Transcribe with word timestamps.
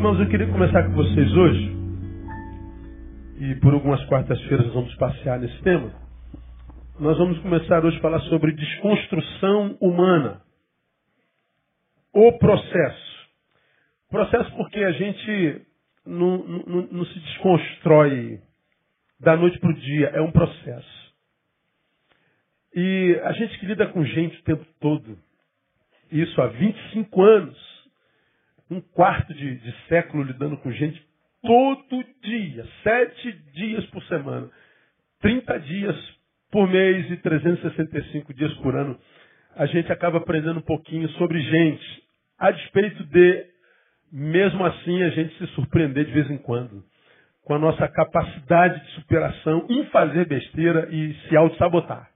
Irmãos, 0.00 0.18
eu 0.18 0.30
queria 0.30 0.46
começar 0.46 0.82
com 0.84 0.94
vocês 0.94 1.30
hoje, 1.36 1.76
e 3.38 3.54
por 3.56 3.74
algumas 3.74 4.02
quartas-feiras 4.06 4.64
nós 4.64 4.74
vamos 4.74 4.94
passear 4.94 5.38
nesse 5.38 5.62
tema. 5.62 5.92
Nós 6.98 7.18
vamos 7.18 7.38
começar 7.40 7.84
hoje 7.84 7.98
a 7.98 8.00
falar 8.00 8.18
sobre 8.20 8.52
desconstrução 8.52 9.76
humana. 9.78 10.40
O 12.14 12.32
processo. 12.38 13.28
Processo 14.08 14.50
porque 14.56 14.78
a 14.78 14.92
gente 14.92 15.66
não, 16.06 16.38
não, 16.48 16.88
não 16.90 17.04
se 17.04 17.20
desconstrói 17.20 18.40
da 19.20 19.36
noite 19.36 19.58
para 19.58 19.68
o 19.68 19.74
dia, 19.74 20.06
é 20.14 20.20
um 20.22 20.32
processo. 20.32 21.14
E 22.74 23.20
a 23.22 23.32
gente 23.32 23.58
que 23.58 23.66
lida 23.66 23.86
com 23.88 24.02
gente 24.02 24.40
o 24.40 24.44
tempo 24.44 24.64
todo, 24.80 25.18
isso 26.10 26.40
há 26.40 26.46
25 26.46 27.22
anos, 27.22 27.69
um 28.70 28.80
quarto 28.80 29.34
de, 29.34 29.56
de 29.56 29.74
século 29.88 30.22
lidando 30.22 30.56
com 30.58 30.70
gente 30.70 31.02
todo 31.42 32.04
dia, 32.22 32.66
sete 32.82 33.32
dias 33.52 33.84
por 33.86 34.02
semana, 34.04 34.50
30 35.20 35.58
dias 35.60 35.96
por 36.50 36.68
mês 36.68 37.10
e 37.10 37.16
365 37.16 38.34
dias 38.34 38.52
por 38.54 38.74
ano, 38.76 38.98
a 39.56 39.66
gente 39.66 39.90
acaba 39.90 40.18
aprendendo 40.18 40.58
um 40.58 40.62
pouquinho 40.62 41.08
sobre 41.10 41.40
gente, 41.40 42.02
a 42.38 42.50
despeito 42.50 43.04
de, 43.04 43.46
mesmo 44.12 44.64
assim, 44.64 45.02
a 45.02 45.10
gente 45.10 45.36
se 45.38 45.46
surpreender 45.54 46.04
de 46.06 46.12
vez 46.12 46.30
em 46.30 46.38
quando 46.38 46.84
com 47.44 47.54
a 47.54 47.58
nossa 47.58 47.88
capacidade 47.88 48.80
de 48.84 48.90
superação 48.92 49.66
em 49.68 49.84
fazer 49.86 50.26
besteira 50.26 50.88
e 50.90 51.14
se 51.14 51.36
auto-sabotar. 51.36 52.08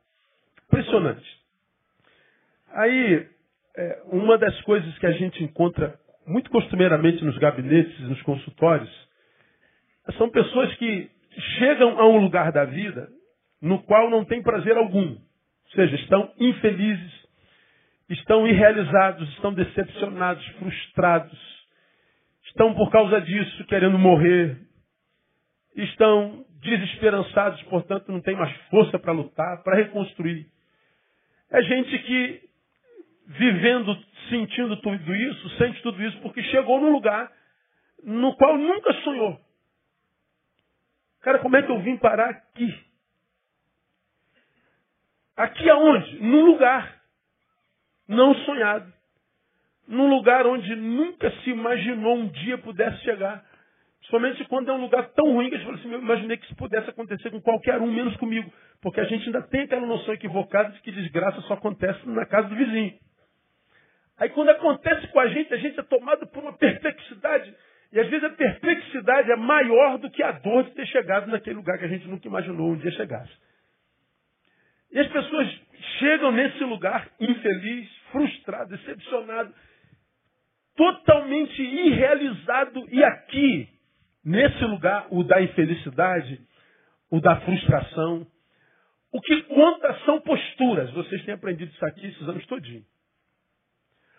Impressionante. 0.69 1.27
Aí, 2.73 3.27
é, 3.77 4.03
uma 4.13 4.39
das 4.39 4.61
coisas 4.63 4.97
que 4.99 5.07
a 5.07 5.13
gente 5.13 5.43
encontra 5.43 5.99
muito 6.27 6.51
costumeiramente 6.51 7.25
nos 7.25 7.37
gabinetes, 7.39 7.99
nos 8.01 8.21
consultórios, 8.23 8.91
são 10.19 10.31
pessoas 10.31 10.75
que 10.77 11.11
chegam 11.59 11.99
a 11.99 12.09
um 12.09 12.19
lugar 12.19 12.53
da 12.53 12.65
vida 12.65 13.09
no 13.61 13.83
qual 13.83 14.11
não 14.11 14.25
tem 14.25 14.43
prazer 14.43 14.77
algum. 14.77 15.13
Ou 15.13 15.71
seja, 15.75 15.97
estão 15.97 16.33
infelizes, 16.39 17.13
estão 18.11 18.47
irrealizados, 18.47 19.29
estão 19.31 19.53
decepcionados, 19.55 20.47
frustrados, 20.59 21.67
estão 22.47 22.75
por 22.75 22.91
causa 22.91 23.21
disso 23.21 23.65
querendo 23.65 23.99
morrer, 23.99 24.59
estão 25.75 26.45
desesperançados, 26.61 27.63
portanto 27.65 28.13
não 28.13 28.21
tem 28.21 28.37
mais 28.37 28.55
força 28.71 28.99
para 28.99 29.13
lutar, 29.13 29.63
para 29.63 29.77
reconstruir. 29.77 30.47
É 31.51 31.63
gente 31.63 31.99
que 32.01 32.41
vivendo, 33.27 33.97
sentindo 34.29 34.77
tudo 34.79 35.15
isso, 35.15 35.49
sente 35.57 35.83
tudo 35.83 36.03
isso 36.03 36.19
porque 36.21 36.43
chegou 36.45 36.81
num 36.81 36.93
lugar 36.93 37.31
no 38.03 38.35
qual 38.37 38.59
nunca 38.59 38.93
sonhou. 39.03 39.41
Cara, 41.23 41.39
como 41.39 41.57
é 41.57 41.63
que 41.63 41.71
eu 41.71 41.81
vim 41.81 41.97
parar 41.97 42.29
aqui? 42.29 42.85
Aqui 45.37 45.69
aonde? 45.71 46.23
Num 46.23 46.45
lugar 46.45 47.01
não 48.07 48.35
sonhado. 48.35 48.93
Num 49.89 50.09
lugar 50.09 50.47
onde 50.47 50.75
nunca 50.77 51.31
se 51.43 51.51
imaginou 51.51 52.17
um 52.17 52.29
dia 52.29 52.59
pudesse 52.59 53.03
chegar. 53.05 53.45
Somente 54.11 54.45
quando 54.45 54.71
é 54.71 54.75
um 54.75 54.81
lugar 54.83 55.09
tão 55.11 55.33
ruim 55.33 55.49
que 55.49 55.55
a 55.55 55.59
gente 55.59 55.67
fala 55.67 55.79
assim, 55.79 55.93
eu 55.93 56.01
imaginei 56.01 56.37
que 56.37 56.45
isso 56.45 56.57
pudesse 56.57 56.91
acontecer 56.91 57.31
com 57.31 57.41
qualquer 57.41 57.81
um, 57.81 57.91
menos 57.91 58.15
comigo. 58.17 58.53
Porque 58.83 59.01
a 59.01 59.05
gente 59.05 59.25
ainda 59.27 59.43
tem 59.43 59.63
aquela 59.63 59.87
noção 59.87 60.13
equivocada 60.13 60.71
de 60.71 60.81
que 60.83 60.93
desgraça 60.93 61.41
só 61.43 61.55
acontece 61.55 62.07
na 62.07 62.27
casa 62.27 62.49
do 62.49 62.55
vizinho. 62.55 62.99
Aí 64.19 64.29
quando 64.31 64.51
acontece 64.51 65.09
com 65.09 65.21
a 65.21 65.29
gente, 65.29 65.53
a 65.53 65.57
gente 65.57 65.79
é 65.79 65.83
tomado 65.83 66.27
por 66.29 66.43
uma 66.43 66.53
perplexidade. 66.53 67.55
E 67.93 68.01
às 68.01 68.09
vezes 68.09 68.25
a 68.25 68.31
perplexidade 68.31 69.31
é 69.31 69.37
maior 69.37 69.99
do 69.99 70.11
que 70.11 70.23
a 70.23 70.33
dor 70.33 70.65
de 70.65 70.71
ter 70.73 70.87
chegado 70.87 71.31
naquele 71.31 71.57
lugar 71.57 71.79
que 71.79 71.85
a 71.85 71.89
gente 71.89 72.07
nunca 72.07 72.27
imaginou 72.27 72.71
um 72.71 72.77
dia 72.77 72.91
chegasse. 72.93 73.33
E 74.91 75.01
as 75.01 75.09
pessoas 75.09 75.49
chegam 75.99 76.31
nesse 76.31 76.63
lugar 76.65 77.09
infeliz, 77.21 77.89
frustrado, 78.13 78.77
decepcionado, 78.77 79.53
totalmente 80.77 81.61
irrealizado. 81.61 82.87
E 82.91 83.03
aqui, 83.03 83.69
nesse 84.25 84.65
lugar, 84.65 85.09
o 85.11 85.25
da 85.25 85.43
infelicidade, 85.43 86.41
o 87.11 87.21
da 87.21 87.41
frustração, 87.41 88.27
o 89.13 89.21
que 89.21 89.43
conta 89.43 89.99
são 90.05 90.21
posturas. 90.21 90.91
Vocês 90.93 91.25
têm 91.25 91.35
aprendido 91.35 91.73
isso 91.73 91.85
aqui 91.87 92.07
esses 92.07 92.29
anos 92.29 92.47
todinhos. 92.47 92.94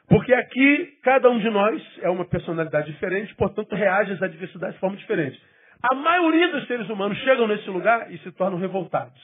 Porque 0.08 0.34
aqui 0.34 1.00
cada 1.04 1.30
um 1.30 1.40
de 1.40 1.50
nós 1.50 1.82
é 2.02 2.10
uma 2.10 2.26
personalidade 2.26 2.92
diferente, 2.92 3.34
portanto 3.36 3.76
reage 3.76 4.14
às 4.14 4.22
adversidades 4.22 4.76
de 4.76 4.80
forma 4.80 4.98
diferente. 4.98 5.42
A 5.82 5.96
maioria 5.96 6.52
dos 6.52 6.68
seres 6.68 6.90
humanos 6.90 7.18
chegam 7.20 7.48
nesse 7.48 7.70
lugar 7.70 8.12
e 8.12 8.18
se 8.20 8.32
tornam 8.32 8.60
revoltados. 8.60 9.22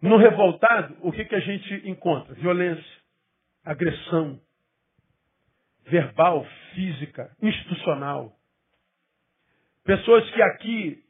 No 0.00 0.16
revoltado, 0.16 0.96
o 1.00 1.10
que, 1.10 1.24
que 1.24 1.34
a 1.34 1.40
gente 1.40 1.88
encontra? 1.88 2.34
Violência, 2.34 2.84
agressão, 3.64 4.40
verbal, 5.86 6.46
física, 6.74 7.30
institucional. 7.42 8.32
Pessoas 9.84 10.28
que 10.30 10.42
aqui 10.42 11.02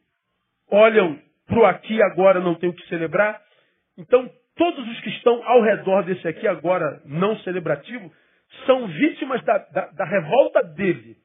olham 0.70 1.20
para 1.46 1.58
o 1.58 1.64
aqui 1.64 1.94
e 1.94 2.02
agora 2.02 2.40
não 2.40 2.54
tem 2.54 2.68
o 2.68 2.74
que 2.74 2.86
celebrar. 2.88 3.40
Então, 3.96 4.30
Todos 4.56 4.88
os 4.88 5.00
que 5.00 5.10
estão 5.10 5.42
ao 5.46 5.60
redor 5.62 6.02
desse 6.02 6.26
aqui 6.26 6.48
agora 6.48 7.02
não 7.04 7.38
celebrativo 7.40 8.10
são 8.64 8.86
vítimas 8.86 9.42
da, 9.44 9.58
da, 9.58 9.86
da 9.88 10.04
revolta 10.04 10.62
dele, 10.62 11.16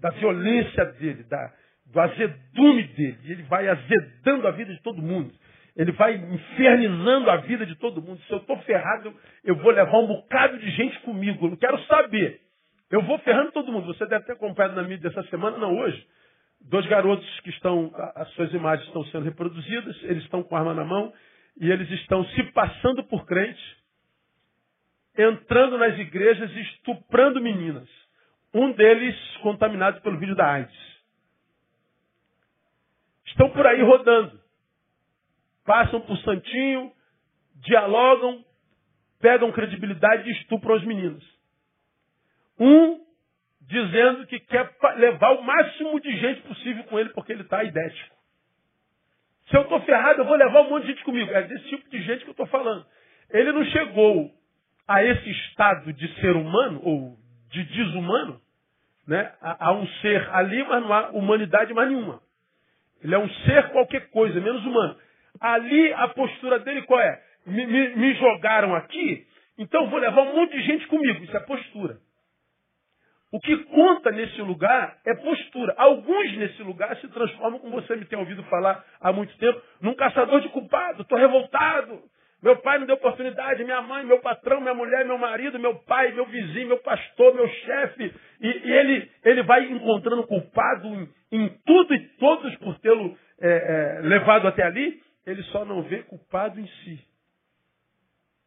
da 0.00 0.10
violência 0.10 0.84
dele, 0.86 1.22
da, 1.24 1.52
do 1.92 2.00
azedume 2.00 2.82
dele. 2.88 3.18
Ele 3.24 3.42
vai 3.44 3.68
azedando 3.68 4.48
a 4.48 4.50
vida 4.50 4.72
de 4.72 4.82
todo 4.82 5.00
mundo. 5.00 5.32
Ele 5.76 5.92
vai 5.92 6.14
infernizando 6.14 7.30
a 7.30 7.36
vida 7.38 7.64
de 7.64 7.76
todo 7.76 8.02
mundo. 8.02 8.20
Se 8.22 8.32
eu 8.32 8.38
estou 8.38 8.56
ferrado, 8.62 9.14
eu 9.44 9.54
vou 9.56 9.70
levar 9.70 9.98
um 9.98 10.06
bocado 10.06 10.58
de 10.58 10.70
gente 10.70 10.98
comigo. 11.00 11.46
Eu 11.46 11.50
não 11.50 11.56
quero 11.56 11.78
saber. 11.84 12.40
Eu 12.90 13.02
vou 13.02 13.18
ferrando 13.20 13.52
todo 13.52 13.70
mundo. 13.70 13.86
Você 13.86 14.04
deve 14.06 14.24
ter 14.24 14.32
acompanhado 14.32 14.74
na 14.74 14.82
mídia 14.82 15.10
dessa 15.10 15.22
semana, 15.28 15.58
não 15.58 15.76
hoje. 15.76 16.04
Dois 16.60 16.86
garotos 16.86 17.28
que 17.40 17.50
estão, 17.50 17.92
as 18.16 18.28
suas 18.30 18.52
imagens 18.52 18.86
estão 18.86 19.04
sendo 19.06 19.24
reproduzidas, 19.24 19.96
eles 20.04 20.22
estão 20.24 20.42
com 20.42 20.56
arma 20.56 20.74
na 20.74 20.84
mão 20.84 21.12
e 21.56 21.70
eles 21.70 21.90
estão 21.90 22.24
se 22.30 22.42
passando 22.52 23.04
por 23.04 23.24
crentes, 23.26 23.62
entrando 25.16 25.78
nas 25.78 25.98
igrejas 25.98 26.50
e 26.50 26.60
estuprando 26.60 27.40
meninas. 27.40 27.88
Um 28.52 28.72
deles 28.72 29.16
contaminado 29.38 30.00
pelo 30.00 30.18
vídeo 30.18 30.34
da 30.34 30.52
AIDS. 30.52 30.94
Estão 33.26 33.50
por 33.50 33.66
aí 33.66 33.82
rodando. 33.82 34.40
Passam 35.64 36.00
por 36.00 36.16
santinho, 36.18 36.92
dialogam, 37.56 38.44
pegam 39.20 39.50
credibilidade 39.50 40.28
e 40.28 40.32
estupram 40.32 40.74
as 40.74 40.84
meninas. 40.84 41.22
Um 42.58 43.04
dizendo 43.62 44.26
que 44.26 44.38
quer 44.40 44.76
levar 44.96 45.32
o 45.32 45.42
máximo 45.42 45.98
de 46.00 46.16
gente 46.18 46.42
possível 46.42 46.84
com 46.84 46.98
ele 46.98 47.08
porque 47.10 47.32
ele 47.32 47.42
está 47.42 47.64
idético. 47.64 48.14
Se 49.48 49.56
eu 49.56 49.62
estou 49.62 49.80
ferrado, 49.82 50.22
eu 50.22 50.24
vou 50.24 50.36
levar 50.36 50.62
um 50.62 50.70
monte 50.70 50.84
de 50.84 50.92
gente 50.92 51.04
comigo. 51.04 51.30
É 51.32 51.42
desse 51.42 51.68
tipo 51.68 51.88
de 51.90 52.02
gente 52.02 52.22
que 52.22 52.30
eu 52.30 52.32
estou 52.32 52.46
falando. 52.46 52.84
Ele 53.30 53.52
não 53.52 53.64
chegou 53.64 54.30
a 54.86 55.02
esse 55.02 55.30
estado 55.30 55.92
de 55.92 56.20
ser 56.20 56.36
humano, 56.36 56.80
ou 56.82 57.16
de 57.50 57.64
desumano, 57.64 58.40
né? 59.06 59.32
a 59.40 59.72
um 59.72 59.86
ser 60.00 60.28
ali, 60.30 60.62
mas 60.64 60.82
não 60.82 60.92
há 60.92 61.10
humanidade 61.10 61.72
mais 61.72 61.88
nenhuma. 61.88 62.20
Ele 63.02 63.14
é 63.14 63.18
um 63.18 63.28
ser 63.28 63.70
qualquer 63.70 64.10
coisa, 64.10 64.40
menos 64.40 64.64
humano. 64.64 64.96
Ali 65.40 65.92
a 65.94 66.08
postura 66.08 66.58
dele 66.60 66.82
qual 66.82 67.00
é? 67.00 67.22
Me, 67.46 67.66
me, 67.66 67.96
me 67.96 68.14
jogaram 68.14 68.74
aqui, 68.74 69.26
então 69.58 69.88
vou 69.90 69.98
levar 69.98 70.22
um 70.22 70.36
monte 70.36 70.52
de 70.52 70.62
gente 70.62 70.86
comigo. 70.86 71.22
Isso 71.22 71.36
é 71.36 71.40
postura. 71.40 71.98
O 73.34 73.40
que 73.40 73.56
conta 73.64 74.12
nesse 74.12 74.40
lugar 74.42 74.96
é 75.04 75.12
postura. 75.12 75.74
Alguns 75.76 76.36
nesse 76.36 76.62
lugar 76.62 76.96
se 76.98 77.08
transformam, 77.08 77.58
como 77.58 77.82
você 77.82 77.96
me 77.96 78.04
tem 78.04 78.16
ouvido 78.16 78.44
falar 78.44 78.84
há 79.00 79.12
muito 79.12 79.36
tempo, 79.38 79.60
num 79.80 79.92
caçador 79.92 80.40
de 80.40 80.48
culpado. 80.50 81.02
Estou 81.02 81.18
revoltado. 81.18 82.00
Meu 82.40 82.58
pai 82.58 82.78
não 82.78 82.86
deu 82.86 82.94
oportunidade, 82.94 83.64
minha 83.64 83.82
mãe, 83.82 84.06
meu 84.06 84.20
patrão, 84.20 84.60
minha 84.60 84.72
mulher, 84.72 85.04
meu 85.04 85.18
marido, 85.18 85.58
meu 85.58 85.74
pai, 85.80 86.12
meu 86.12 86.26
vizinho, 86.26 86.68
meu 86.68 86.78
pastor, 86.78 87.34
meu 87.34 87.48
chefe. 87.48 88.14
E, 88.40 88.46
e, 88.46 88.72
ele, 88.72 89.10
ele 89.24 89.42
vai 89.42 89.64
encontrando 89.64 90.24
culpado 90.28 90.86
em, 90.86 91.08
em 91.32 91.48
tudo 91.66 91.92
e 91.92 92.08
todos 92.18 92.54
por 92.58 92.78
tê-lo 92.78 93.18
é, 93.40 93.48
é, 93.48 94.00
levado 94.02 94.46
até 94.46 94.62
ali. 94.62 95.02
Ele 95.26 95.42
só 95.44 95.64
não 95.64 95.82
vê 95.82 96.04
culpado 96.04 96.60
em 96.60 96.68
si. 96.68 97.04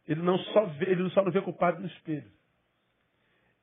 Ele 0.08 0.22
não 0.22 0.38
só 0.38 0.64
vê, 0.64 0.92
ele 0.92 1.10
só 1.10 1.22
não 1.22 1.32
vê 1.34 1.42
culpado 1.42 1.82
no 1.82 1.88
espelho. 1.88 2.38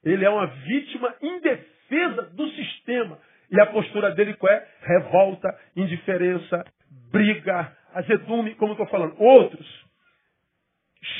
Ele 0.04 0.24
é 0.24 0.30
uma 0.30 0.46
vítima 0.46 1.14
indefesa 1.22 2.22
do 2.32 2.48
sistema. 2.50 3.18
E 3.50 3.60
a 3.60 3.66
postura 3.66 4.10
dele 4.14 4.34
qual 4.34 4.52
é? 4.52 4.68
Revolta, 4.82 5.48
indiferença, 5.76 6.64
briga, 7.10 7.76
azedume, 7.92 8.54
como 8.56 8.72
eu 8.72 8.74
estou 8.74 8.86
falando. 8.88 9.14
Outros 9.20 9.84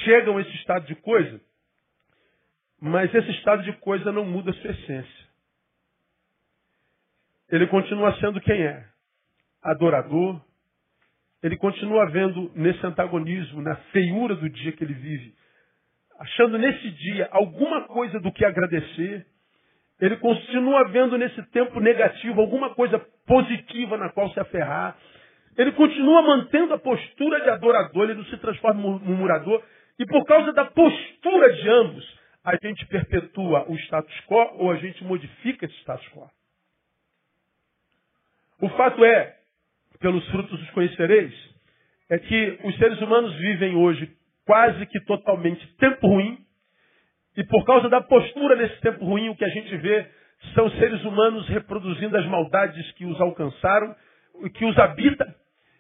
chegam 0.04 0.36
a 0.36 0.40
esse 0.40 0.54
estado 0.56 0.86
de 0.86 0.94
coisa, 0.96 1.40
mas 2.80 3.14
esse 3.14 3.30
estado 3.32 3.62
de 3.62 3.72
coisa 3.74 4.10
não 4.12 4.24
muda 4.24 4.50
a 4.50 4.54
sua 4.54 4.70
essência. 4.70 5.24
ele 7.50 7.66
continua 7.68 8.18
sendo 8.18 8.40
quem 8.40 8.62
é? 8.62 8.84
Adorador. 9.62 10.40
Ele 11.42 11.56
continua 11.56 12.10
vendo 12.10 12.50
nesse 12.54 12.84
antagonismo, 12.86 13.60
na 13.60 13.76
feiura 13.92 14.34
do 14.34 14.48
dia 14.48 14.72
que 14.72 14.82
ele 14.82 14.94
vive, 14.94 15.34
achando 16.18 16.58
nesse 16.58 16.90
dia 16.90 17.28
alguma 17.30 17.82
coisa 17.82 18.20
do 18.20 18.32
que 18.32 18.44
agradecer. 18.44 19.26
Ele 20.00 20.16
continua 20.16 20.88
vendo 20.88 21.16
nesse 21.16 21.42
tempo 21.50 21.80
negativo 21.80 22.40
alguma 22.40 22.74
coisa 22.74 22.98
positiva 23.26 23.96
na 23.96 24.10
qual 24.10 24.30
se 24.30 24.40
aferrar. 24.40 24.96
Ele 25.56 25.72
continua 25.72 26.22
mantendo 26.22 26.74
a 26.74 26.78
postura 26.78 27.40
de 27.40 27.50
adorador, 27.50 28.04
ele 28.04 28.14
não 28.14 28.24
se 28.24 28.36
transforma 28.38 28.80
em 28.80 28.82
murmurador. 28.82 29.62
E 29.98 30.04
por 30.06 30.24
causa 30.24 30.52
da 30.52 30.64
postura 30.64 31.52
de 31.52 31.68
ambos, 31.68 32.18
a 32.44 32.56
gente 32.56 32.84
perpetua 32.86 33.64
o 33.70 33.76
status 33.76 34.20
quo 34.26 34.56
ou 34.58 34.70
a 34.70 34.76
gente 34.76 35.02
modifica 35.04 35.64
esse 35.64 35.76
status 35.80 36.06
quo. 36.08 36.28
O 38.60 38.68
fato 38.70 39.04
é, 39.04 39.36
pelos 40.00 40.26
frutos 40.30 40.60
os 40.60 40.70
conhecereis, 40.70 41.32
é 42.10 42.18
que 42.18 42.58
os 42.64 42.76
seres 42.76 43.00
humanos 43.00 43.34
vivem 43.36 43.76
hoje 43.76 44.10
quase 44.46 44.86
que 44.86 45.00
totalmente 45.04 45.66
tempo 45.76 46.06
ruim, 46.06 46.38
e 47.36 47.44
por 47.44 47.64
causa 47.64 47.88
da 47.88 48.00
postura 48.00 48.56
nesse 48.56 48.80
tempo 48.80 49.04
ruim, 49.04 49.28
o 49.28 49.36
que 49.36 49.44
a 49.44 49.48
gente 49.48 49.76
vê 49.78 50.06
são 50.54 50.70
seres 50.72 51.02
humanos 51.04 51.48
reproduzindo 51.48 52.16
as 52.16 52.26
maldades 52.26 52.90
que 52.92 53.04
os 53.04 53.20
alcançaram, 53.20 53.94
que 54.54 54.64
os 54.64 54.78
habita, 54.78 55.34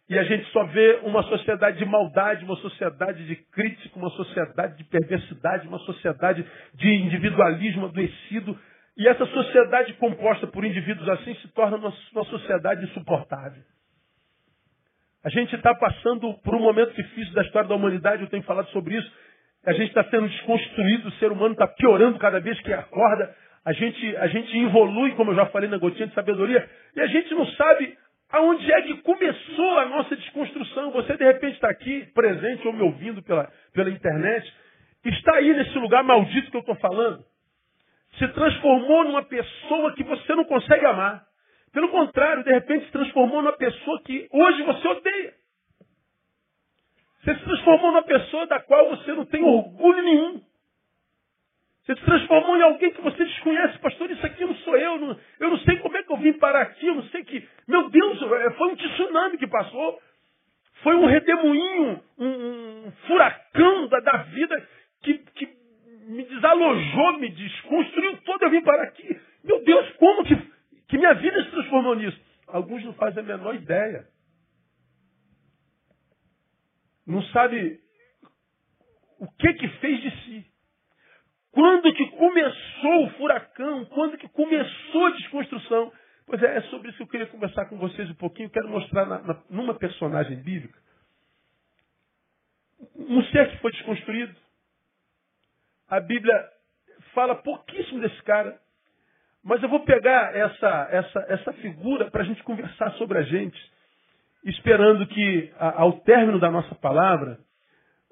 e 0.08 0.18
a 0.18 0.24
gente 0.24 0.50
só 0.50 0.64
vê 0.64 1.00
uma 1.02 1.22
sociedade 1.22 1.78
de 1.78 1.84
maldade, 1.84 2.44
uma 2.44 2.56
sociedade 2.56 3.26
de 3.26 3.36
crítica, 3.36 3.98
uma 3.98 4.10
sociedade 4.10 4.76
de 4.76 4.84
perversidade, 4.84 5.66
uma 5.66 5.78
sociedade 5.78 6.44
de 6.74 6.94
individualismo 6.94 7.86
adoecido. 7.86 8.58
E 8.98 9.08
essa 9.08 9.24
sociedade 9.26 9.94
composta 9.94 10.46
por 10.46 10.64
indivíduos 10.64 11.08
assim 11.08 11.34
se 11.36 11.48
torna 11.48 11.78
uma, 11.78 11.92
uma 12.12 12.24
sociedade 12.26 12.84
insuportável. 12.84 13.62
A 15.24 15.30
gente 15.30 15.56
está 15.56 15.74
passando 15.74 16.34
por 16.44 16.54
um 16.54 16.60
momento 16.60 16.94
difícil 16.94 17.32
da 17.32 17.42
história 17.42 17.68
da 17.68 17.74
humanidade, 17.74 18.22
eu 18.22 18.28
tenho 18.28 18.42
falado 18.42 18.68
sobre 18.68 18.94
isso. 18.94 19.10
A 19.64 19.72
gente 19.72 19.88
está 19.88 20.04
sendo 20.04 20.28
desconstruído, 20.28 21.08
o 21.08 21.12
ser 21.12 21.32
humano 21.32 21.52
está 21.52 21.66
piorando 21.66 22.18
cada 22.18 22.38
vez 22.40 22.60
que 22.60 22.70
acorda. 22.70 23.34
A 23.64 23.72
gente, 23.72 24.16
a 24.18 24.26
gente 24.26 24.58
evolui, 24.58 25.12
como 25.12 25.30
eu 25.30 25.36
já 25.36 25.46
falei 25.46 25.70
na 25.70 25.78
gotinha 25.78 26.06
de 26.06 26.14
sabedoria, 26.14 26.68
e 26.94 27.00
a 27.00 27.06
gente 27.06 27.32
não 27.34 27.46
sabe 27.52 27.96
aonde 28.30 28.70
é 28.70 28.82
que 28.82 28.98
começou 28.98 29.78
a 29.78 29.86
nossa 29.86 30.14
desconstrução. 30.14 30.90
Você 30.90 31.16
de 31.16 31.24
repente 31.24 31.54
está 31.54 31.70
aqui, 31.70 32.04
presente 32.14 32.66
ou 32.66 32.74
me 32.74 32.82
ouvindo 32.82 33.22
pela, 33.22 33.50
pela 33.72 33.88
internet, 33.88 34.52
está 35.06 35.36
aí 35.36 35.54
nesse 35.54 35.78
lugar 35.78 36.04
maldito 36.04 36.50
que 36.50 36.56
eu 36.58 36.60
estou 36.60 36.76
falando. 36.76 37.24
Se 38.18 38.28
transformou 38.28 39.04
numa 39.04 39.22
pessoa 39.22 39.94
que 39.94 40.04
você 40.04 40.34
não 40.34 40.44
consegue 40.44 40.84
amar. 40.84 41.24
Pelo 41.74 41.88
contrário, 41.88 42.44
de 42.44 42.52
repente 42.52 42.86
se 42.86 42.92
transformou 42.92 43.42
numa 43.42 43.56
pessoa 43.56 44.00
que 44.04 44.28
hoje 44.30 44.62
você 44.62 44.88
odeia. 44.88 45.34
Você 47.20 47.34
se 47.34 47.44
transformou 47.44 47.90
numa 47.90 48.04
pessoa 48.04 48.46
da 48.46 48.60
qual 48.60 48.90
você 48.90 49.12
não 49.12 49.26
tem 49.26 49.42
orgulho 49.42 50.02
nenhum. 50.04 50.40
Você 51.82 51.96
se 51.96 52.04
transformou 52.04 52.56
em 52.56 52.62
alguém 52.62 52.92
que 52.92 53.00
você 53.00 53.24
desconhece. 53.24 53.78
Pastor, 53.80 54.08
isso 54.08 54.24
aqui 54.24 54.44
não 54.44 54.54
sou 54.56 54.76
eu. 54.76 54.98
Não, 54.98 55.18
eu 55.40 55.50
não 55.50 55.58
sei 55.58 55.76
como 55.78 55.96
é 55.96 56.02
que 56.04 56.12
eu 56.12 56.16
vim 56.16 56.32
parar 56.34 56.62
aqui. 56.62 56.86
Eu 56.86 56.94
não 56.94 57.02
sei 57.04 57.24
que. 57.24 57.46
Meu 57.66 57.90
Deus, 57.90 58.22
é, 58.22 58.50
foi 58.52 58.68
um 58.68 58.76
tsunami 58.76 59.36
que 59.36 59.46
passou. 59.48 60.00
Foi 60.84 60.94
um 60.94 61.06
redemoinho, 61.06 62.00
um, 62.18 62.26
um 62.86 62.92
furacão 63.06 63.88
da, 63.88 63.98
da 63.98 64.16
vida 64.18 64.68
que, 65.02 65.18
que 65.18 65.48
me 66.06 66.22
desalojou, 66.24 67.18
me 67.18 67.30
desconstruiu 67.30 68.16
todo. 68.18 68.42
Eu 68.44 68.50
vim 68.50 68.62
parar 68.62 68.84
aqui. 68.84 69.20
Meu 69.42 69.62
Deus, 69.64 69.90
como 69.96 70.24
que, 70.24 70.36
que 70.88 70.98
minha 70.98 71.14
vida 71.14 71.44
se 71.44 71.50
transformou 71.50 71.94
nisso? 71.94 72.20
Alguns 72.46 72.84
não 72.84 72.94
fazem 72.94 73.22
a 73.22 73.26
menor 73.26 73.54
ideia. 73.54 74.06
Não 77.06 77.22
sabe 77.24 77.80
o 79.18 79.30
que 79.32 79.54
que 79.54 79.68
fez 79.80 80.00
de 80.02 80.10
si. 80.24 80.46
Quando 81.52 81.92
que 81.94 82.10
começou 82.12 83.04
o 83.04 83.10
furacão? 83.10 83.84
Quando 83.86 84.18
que 84.18 84.28
começou 84.28 85.06
a 85.06 85.10
desconstrução? 85.10 85.92
Pois 86.26 86.42
é, 86.42 86.56
é 86.56 86.60
sobre 86.62 86.88
isso 86.88 86.96
que 86.98 87.02
eu 87.04 87.08
queria 87.08 87.26
conversar 87.26 87.66
com 87.66 87.78
vocês 87.78 88.10
um 88.10 88.14
pouquinho. 88.14 88.50
Quero 88.50 88.68
mostrar 88.68 89.06
na, 89.06 89.18
na, 89.20 89.42
numa 89.50 89.74
personagem 89.74 90.36
bíblica 90.42 90.82
um 92.96 93.22
ser 93.24 93.50
que 93.50 93.58
foi 93.58 93.72
desconstruído. 93.72 94.34
A 95.88 96.00
Bíblia 96.00 96.50
fala 97.12 97.36
pouquíssimo 97.36 98.00
desse 98.00 98.22
cara, 98.22 98.60
mas 99.44 99.62
eu 99.62 99.68
vou 99.68 99.80
pegar 99.80 100.34
essa, 100.34 100.88
essa, 100.90 101.26
essa 101.28 101.52
figura 101.54 102.10
para 102.10 102.22
a 102.22 102.24
gente 102.24 102.42
conversar 102.42 102.92
sobre 102.92 103.18
a 103.18 103.22
gente, 103.22 103.60
esperando 104.44 105.06
que 105.06 105.52
ao 105.58 105.92
término 106.00 106.40
da 106.40 106.50
nossa 106.50 106.74
palavra 106.76 107.38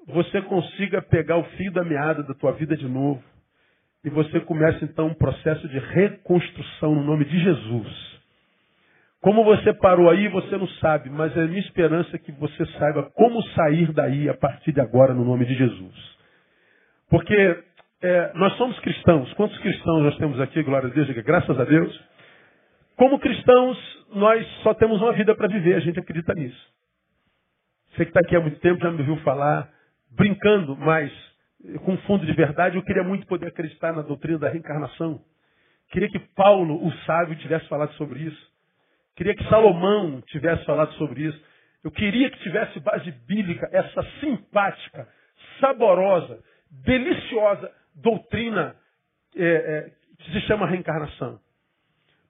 você 0.07 0.41
consiga 0.43 1.01
pegar 1.01 1.37
o 1.37 1.43
fio 1.43 1.71
da 1.71 1.83
meada 1.83 2.23
da 2.23 2.33
tua 2.33 2.51
vida 2.51 2.77
de 2.77 2.87
novo 2.87 3.23
e 4.03 4.09
você 4.09 4.39
começa 4.41 4.83
então 4.83 5.07
um 5.07 5.13
processo 5.13 5.67
de 5.67 5.79
reconstrução 5.79 6.93
no 6.93 7.03
nome 7.03 7.25
de 7.25 7.39
Jesus. 7.39 8.13
Como 9.21 9.43
você 9.45 9.73
parou 9.73 10.09
aí, 10.09 10.27
você 10.27 10.57
não 10.57 10.67
sabe, 10.81 11.09
mas 11.09 11.35
é 11.37 11.47
minha 11.47 11.61
esperança 11.61 12.19
que 12.19 12.31
você 12.33 12.65
saiba 12.77 13.09
como 13.15 13.41
sair 13.53 13.91
daí 13.93 14.27
a 14.27 14.33
partir 14.33 14.73
de 14.73 14.81
agora 14.81 15.13
no 15.13 15.23
nome 15.23 15.45
de 15.45 15.55
Jesus. 15.55 16.17
Porque 17.09 17.63
é, 18.03 18.33
nós 18.35 18.53
somos 18.57 18.77
cristãos. 18.81 19.31
Quantos 19.33 19.57
cristãos 19.59 20.03
nós 20.03 20.17
temos 20.17 20.37
aqui? 20.41 20.61
Glória 20.61 20.89
a 20.89 20.91
Deus, 20.91 21.07
diga 21.07 21.21
graças 21.21 21.57
a 21.57 21.63
Deus. 21.63 22.03
Como 22.97 23.17
cristãos, 23.17 23.77
nós 24.13 24.45
só 24.61 24.73
temos 24.73 25.01
uma 25.01 25.13
vida 25.13 25.33
para 25.33 25.47
viver, 25.47 25.75
a 25.75 25.79
gente 25.79 25.97
acredita 25.97 26.33
nisso. 26.33 26.73
Você 27.91 28.03
que 28.03 28.09
está 28.11 28.19
aqui 28.19 28.35
há 28.35 28.41
muito 28.41 28.59
tempo 28.59 28.81
já 28.83 28.91
me 28.91 28.99
ouviu 28.99 29.15
falar, 29.23 29.69
brincando, 30.11 30.75
mas 30.75 31.11
com 31.85 31.95
fundo 31.99 32.25
de 32.25 32.33
verdade, 32.33 32.75
eu 32.75 32.83
queria 32.83 33.03
muito 33.03 33.25
poder 33.25 33.47
acreditar 33.47 33.93
na 33.93 34.01
doutrina 34.01 34.37
da 34.37 34.49
reencarnação. 34.49 35.21
Queria 35.89 36.09
que 36.09 36.19
Paulo, 36.35 36.85
o 36.85 36.91
sábio, 37.05 37.37
tivesse 37.37 37.69
falado 37.69 37.93
sobre 37.93 38.19
isso. 38.19 38.51
Queria 39.15 39.33
que 39.33 39.47
Salomão 39.47 40.21
tivesse 40.27 40.65
falado 40.65 40.91
sobre 40.95 41.21
isso. 41.21 41.41
Eu 41.81 41.91
queria 41.91 42.29
que 42.29 42.39
tivesse 42.39 42.81
base 42.81 43.09
bíblica 43.25 43.69
essa 43.71 44.03
simpática, 44.19 45.07
saborosa, 45.61 46.39
deliciosa 46.69 47.71
doutrina 47.95 48.75
é, 49.35 49.45
é, 49.45 49.91
que 50.19 50.31
se 50.31 50.41
chama 50.41 50.67
reencarnação. 50.67 51.39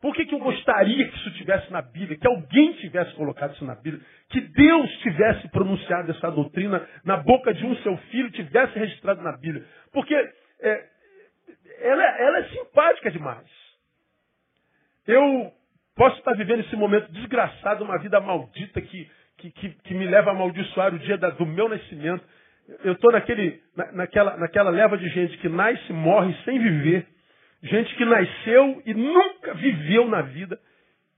Por 0.01 0.13
que, 0.13 0.25
que 0.25 0.35
eu 0.35 0.39
gostaria 0.39 1.07
que 1.07 1.15
isso 1.15 1.31
tivesse 1.35 1.71
na 1.71 1.81
Bíblia, 1.81 2.17
que 2.17 2.27
alguém 2.27 2.73
tivesse 2.73 3.13
colocado 3.15 3.53
isso 3.53 3.63
na 3.63 3.75
Bíblia, 3.75 4.03
que 4.29 4.41
Deus 4.41 4.91
tivesse 4.97 5.47
pronunciado 5.47 6.11
essa 6.11 6.29
doutrina 6.29 6.85
na 7.05 7.15
boca 7.15 7.53
de 7.53 7.65
um 7.65 7.73
seu 7.77 7.95
filho, 8.11 8.29
tivesse 8.31 8.77
registrado 8.77 9.21
na 9.21 9.37
Bíblia? 9.37 9.65
Porque 9.93 10.13
é, 10.13 10.89
ela, 11.79 12.03
ela 12.03 12.39
é 12.39 12.43
simpática 12.49 13.11
demais. 13.11 13.47
Eu 15.07 15.53
posso 15.95 16.17
estar 16.17 16.33
vivendo 16.33 16.61
esse 16.61 16.75
momento 16.75 17.11
desgraçado, 17.11 17.83
uma 17.83 17.97
vida 17.97 18.19
maldita 18.19 18.81
que, 18.81 19.09
que, 19.37 19.51
que, 19.51 19.69
que 19.69 19.93
me 19.93 20.05
leva 20.05 20.31
a 20.31 20.33
amaldiçoar 20.33 20.93
o 20.93 20.99
dia 20.99 21.17
da, 21.17 21.29
do 21.29 21.45
meu 21.45 21.69
nascimento. 21.69 22.25
Eu 22.83 22.93
estou 22.93 23.11
naquele, 23.11 23.61
na, 23.75 23.91
naquela, 23.91 24.37
naquela 24.37 24.69
leva 24.69 24.97
de 24.97 25.07
gente 25.09 25.37
que 25.37 25.49
nasce 25.49 25.83
e 25.89 25.93
morre 25.93 26.33
sem 26.45 26.59
viver. 26.59 27.05
Gente 27.61 27.95
que 27.95 28.05
nasceu 28.05 28.81
e 28.85 28.93
nunca 28.93 29.53
viveu 29.53 30.07
na 30.07 30.21
vida. 30.21 30.59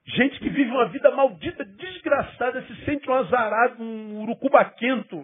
Gente 0.06 0.40
que 0.40 0.50
vive 0.50 0.70
uma 0.70 0.88
vida 0.90 1.10
maldita, 1.12 1.66
desgraçada, 1.66 2.62
se 2.64 2.86
sente 2.86 3.10
um 3.10 3.14
azarado, 3.14 3.82
um 3.82 4.22
urucubaquento, 4.22 5.18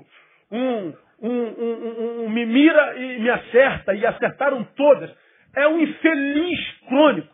um, 0.52 0.94
um, 1.22 1.30
um, 1.30 2.24
um, 2.26 2.30
me 2.30 2.46
mira 2.46 2.98
e 2.98 3.20
me 3.20 3.30
acerta, 3.30 3.94
e 3.94 4.04
acertaram 4.06 4.64
todas. 4.76 5.12
É 5.56 5.68
um 5.68 5.80
infeliz 5.80 6.80
crônico. 6.88 7.32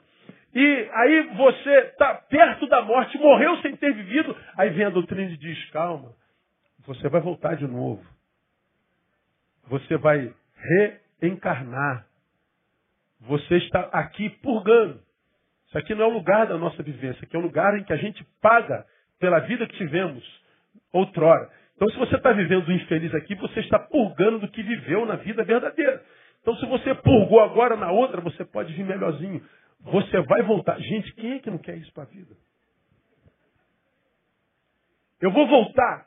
E 0.54 0.90
aí 0.92 1.30
você 1.38 1.70
está 1.92 2.16
perto 2.16 2.68
da 2.68 2.82
morte, 2.82 3.18
morreu 3.18 3.56
sem 3.58 3.76
ter 3.78 3.94
vivido. 3.94 4.36
Aí 4.58 4.70
vem 4.72 4.86
a 4.86 4.90
doutrina 4.90 5.32
e 5.32 5.38
diz: 5.38 5.70
calma, 5.70 6.12
você 6.86 7.08
vai 7.08 7.22
voltar 7.22 7.56
de 7.56 7.68
novo. 7.68 8.04
Você 9.68 9.98
vai 9.98 10.34
reencarnar. 11.22 12.06
Você 13.22 13.58
está 13.58 13.82
aqui 13.92 14.30
purgando. 14.42 15.02
Isso 15.68 15.78
aqui 15.78 15.94
não 15.94 16.06
é 16.06 16.08
o 16.08 16.14
lugar 16.14 16.48
da 16.48 16.58
nossa 16.58 16.82
vivência, 16.82 17.24
aqui 17.24 17.36
é 17.36 17.40
o 17.40 17.42
lugar 17.42 17.78
em 17.78 17.84
que 17.84 17.92
a 17.92 17.98
gente 17.98 18.24
paga 18.42 18.86
pela 19.20 19.40
vida 19.40 19.68
que 19.68 19.78
tivemos 19.78 20.24
outrora. 20.94 21.50
Então, 21.76 21.90
se 21.90 21.98
você 21.98 22.16
está 22.16 22.32
vivendo 22.32 22.72
infeliz 22.72 23.14
aqui, 23.14 23.36
você 23.36 23.60
está 23.60 23.78
purgando 23.78 24.40
do 24.40 24.48
que 24.48 24.64
viveu 24.64 25.06
na 25.06 25.16
vida 25.16 25.44
verdadeira. 25.44 26.04
Então, 26.42 26.56
se 26.56 26.66
você 26.66 26.96
purgou 26.96 27.42
agora 27.42 27.76
na 27.76 27.92
outra, 27.92 28.22
você 28.22 28.46
pode 28.46 28.74
vir 28.74 28.86
melhorzinho. 28.86 29.44
Você 29.82 30.22
vai 30.22 30.42
voltar. 30.44 30.80
Gente, 30.80 31.14
quem 31.14 31.34
é 31.34 31.40
que 31.40 31.52
não 31.52 31.58
quer 31.58 31.78
isso 31.78 31.94
para 31.94 32.04
a 32.04 32.08
vida? 32.08 32.36
Eu 35.22 35.32
vou 35.32 35.48
voltar. 35.48 36.07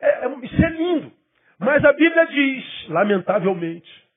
É, 0.00 0.26
é, 0.26 0.38
isso 0.42 0.64
é 0.64 0.70
lindo. 0.70 1.12
Mas 1.58 1.84
a 1.84 1.92
Bíblia 1.92 2.26
diz, 2.26 2.88
lamentavelmente, 2.88 4.08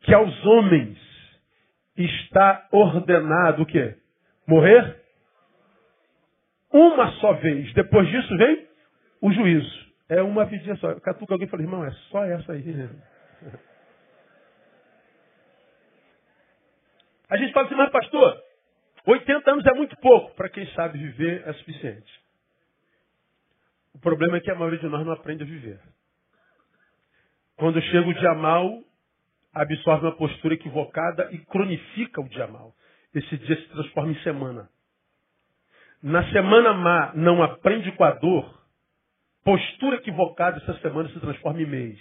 que 0.00 0.14
aos 0.14 0.46
homens 0.46 0.98
está 1.96 2.68
ordenado 2.70 3.62
o 3.62 3.66
quê? 3.66 3.96
Morrer 4.46 5.00
uma 6.72 7.12
só 7.12 7.32
vez. 7.34 7.72
Depois 7.74 8.08
disso 8.08 8.36
vem 8.36 8.66
o 9.20 9.32
juízo. 9.32 9.92
É 10.08 10.22
uma 10.22 10.44
vidinha 10.44 10.76
só. 10.76 10.98
Catuca 11.00 11.34
alguém 11.34 11.46
e 11.46 11.50
fala, 11.50 11.62
irmão, 11.62 11.84
é 11.84 11.90
só 12.10 12.24
essa 12.24 12.52
aí. 12.52 12.64
A 17.28 17.36
gente 17.38 17.52
fala 17.54 17.66
assim, 17.66 17.76
mas 17.76 17.90
pastor, 17.90 18.38
80 19.06 19.50
anos 19.50 19.64
é 19.64 19.72
muito 19.72 19.96
pouco. 19.96 20.34
Para 20.34 20.50
quem 20.50 20.66
sabe 20.74 20.98
viver 20.98 21.42
é 21.46 21.52
suficiente. 21.54 22.21
O 23.94 23.98
problema 23.98 24.36
é 24.36 24.40
que 24.40 24.50
a 24.50 24.54
maioria 24.54 24.78
de 24.78 24.88
nós 24.88 25.04
não 25.04 25.12
aprende 25.12 25.42
a 25.42 25.46
viver. 25.46 25.80
Quando 27.56 27.80
chega 27.80 28.08
o 28.08 28.14
dia 28.14 28.34
mal, 28.34 28.82
absorve 29.52 30.06
uma 30.06 30.16
postura 30.16 30.54
equivocada 30.54 31.28
e 31.32 31.38
cronifica 31.38 32.20
o 32.20 32.28
dia 32.28 32.46
mal. 32.46 32.74
Esse 33.14 33.36
dia 33.38 33.56
se 33.56 33.68
transforma 33.68 34.12
em 34.12 34.22
semana. 34.22 34.68
Na 36.02 36.28
semana 36.32 36.72
má 36.72 37.12
não 37.14 37.42
aprende 37.42 37.92
com 37.92 38.02
a 38.02 38.10
dor, 38.10 38.62
postura 39.44 39.96
equivocada 39.96 40.58
essa 40.58 40.74
semana 40.80 41.08
se 41.10 41.20
transforma 41.20 41.60
em 41.60 41.66
mês. 41.66 42.00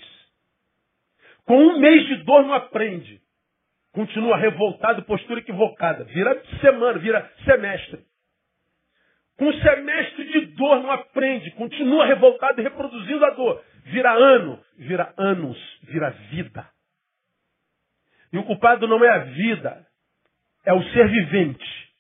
Com 1.46 1.58
um 1.58 1.80
mês 1.80 2.08
de 2.08 2.24
dor 2.24 2.44
não 2.44 2.54
aprende. 2.54 3.22
Continua 3.92 4.38
revoltado, 4.38 5.04
postura 5.04 5.42
equivocada. 5.42 6.06
Vira 6.06 6.42
semana, 6.62 6.98
vira 6.98 7.32
semestre. 7.44 8.06
Com 9.42 9.52
semestre 9.54 10.24
de 10.26 10.46
dor 10.54 10.84
não 10.84 10.92
aprende, 10.92 11.50
continua 11.54 12.06
revoltado 12.06 12.62
e 12.62 12.64
reproduzindo 12.64 13.26
a 13.26 13.32
dor. 13.32 13.60
Vira 13.86 14.14
ano, 14.14 14.64
vira 14.78 15.12
anos, 15.18 15.58
vira 15.82 16.12
vida. 16.30 16.70
E 18.32 18.38
o 18.38 18.44
culpado 18.44 18.88
não 18.88 19.04
é 19.04 19.10
a 19.10 19.18
vida, 19.18 19.84
é 20.64 20.72
o 20.74 20.84
ser 20.92 21.10
vivente. 21.10 21.92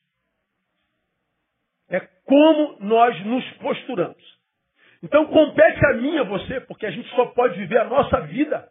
É 1.90 2.02
como 2.26 2.78
nós 2.80 3.20
nos 3.26 3.44
posturamos. 3.54 4.40
Então 5.02 5.26
compete 5.26 5.84
a 5.88 5.94
mim 5.94 6.20
a 6.20 6.24
você, 6.24 6.62
porque 6.62 6.86
a 6.86 6.92
gente 6.92 7.10
só 7.16 7.26
pode 7.26 7.58
viver 7.58 7.80
a 7.80 7.86
nossa 7.86 8.22
vida. 8.22 8.71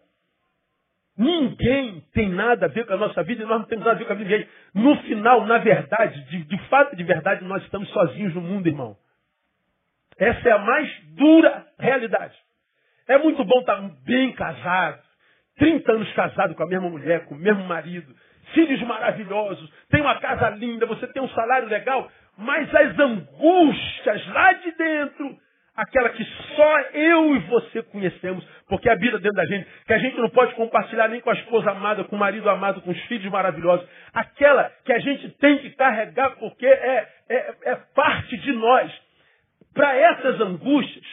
Ninguém 1.20 2.02
tem 2.14 2.30
nada 2.30 2.64
a 2.64 2.68
ver 2.70 2.86
com 2.86 2.94
a 2.94 2.96
nossa 2.96 3.22
vida 3.22 3.42
e 3.42 3.46
nós 3.46 3.58
não 3.58 3.66
temos 3.66 3.84
nada 3.84 3.94
a 3.94 3.98
ver 3.98 4.06
com 4.06 4.12
a 4.14 4.16
vida 4.16 4.30
de 4.30 4.36
ninguém. 4.36 4.50
No 4.72 4.96
final, 5.02 5.44
na 5.44 5.58
verdade, 5.58 6.18
de, 6.30 6.44
de 6.44 6.58
fato 6.68 6.96
de 6.96 7.04
verdade, 7.04 7.44
nós 7.44 7.62
estamos 7.62 7.90
sozinhos 7.90 8.34
no 8.34 8.40
mundo, 8.40 8.66
irmão. 8.66 8.96
Essa 10.18 10.48
é 10.48 10.52
a 10.52 10.58
mais 10.58 10.90
dura 11.14 11.66
realidade. 11.78 12.34
É 13.06 13.18
muito 13.18 13.44
bom 13.44 13.60
estar 13.60 13.78
bem 14.02 14.32
casado, 14.32 15.02
30 15.58 15.92
anos 15.92 16.10
casado 16.14 16.54
com 16.54 16.62
a 16.62 16.66
mesma 16.66 16.88
mulher, 16.88 17.26
com 17.26 17.34
o 17.34 17.38
mesmo 17.38 17.64
marido, 17.64 18.16
filhos 18.54 18.80
maravilhosos, 18.84 19.70
tem 19.90 20.00
uma 20.00 20.18
casa 20.20 20.48
linda, 20.48 20.86
você 20.86 21.06
tem 21.08 21.22
um 21.22 21.28
salário 21.28 21.68
legal, 21.68 22.10
mas 22.38 22.74
as 22.74 22.98
angústias 22.98 24.26
lá 24.28 24.54
de 24.54 24.72
dentro, 24.72 25.36
aquela 25.74 26.10
que 26.10 26.24
só 26.56 26.80
eu 26.92 27.36
e 27.36 27.38
você 27.40 27.82
conhecemos, 27.84 28.44
porque 28.68 28.88
a 28.88 28.94
vida 28.96 29.18
dentro 29.18 29.36
da 29.36 29.46
gente, 29.46 29.68
que 29.86 29.92
a 29.92 29.98
gente 29.98 30.16
não 30.18 30.30
pode 30.30 30.54
compartilhar 30.54 31.08
nem 31.08 31.20
com 31.20 31.30
a 31.30 31.34
esposa 31.34 31.70
amada, 31.70 32.04
com 32.04 32.16
o 32.16 32.18
marido 32.18 32.48
amado, 32.48 32.82
com 32.82 32.90
os 32.90 33.00
filhos 33.02 33.30
maravilhosos, 33.30 33.88
aquela 34.12 34.70
que 34.84 34.92
a 34.92 34.98
gente 34.98 35.30
tem 35.38 35.58
que 35.58 35.70
carregar 35.70 36.36
porque 36.36 36.66
é, 36.66 37.08
é, 37.28 37.56
é 37.62 37.76
parte 37.94 38.36
de 38.36 38.52
nós. 38.52 39.10
Para 39.72 39.94
essas 39.94 40.40
angústias, 40.40 41.06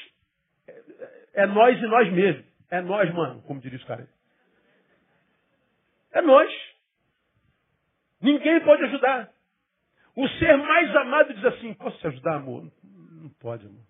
é, 0.68 1.44
é 1.44 1.46
nós 1.46 1.78
e 1.78 1.86
nós 1.86 2.12
mesmos. 2.12 2.46
É 2.70 2.82
nós, 2.82 3.14
mano, 3.14 3.42
como 3.44 3.62
diria 3.62 3.78
os 3.78 3.86
caras. 3.86 4.08
É 6.12 6.22
nós. 6.22 6.52
Ninguém 8.22 8.60
pode 8.62 8.84
ajudar. 8.86 9.30
O 10.16 10.28
ser 10.28 10.58
mais 10.58 10.96
amado 10.96 11.34
diz 11.34 11.46
assim: 11.46 11.74
Posso 11.76 11.98
te 12.00 12.08
ajudar, 12.08 12.38
amor? 12.38 12.72
Não 12.84 13.30
pode, 13.40 13.68
amor. 13.68 13.86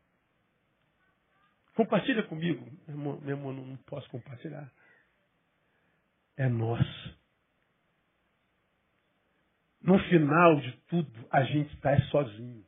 Compartilha 1.78 2.24
comigo. 2.24 2.68
Meu 2.88 2.98
amor, 2.98 3.22
meu 3.22 3.38
amor, 3.38 3.54
não 3.54 3.78
posso 3.86 4.10
compartilhar. 4.10 4.68
É 6.36 6.50
nosso. 6.50 7.18
No 9.80 10.00
final 10.00 10.56
de 10.60 10.72
tudo, 10.90 11.12
a 11.32 11.44
gente 11.44 11.72
está 11.76 11.96
sozinho. 12.10 12.66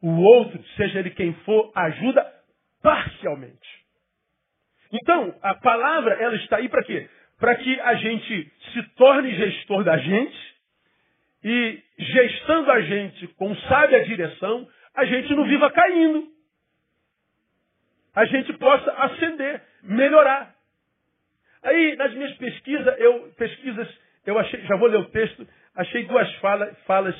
O 0.00 0.08
outro, 0.12 0.64
seja 0.78 1.00
ele 1.00 1.10
quem 1.10 1.34
for, 1.44 1.70
ajuda 1.74 2.26
parcialmente. 2.82 3.84
Então, 4.90 5.38
a 5.42 5.54
palavra, 5.56 6.14
ela 6.14 6.36
está 6.36 6.56
aí 6.56 6.70
para 6.70 6.82
quê? 6.84 7.06
Para 7.38 7.54
que 7.56 7.80
a 7.80 7.96
gente 7.96 8.52
se 8.72 8.82
torne 8.94 9.36
gestor 9.36 9.84
da 9.84 9.98
gente 9.98 10.56
e 11.44 11.82
gestando 11.98 12.72
a 12.72 12.80
gente 12.80 13.28
com 13.34 13.54
sábia 13.56 14.06
direção, 14.06 14.66
a 14.94 15.04
gente 15.04 15.34
não 15.34 15.44
viva 15.44 15.70
caindo. 15.70 16.39
A 18.14 18.24
gente 18.26 18.52
possa 18.54 18.90
ascender, 18.92 19.62
melhorar. 19.82 20.54
Aí, 21.62 21.96
nas 21.96 22.12
minhas 22.14 22.36
pesquisas, 22.36 22.98
eu, 22.98 23.32
pesquisas, 23.36 23.88
eu 24.26 24.38
achei, 24.38 24.60
já 24.62 24.76
vou 24.76 24.88
ler 24.88 24.98
o 24.98 25.10
texto, 25.10 25.46
achei 25.76 26.04
duas 26.06 26.32
fala, 26.36 26.66
falas 26.86 27.14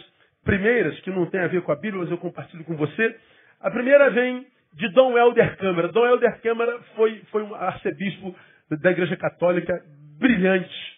primeiras, 0.45 0.99
que 1.01 1.11
não 1.11 1.27
tem 1.27 1.41
a 1.41 1.47
ver 1.47 1.63
com 1.63 1.73
a 1.73 1.77
Bíblia, 1.77 2.03
mas 2.03 2.11
eu 2.11 2.19
compartilho 2.19 2.65
com 2.65 2.77
você. 2.77 3.17
A 3.61 3.71
primeira 3.71 4.11
vem 4.11 4.47
de 4.75 4.89
Dom 4.91 5.17
Helder 5.17 5.57
Câmara. 5.57 5.89
Dom 5.89 6.07
Helder 6.07 6.41
Câmara 6.41 6.81
foi, 6.97 7.23
foi 7.31 7.43
um 7.43 7.55
arcebispo 7.55 8.35
da 8.71 8.91
Igreja 8.91 9.17
Católica 9.17 9.75
brilhante 10.19 10.91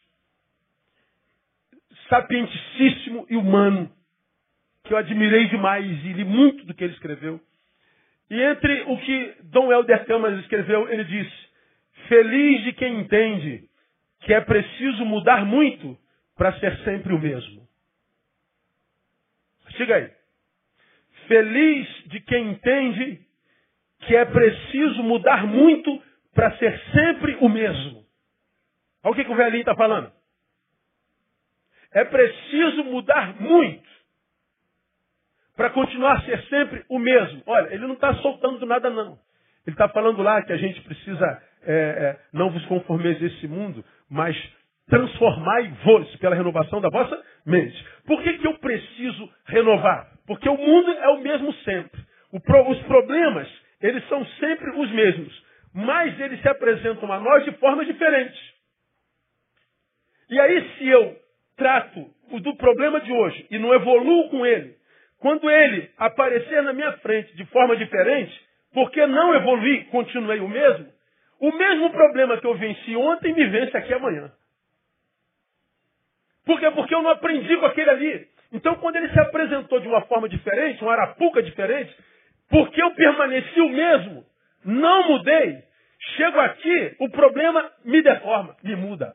sapientíssimo 2.13 3.27
e 3.31 3.37
humano, 3.37 3.91
que 4.85 4.93
eu 4.93 4.99
admirei 4.99 5.49
demais 5.49 5.87
e 6.05 6.13
li 6.13 6.25
muito 6.25 6.67
do 6.67 6.75
que 6.75 6.85
ele 6.85 6.93
escreveu. 6.93 7.41
E 8.31 8.41
entre 8.41 8.83
o 8.83 8.99
que 8.99 9.35
Dom 9.45 9.73
Helder 9.73 10.05
Camas 10.07 10.39
escreveu, 10.41 10.89
ele 10.89 11.05
diz: 11.05 11.29
Feliz 12.09 12.65
de 12.65 12.73
quem 12.73 13.01
entende 13.01 13.69
que 14.21 14.33
é 14.33 14.41
preciso 14.41 15.05
mudar 15.05 15.45
muito 15.45 15.99
para 16.37 16.59
ser 16.59 16.77
sempre 16.79 17.13
o 17.13 17.19
mesmo. 17.19 17.69
Siga 19.77 19.97
aí. 19.97 20.11
Feliz 21.27 21.89
de 22.07 22.21
quem 22.21 22.51
entende 22.51 23.21
que 24.01 24.17
é 24.17 24.25
preciso 24.25 25.03
mudar 25.03 25.47
muito 25.47 26.03
para 26.35 26.57
ser 26.59 26.79
sempre 26.93 27.37
o 27.41 27.49
mesmo. 27.49 28.05
Olha 29.03 29.13
o 29.13 29.15
que, 29.15 29.25
que 29.25 29.31
o 29.31 29.37
velhinho 29.37 29.61
está 29.61 29.75
falando. 29.75 30.13
É 31.93 32.05
preciso 32.05 32.85
mudar 32.85 33.41
muito 33.41 33.89
para 35.57 35.71
continuar 35.71 36.19
a 36.19 36.23
ser 36.23 36.43
sempre 36.45 36.85
o 36.89 36.99
mesmo. 36.99 37.43
Olha, 37.47 37.75
ele 37.75 37.87
não 37.87 37.95
está 37.95 38.15
soltando 38.17 38.65
nada, 38.67 38.91
não. 38.91 39.19
Ele 39.67 39.75
está 39.75 39.89
falando 39.89 40.23
lá 40.23 40.43
que 40.43 40.53
a 40.53 40.57
gente 40.57 40.81
precisa 40.83 41.43
é, 41.65 41.73
é, 41.73 42.19
não 42.33 42.51
vos 42.51 42.65
conformeis 42.67 43.23
a 43.23 43.27
esse 43.27 43.47
mundo, 43.47 43.85
mas 44.11 44.37
transformai-vos 44.89 46.17
pela 46.17 46.35
renovação 46.35 46.81
da 46.81 46.89
vossa 46.89 47.23
mente. 47.47 47.87
Por 48.07 48.23
que, 48.23 48.39
que 48.39 48.47
eu 48.47 48.59
preciso 48.59 49.31
renovar? 49.47 50.09
Porque 50.27 50.49
o 50.49 50.57
mundo 50.57 50.91
é 50.93 51.09
o 51.09 51.21
mesmo 51.21 51.53
sempre. 51.65 52.01
O 52.33 52.39
os 52.71 52.83
problemas, 52.83 53.49
eles 53.81 54.07
são 54.09 54.25
sempre 54.41 54.71
os 54.71 54.91
mesmos. 54.91 55.43
Mas 55.75 56.19
eles 56.21 56.41
se 56.41 56.49
apresentam 56.49 57.11
a 57.13 57.21
nós 57.21 57.45
de 57.45 57.53
forma 57.53 57.85
diferente. 57.85 58.39
E 60.29 60.41
aí, 60.41 60.71
se 60.77 60.89
eu 60.89 61.17
trato 61.57 62.11
do 62.41 62.57
problema 62.57 63.01
de 63.01 63.13
hoje 63.13 63.47
e 63.51 63.59
não 63.59 63.75
evoluo 63.75 64.31
com 64.31 64.45
ele, 64.45 64.75
quando 65.23 65.49
ele 65.49 65.89
aparecer 65.97 66.63
na 66.65 66.73
minha 66.73 66.93
frente 66.95 67.35
de 67.37 67.47
forma 67.47 67.77
diferente, 67.77 68.39
porque 68.75 69.07
não 69.07 69.33
evoluí, 69.37 69.85
continuei 69.85 70.41
o 70.41 70.49
mesmo, 70.49 70.89
o 71.41 71.53
mesmo 71.53 71.91
problema 71.91 72.39
que 72.39 72.47
eu 72.47 72.57
venci 72.57 72.97
ontem 72.97 73.33
me 73.33 73.47
vence 73.47 73.77
aqui 73.77 73.95
amanhã. 73.95 74.33
Por 76.45 76.59
quê? 76.59 76.69
Porque 76.73 76.93
eu 76.93 77.03
não 77.03 77.13
aprendi 77.13 77.57
com 77.57 77.67
aquele 77.67 77.91
ali. 77.91 78.27
Então, 78.53 78.75
quando 78.77 78.97
ele 78.97 79.11
se 79.11 79.21
apresentou 79.21 79.79
de 79.79 79.87
uma 79.87 80.03
forma 80.03 80.29
diferente, 80.29 80.83
uma 80.83 80.93
arapuca 80.93 81.41
diferente, 81.41 81.97
porque 82.51 82.83
eu 82.83 82.91
permaneci 82.91 83.61
o 83.61 83.69
mesmo, 83.69 84.25
não 84.65 85.09
mudei, 85.09 85.63
chego 86.17 86.41
aqui, 86.41 86.97
o 86.99 87.09
problema 87.11 87.71
me 87.85 88.03
deforma, 88.03 88.57
me 88.63 88.75
muda. 88.75 89.15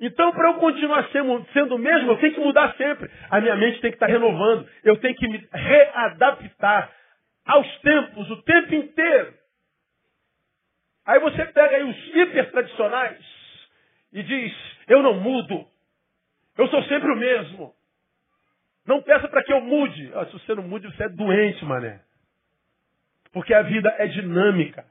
Então, 0.00 0.32
para 0.32 0.50
eu 0.50 0.54
continuar 0.54 1.08
sendo, 1.10 1.74
o 1.74 1.78
mesmo, 1.78 2.12
eu 2.12 2.18
tenho 2.18 2.34
que 2.34 2.40
mudar 2.40 2.74
sempre. 2.76 3.10
A 3.30 3.40
minha 3.40 3.56
mente 3.56 3.80
tem 3.80 3.90
que 3.90 3.96
estar 3.96 4.06
renovando. 4.06 4.68
Eu 4.82 4.96
tenho 4.96 5.14
que 5.14 5.28
me 5.28 5.48
readaptar 5.52 6.90
aos 7.44 7.78
tempos, 7.80 8.30
o 8.30 8.42
tempo 8.42 8.74
inteiro. 8.74 9.34
Aí 11.06 11.20
você 11.20 11.44
pega 11.46 11.76
aí 11.76 11.82
os 11.82 12.16
hiper 12.16 12.50
tradicionais 12.50 13.24
e 14.12 14.22
diz: 14.22 14.54
Eu 14.88 15.02
não 15.02 15.14
mudo. 15.20 15.66
Eu 16.56 16.68
sou 16.68 16.82
sempre 16.84 17.10
o 17.12 17.16
mesmo. 17.16 17.74
Não 18.86 19.02
peça 19.02 19.28
para 19.28 19.42
que 19.42 19.52
eu 19.52 19.60
mude. 19.60 20.10
Ah, 20.14 20.26
se 20.26 20.32
você 20.32 20.54
não 20.54 20.62
mude, 20.62 20.86
você 20.86 21.04
é 21.04 21.08
doente, 21.08 21.64
mané. 21.64 22.00
Porque 23.32 23.52
a 23.52 23.62
vida 23.62 23.94
é 23.98 24.06
dinâmica. 24.06 24.84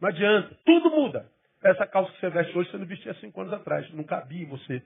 Não 0.00 0.08
adianta. 0.08 0.56
Tudo 0.64 0.90
muda. 0.90 1.30
Essa 1.62 1.86
calça 1.86 2.12
que 2.12 2.20
você 2.20 2.30
veste 2.30 2.56
hoje, 2.56 2.70
você 2.70 2.78
não 2.78 2.86
vestia 2.86 3.14
cinco 3.14 3.40
anos 3.40 3.52
atrás. 3.52 3.90
Não 3.92 4.04
cabia 4.04 4.42
em 4.42 4.48
você. 4.48 4.82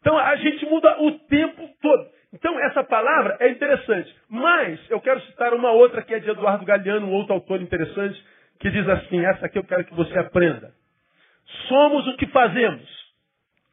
Então 0.00 0.16
a 0.16 0.36
gente 0.36 0.64
muda 0.66 1.02
o 1.02 1.18
tempo 1.26 1.68
todo. 1.82 2.10
Então 2.32 2.58
essa 2.60 2.84
palavra 2.84 3.36
é 3.40 3.48
interessante. 3.48 4.14
Mas 4.28 4.78
eu 4.88 5.00
quero 5.00 5.20
citar 5.22 5.52
uma 5.52 5.72
outra 5.72 6.02
que 6.02 6.14
é 6.14 6.20
de 6.20 6.30
Eduardo 6.30 6.64
Galeano, 6.64 7.08
um 7.08 7.12
outro 7.12 7.34
autor 7.34 7.60
interessante, 7.60 8.24
que 8.60 8.70
diz 8.70 8.88
assim: 8.88 9.24
essa 9.24 9.46
aqui 9.46 9.58
eu 9.58 9.64
quero 9.64 9.84
que 9.84 9.94
você 9.94 10.16
aprenda. 10.18 10.72
Somos 11.68 12.06
o 12.06 12.16
que 12.16 12.26
fazemos, 12.28 12.88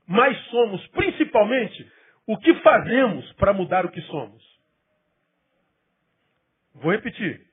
mas 0.08 0.38
somos 0.48 0.86
principalmente 0.88 1.92
o 2.26 2.38
que 2.38 2.56
fazemos 2.56 3.32
para 3.34 3.54
mudar 3.54 3.86
o 3.86 3.92
que 3.92 4.02
somos. 4.02 4.44
Vou 6.76 6.92
repetir. 6.92 7.52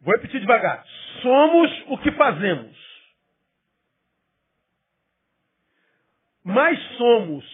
Vou 0.00 0.14
repetir 0.14 0.40
devagar. 0.40 0.84
Somos 1.22 1.70
o 1.88 1.98
que 1.98 2.12
fazemos. 2.12 2.76
Mas 6.44 6.78
somos, 6.96 7.44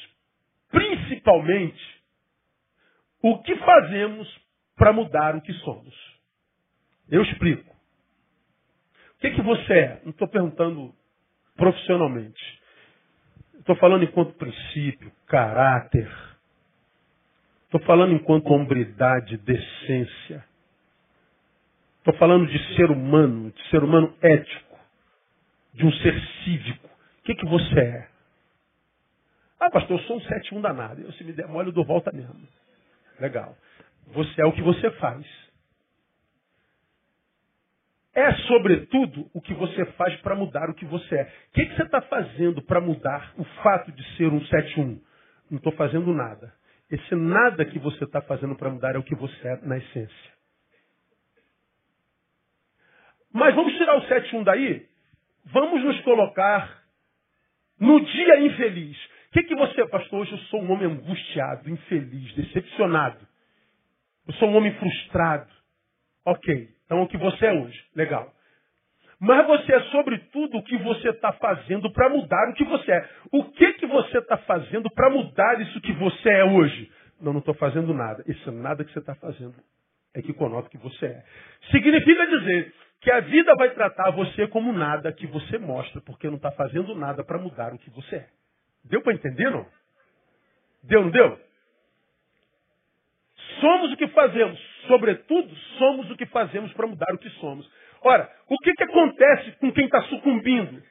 principalmente, 0.71 2.03
o 3.23 3.43
que 3.43 3.57
fazemos 3.57 4.29
para 4.77 4.93
mudar 4.93 5.35
o 5.35 5.41
que 5.41 5.53
somos. 5.55 5.95
Eu 7.09 7.23
explico. 7.23 7.75
O 9.17 9.19
que, 9.21 9.31
que 9.31 9.43
você 9.43 9.73
é? 9.73 10.01
Não 10.05 10.11
estou 10.11 10.29
perguntando 10.29 10.95
profissionalmente. 11.57 12.41
Estou 13.55 13.77
falando 13.77 14.05
enquanto 14.05 14.35
princípio, 14.35 15.11
caráter. 15.27 16.13
Estou 17.65 17.81
falando 17.81 18.13
enquanto 18.13 18.53
hombridade, 18.53 19.39
decência. 19.39 20.45
Estou 22.05 22.19
falando 22.19 22.47
de 22.47 22.77
ser 22.77 22.91
humano, 22.91 23.51
de 23.51 23.71
ser 23.71 23.83
humano 23.83 24.15
ético, 24.21 24.79
de 25.73 25.87
um 25.87 25.93
ser 25.93 26.15
cívico. 26.45 26.87
O 26.87 27.23
que, 27.23 27.35
que 27.35 27.47
você 27.47 27.81
é? 27.81 28.09
Ah, 29.59 29.71
pastor, 29.71 29.99
eu 29.99 30.05
sou 30.05 30.19
um 30.19 30.21
7-1 30.21 30.61
danado. 30.61 31.01
Eu, 31.01 31.11
se 31.13 31.25
me 31.25 31.33
der 31.33 31.49
mole, 31.49 31.71
eu 31.71 31.73
dou 31.73 31.83
volta 31.83 32.13
mesmo. 32.13 32.47
Legal. 33.19 33.57
Você 34.09 34.43
é 34.43 34.45
o 34.45 34.53
que 34.53 34.61
você 34.61 34.91
faz. 34.91 35.27
É, 38.13 38.35
sobretudo, 38.49 39.31
o 39.33 39.41
que 39.41 39.55
você 39.55 39.87
faz 39.93 40.15
para 40.21 40.35
mudar 40.35 40.69
o 40.69 40.75
que 40.75 40.85
você 40.85 41.17
é. 41.17 41.23
O 41.23 41.53
que, 41.55 41.65
que 41.65 41.75
você 41.75 41.85
está 41.85 42.03
fazendo 42.03 42.61
para 42.61 42.83
mudar 42.83 43.33
o 43.39 43.45
fato 43.63 43.91
de 43.91 44.05
ser 44.19 44.27
um 44.27 44.41
7-1? 44.41 45.01
Não 45.51 45.57
estou 45.57 45.73
fazendo 45.73 46.13
nada. 46.13 46.53
Esse 46.91 47.15
nada 47.15 47.65
que 47.65 47.79
você 47.79 48.05
está 48.05 48.21
fazendo 48.21 48.55
para 48.57 48.69
mudar 48.69 48.95
é 48.95 48.99
o 48.99 49.03
que 49.03 49.15
você 49.15 49.49
é 49.49 49.57
na 49.63 49.79
essência. 49.79 50.34
Mas 53.35 53.53
vamos 53.57 53.77
tirar 53.77 53.97
o 53.97 54.03
7-1 54.03 54.45
daí? 54.45 54.87
Vamos 55.47 55.83
nos 55.83 56.01
colocar 56.03 56.85
no 57.81 58.01
dia 58.01 58.41
infeliz. 58.47 58.97
O 58.97 59.33
que, 59.33 59.43
que 59.43 59.57
você, 59.57 59.85
pastor? 59.89 60.21
Hoje 60.21 60.31
eu 60.31 60.39
sou 60.39 60.63
um 60.63 60.71
homem 60.71 60.87
angustiado, 60.87 61.69
infeliz, 61.69 62.33
decepcionado. 62.35 63.27
Eu 64.29 64.35
sou 64.35 64.49
um 64.49 64.57
homem 64.57 64.73
frustrado. 64.75 65.51
Ok. 66.25 66.69
Então 66.87 67.03
o 67.03 67.09
que 67.09 67.17
você 67.17 67.47
é 67.47 67.53
hoje. 67.53 67.85
Legal. 67.97 68.33
Mas 69.19 69.45
você 69.49 69.75
é 69.75 69.81
sobretudo 69.91 70.59
o 70.59 70.63
que 70.63 70.77
você 70.79 71.09
está 71.09 71.33
fazendo 71.33 71.93
para 71.93 72.09
mudar 72.11 72.51
o 72.51 72.55
que 72.55 72.65
você 72.65 72.93
é. 72.93 73.09
O 73.33 73.45
que, 73.51 73.73
que 73.73 73.87
você 73.87 74.19
está 74.19 74.39
fazendo 74.39 74.89
para 74.91 75.11
mudar 75.11 75.61
isso 75.61 75.81
que 75.81 75.93
você 75.95 76.31
é 76.31 76.45
hoje? 76.45 76.89
Não, 77.21 77.33
não 77.33 77.41
estou 77.41 77.55
fazendo 77.55 77.93
nada. 77.93 78.23
Esse 78.29 78.49
nada 78.53 78.85
que 78.85 78.93
você 78.93 79.01
está 79.01 79.17
fazendo 79.17 79.57
é 80.15 80.23
que 80.23 80.33
conota 80.33 80.69
o 80.69 80.71
que 80.71 80.79
você 80.79 81.07
é. 81.07 81.25
Significa 81.73 82.27
dizer 82.29 82.73
que 83.05 83.11
a 83.11 83.21
vida 83.21 83.55
vai 83.57 83.69
tratar 83.75 84.11
você 84.13 84.49
como 84.49 84.73
nada 84.73 85.13
que 85.13 85.27
você 85.27 85.59
mostra, 85.59 86.01
porque 86.01 86.27
não 86.27 86.37
está 86.37 86.51
fazendo 86.53 86.95
nada 86.95 87.23
para 87.23 87.39
mudar 87.39 87.75
o 87.75 87.79
que 87.79 87.91
você 87.91 88.17
é. 88.17 88.29
Deu 88.83 89.03
para 89.03 89.13
entender, 89.13 89.51
não? 89.51 89.67
Deu, 90.83 91.03
não 91.03 91.11
deu? 91.11 91.39
Somos 93.61 93.93
o 93.93 93.97
que 93.99 94.09
fazemos. 94.09 94.59
Sobretudo, 94.87 95.55
somos 95.79 96.11
o 96.11 96.17
que 96.17 96.25
fazemos 96.25 96.73
para 96.73 96.87
mudar 96.87 97.13
o 97.13 97.19
que 97.19 97.29
somos. 97.41 97.71
Ora, 98.01 98.31
o 98.49 98.57
que, 98.57 98.73
que 98.73 98.85
acontece 98.85 99.53
com 99.59 99.71
quem 99.71 99.85
está 99.85 100.01
sucumbindo? 100.05 100.83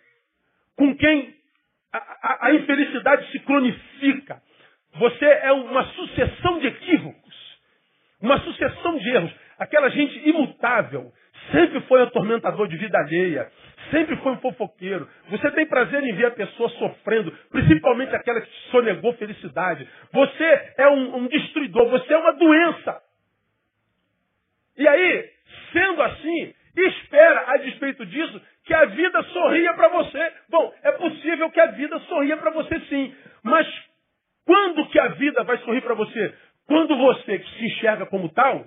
Com 0.77 0.95
quem 0.95 1.35
a, 1.91 1.97
a, 1.97 2.47
a 2.47 2.53
infelicidade 2.53 3.31
se 3.31 3.39
cronifica? 3.39 4.39
Você 4.99 5.25
é 5.25 5.51
uma 5.51 5.83
sucessão 5.93 6.59
de 6.59 6.67
equívocos, 6.67 7.59
uma 8.21 8.39
sucessão 8.41 8.99
de 8.99 9.09
erros. 9.09 9.33
Aquela 9.57 9.89
gente 9.89 10.29
imutável, 10.29 11.11
sempre 11.51 11.81
foi 11.81 12.01
atormentador 12.01 12.67
de 12.67 12.77
vida 12.77 12.97
alheia, 12.97 13.51
sempre 13.91 14.15
foi 14.17 14.31
um 14.33 14.39
fofoqueiro. 14.39 15.07
Você 15.29 15.51
tem 15.51 15.65
prazer 15.65 16.03
em 16.03 16.13
ver 16.13 16.27
a 16.27 16.31
pessoa 16.31 16.69
sofrendo, 16.69 17.31
principalmente 17.51 18.15
aquela 18.15 18.41
que 18.41 18.51
sonegou 18.71 19.13
felicidade. 19.13 19.87
Você 20.11 20.73
é 20.77 20.87
um, 20.87 21.17
um 21.17 21.27
destruidor, 21.27 21.89
você 21.89 22.13
é 22.13 22.17
uma 22.17 22.33
doença. 22.33 23.01
E 24.77 24.87
aí, 24.87 25.29
sendo 25.71 26.01
assim, 26.01 26.53
espera, 26.75 27.45
a 27.47 27.57
despeito 27.57 28.05
disso, 28.05 28.41
que 28.65 28.73
a 28.73 28.85
vida 28.85 29.21
sorria 29.23 29.73
para 29.73 29.89
você. 29.89 30.33
Bom, 30.49 30.73
é 30.83 30.91
possível 30.93 31.49
que 31.51 31.59
a 31.59 31.67
vida 31.67 31.99
sorria 32.01 32.37
para 32.37 32.51
você 32.51 32.79
sim, 32.89 33.13
mas 33.43 33.67
quando 34.45 34.87
que 34.89 34.99
a 34.99 35.09
vida 35.09 35.43
vai 35.43 35.57
sorrir 35.59 35.81
para 35.81 35.93
você? 35.93 36.33
Quando 36.67 36.97
você 36.97 37.39
se 37.39 37.65
enxerga 37.65 38.05
como 38.05 38.29
tal, 38.29 38.65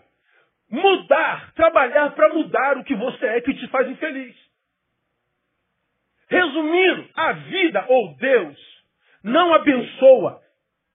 mudar, 0.71 1.53
trabalhar 1.55 2.11
para 2.11 2.35
mudar 2.35 2.77
o 2.79 2.85
que 2.85 2.95
você 2.95 3.27
é 3.27 3.41
que 3.41 3.55
te 3.55 3.69
faz 3.69 3.89
infeliz. 3.89 4.35
Resumindo, 6.29 7.09
a 7.15 7.33
vida 7.33 7.85
ou 7.89 8.17
Deus 8.17 8.85
não 9.23 9.55
abençoa 9.55 10.41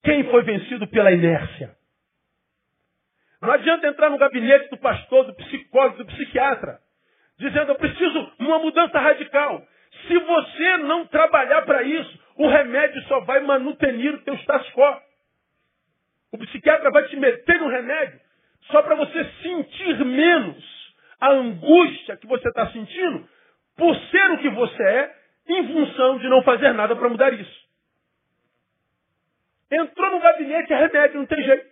quem 0.04 0.30
foi 0.30 0.44
vencido 0.44 0.88
pela 0.88 1.12
inércia. 1.12 1.76
Não 3.42 3.52
adianta 3.52 3.88
entrar 3.88 4.10
no 4.10 4.18
gabinete 4.18 4.70
do 4.70 4.78
pastor, 4.78 5.26
do 5.26 5.34
psicólogo, 5.36 5.98
do 5.98 6.06
psiquiatra, 6.06 6.80
dizendo 7.40 7.72
eu 7.72 7.76
preciso 7.76 8.32
uma 8.40 8.60
mudança 8.60 9.00
radical. 9.00 9.66
Se 10.08 10.18
você 10.18 10.78
não 10.78 11.08
trabalhar 11.08 11.64
para 11.64 11.82
isso, 11.84 12.20
o 12.36 12.48
remédio 12.48 13.02
só 13.04 13.22
vai 13.22 13.40
manutenir 13.40 14.14
o 14.14 14.22
teu 14.22 14.36
status 14.36 14.70
quo. 14.74 15.02
O 16.34 16.38
psiquiatra 16.38 16.92
vai 16.92 17.08
te 17.08 17.16
meter 17.16 17.60
no 17.60 17.68
remédio 17.68 18.20
só 18.70 18.82
para 18.82 18.96
você 18.96 19.26
sentir 19.42 20.06
menos 20.06 20.64
a 21.20 21.32
angústia 21.32 22.18
que 22.18 22.28
você 22.28 22.48
está 22.48 22.72
sentindo 22.72 23.28
por 23.76 23.96
ser 23.96 24.32
o 24.32 24.38
que 24.40 24.50
você 24.50 24.84
é, 24.84 25.22
em 25.48 25.68
função 25.68 26.20
de 26.20 26.28
não 26.28 26.44
fazer 26.44 26.74
nada 26.74 26.96
para 26.96 27.10
mudar 27.10 27.34
isso. 27.34 27.62
Entrou 29.72 30.12
no 30.12 30.20
gabinete, 30.20 30.74
é 30.74 30.78
remédio, 30.78 31.20
não 31.20 31.26
tem 31.26 31.44
jeito. 31.44 31.72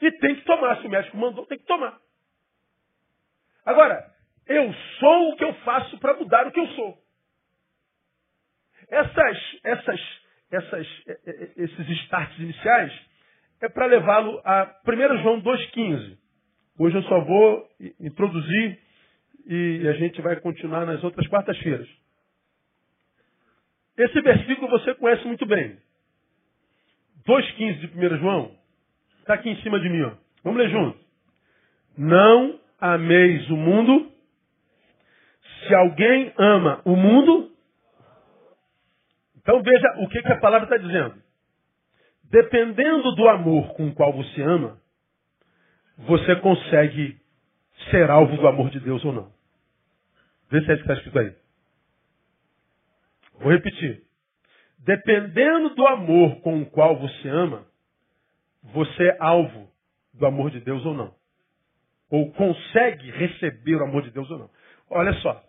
E 0.00 0.12
tem 0.12 0.36
que 0.36 0.42
tomar. 0.42 0.80
Se 0.80 0.86
o 0.86 0.90
médico 0.90 1.16
mandou, 1.16 1.44
tem 1.46 1.58
que 1.58 1.66
tomar. 1.66 1.98
Agora, 3.64 4.10
eu 4.46 4.72
sou 4.98 5.32
o 5.32 5.36
que 5.36 5.44
eu 5.44 5.54
faço 5.56 5.98
para 5.98 6.14
mudar 6.14 6.46
o 6.46 6.52
que 6.52 6.60
eu 6.60 6.68
sou. 6.68 6.98
Essas, 8.88 9.60
essas, 9.62 10.00
essas, 10.50 10.86
esses 11.56 11.88
starts 12.04 12.38
iniciais 12.38 13.07
é 13.60 13.68
para 13.68 13.86
levá-lo 13.86 14.40
a 14.44 14.74
1 14.86 15.22
João 15.22 15.40
2,15. 15.42 16.16
Hoje 16.78 16.96
eu 16.96 17.02
só 17.04 17.20
vou 17.20 17.68
introduzir 18.00 18.78
e 19.46 19.88
a 19.88 19.92
gente 19.94 20.20
vai 20.22 20.36
continuar 20.36 20.86
nas 20.86 21.02
outras 21.02 21.26
quartas-feiras. 21.26 21.88
Esse 23.96 24.20
versículo 24.20 24.68
você 24.68 24.94
conhece 24.94 25.26
muito 25.26 25.44
bem. 25.44 25.76
2,15 27.26 27.78
de 27.80 28.06
1 28.14 28.18
João 28.18 28.58
Está 29.28 29.34
aqui 29.34 29.50
em 29.50 29.60
cima 29.60 29.78
de 29.78 29.90
mim. 29.90 30.00
Ó. 30.00 30.12
Vamos 30.42 30.58
ler 30.58 30.70
junto. 30.70 30.98
Não 31.98 32.58
ameis 32.80 33.50
o 33.50 33.56
mundo. 33.56 34.10
Se 35.66 35.74
alguém 35.74 36.32
ama 36.38 36.80
o 36.86 36.96
mundo. 36.96 37.52
Então 39.36 39.62
veja 39.62 39.96
o 39.98 40.08
que, 40.08 40.22
que 40.22 40.32
a 40.32 40.38
palavra 40.40 40.64
está 40.64 40.78
dizendo. 40.78 41.22
Dependendo 42.30 43.14
do 43.14 43.28
amor 43.28 43.74
com 43.74 43.88
o 43.88 43.94
qual 43.94 44.12
você 44.12 44.42
ama, 44.42 44.78
você 45.98 46.36
consegue 46.36 47.18
ser 47.90 48.10
alvo 48.10 48.36
do 48.36 48.46
amor 48.46 48.70
de 48.70 48.80
Deus 48.80 49.04
ou 49.04 49.12
não. 49.12 49.32
Vê 50.50 50.62
se 50.62 50.70
é 50.70 50.74
isso 50.74 50.84
que 50.84 50.92
está 50.92 50.94
escrito 50.94 51.18
aí. 51.18 51.34
Vou 53.40 53.52
repetir. 53.52 54.02
Dependendo 54.78 55.74
do 55.74 55.86
amor 55.86 56.40
com 56.40 56.62
o 56.62 56.66
qual 56.66 56.98
você 56.98 57.28
ama, 57.28 57.66
você 58.62 59.08
é 59.08 59.16
alvo 59.20 59.70
do 60.14 60.26
amor 60.26 60.50
de 60.50 60.60
Deus 60.60 60.84
ou 60.84 60.94
não. 60.94 61.14
Ou 62.10 62.32
consegue 62.32 63.10
receber 63.10 63.76
o 63.76 63.84
amor 63.84 64.02
de 64.02 64.10
Deus 64.10 64.30
ou 64.30 64.38
não. 64.38 64.50
Olha 64.90 65.12
só. 65.20 65.42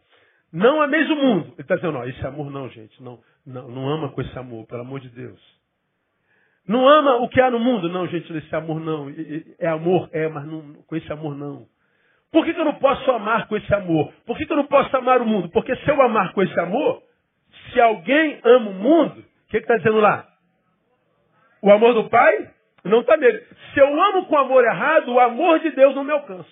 Não 0.51 0.81
ameis 0.81 1.09
o 1.09 1.15
mundo. 1.15 1.45
Ele 1.53 1.61
está 1.61 1.75
dizendo, 1.75 1.93
não, 1.93 2.07
esse 2.07 2.25
amor 2.25 2.49
não, 2.49 2.69
gente. 2.69 3.01
Não, 3.01 3.21
não, 3.45 3.69
não 3.69 3.89
ama 3.89 4.11
com 4.11 4.21
esse 4.21 4.37
amor, 4.37 4.65
pelo 4.65 4.81
amor 4.81 4.99
de 4.99 5.09
Deus. 5.09 5.58
Não 6.69 6.87
ama 6.87 7.15
o 7.15 7.27
que 7.27 7.41
há 7.41 7.49
no 7.49 7.59
mundo. 7.59 7.89
Não, 7.89 8.05
gente, 8.05 8.31
esse 8.31 8.55
amor 8.55 8.79
não. 8.79 9.07
É 9.57 9.67
amor? 9.67 10.07
É, 10.13 10.27
mas 10.27 10.45
não, 10.45 10.75
com 10.83 10.95
esse 10.95 11.11
amor 11.11 11.35
não. 11.35 11.65
Por 12.31 12.45
que, 12.45 12.53
que 12.53 12.59
eu 12.59 12.65
não 12.65 12.75
posso 12.75 13.09
amar 13.09 13.47
com 13.47 13.57
esse 13.57 13.73
amor? 13.73 14.13
Por 14.23 14.37
que, 14.37 14.45
que 14.45 14.53
eu 14.53 14.57
não 14.57 14.67
posso 14.67 14.95
amar 14.95 15.19
o 15.19 15.25
mundo? 15.25 15.49
Porque 15.49 15.75
se 15.77 15.89
eu 15.89 15.99
amar 15.99 16.31
com 16.31 16.43
esse 16.43 16.59
amor, 16.59 17.01
Se 17.73 17.81
alguém 17.81 18.39
ama 18.43 18.69
o 18.69 18.73
mundo, 18.73 19.19
o 19.19 19.49
que 19.49 19.57
está 19.57 19.77
dizendo 19.77 19.99
lá? 19.99 20.27
O 21.63 21.71
amor 21.71 21.95
do 21.95 22.07
Pai 22.07 22.51
não 22.83 23.01
está 23.01 23.17
nele. 23.17 23.43
Se 23.73 23.79
eu 23.79 23.87
amo 23.87 24.27
com 24.27 24.37
amor 24.37 24.63
errado, 24.63 25.11
o 25.11 25.19
amor 25.19 25.59
de 25.59 25.71
Deus 25.71 25.95
não 25.95 26.03
me 26.03 26.11
alcança. 26.11 26.49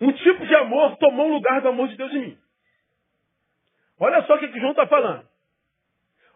Um 0.00 0.10
tipo 0.10 0.44
de 0.44 0.54
amor 0.56 0.96
tomou 0.96 1.28
o 1.28 1.34
lugar 1.34 1.60
do 1.60 1.68
amor 1.68 1.86
de 1.86 1.96
Deus 1.96 2.12
em 2.12 2.20
mim. 2.20 2.38
Olha 4.00 4.20
só 4.24 4.34
o 4.34 4.38
que, 4.40 4.48
que 4.48 4.58
João 4.58 4.72
está 4.72 4.86
falando. 4.88 5.24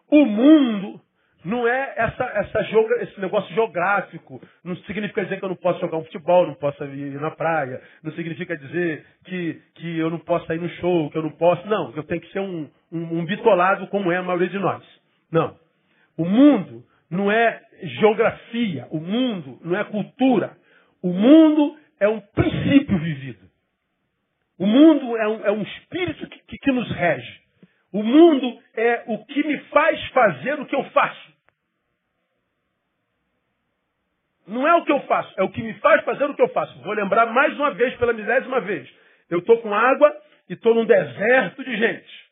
O 0.09 0.25
mundo 0.25 1.01
não 1.43 1.67
é 1.67 1.93
essa, 1.97 2.23
essa 2.23 2.61
esse 3.01 3.19
negócio 3.19 3.53
geográfico. 3.53 4.41
Não 4.63 4.75
significa 4.77 5.23
dizer 5.23 5.39
que 5.39 5.45
eu 5.45 5.49
não 5.49 5.55
posso 5.55 5.79
jogar 5.81 5.97
um 5.97 6.05
futebol, 6.05 6.47
não 6.47 6.55
posso 6.55 6.83
ir 6.85 7.19
na 7.19 7.31
praia. 7.31 7.81
Não 8.01 8.11
significa 8.13 8.55
dizer 8.55 9.05
que, 9.25 9.61
que 9.75 9.99
eu 9.99 10.09
não 10.09 10.19
posso 10.19 10.45
sair 10.45 10.59
no 10.59 10.69
show, 10.69 11.09
que 11.11 11.17
eu 11.17 11.23
não 11.23 11.31
posso. 11.31 11.67
Não, 11.67 11.93
eu 11.95 12.03
tenho 12.03 12.21
que 12.21 12.31
ser 12.31 12.39
um, 12.39 12.69
um, 12.91 13.19
um 13.19 13.25
bitolado 13.25 13.87
como 13.87 14.11
é 14.11 14.17
a 14.17 14.23
maioria 14.23 14.49
de 14.49 14.59
nós. 14.59 14.83
Não. 15.31 15.57
O 16.17 16.25
mundo 16.25 16.83
não 17.09 17.31
é 17.31 17.61
geografia. 17.99 18.87
O 18.89 18.99
mundo 18.99 19.59
não 19.63 19.77
é 19.77 19.83
cultura. 19.83 20.55
O 21.01 21.09
mundo 21.09 21.77
é 21.99 22.07
um 22.07 22.21
princípio 22.21 22.97
vivido. 22.99 23.43
O 24.57 24.65
mundo 24.65 25.17
é 25.17 25.27
um, 25.27 25.45
é 25.45 25.51
um 25.51 25.61
espírito 25.61 26.27
que, 26.27 26.39
que, 26.47 26.57
que 26.57 26.71
nos 26.71 26.89
rege. 26.91 27.41
O 27.91 28.01
mundo 28.01 28.59
é 28.75 29.03
o 29.07 29.25
que 29.25 29.45
me 29.45 29.57
faz 29.65 30.03
fazer 30.07 30.59
o 30.59 30.65
que 30.65 30.75
eu 30.75 30.83
faço. 30.85 31.32
Não 34.45 34.67
é 34.67 34.75
o 34.75 34.83
que 34.83 34.91
eu 34.91 34.99
faço, 35.01 35.33
é 35.37 35.43
o 35.43 35.49
que 35.49 35.61
me 35.61 35.73
faz 35.75 36.03
fazer 36.03 36.25
o 36.25 36.35
que 36.35 36.41
eu 36.41 36.49
faço. 36.49 36.77
Vou 36.81 36.93
lembrar 36.93 37.27
mais 37.27 37.53
uma 37.55 37.71
vez, 37.71 37.95
pela 37.95 38.13
milésima 38.13 38.59
vez. 38.59 38.89
Eu 39.29 39.39
estou 39.39 39.57
com 39.61 39.73
água 39.73 40.15
e 40.49 40.53
estou 40.53 40.75
num 40.75 40.85
deserto 40.85 41.63
de 41.63 41.77
gente. 41.77 42.23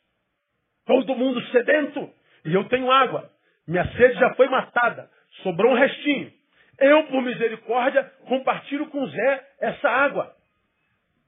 Todo 0.85 1.15
mundo 1.15 1.41
sedento. 1.47 2.09
E 2.45 2.53
eu 2.53 2.63
tenho 2.65 2.91
água. 2.91 3.29
Minha 3.67 3.85
sede 3.93 4.19
já 4.19 4.33
foi 4.33 4.49
matada. 4.49 5.09
Sobrou 5.43 5.71
um 5.71 5.75
restinho. 5.75 6.31
Eu, 6.79 7.03
por 7.05 7.21
misericórdia, 7.21 8.03
compartilho 8.27 8.87
com 8.87 9.05
Zé 9.07 9.47
essa 9.61 9.89
água. 9.89 10.35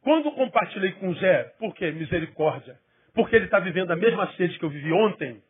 Quando 0.04 0.32
compartilhei 0.32 0.92
com 0.94 1.14
Zé, 1.16 1.54
por 1.60 1.74
quê? 1.76 1.92
Misericórdia. 1.92 2.78
Porque 3.14 3.36
ele 3.36 3.46
está 3.46 3.60
vivendo 3.60 3.92
a 3.92 3.96
mesma 3.96 4.28
sede 4.34 4.58
que 4.58 4.66
eu 4.66 4.70
vivi 4.70 4.92
ontem. 4.92 5.42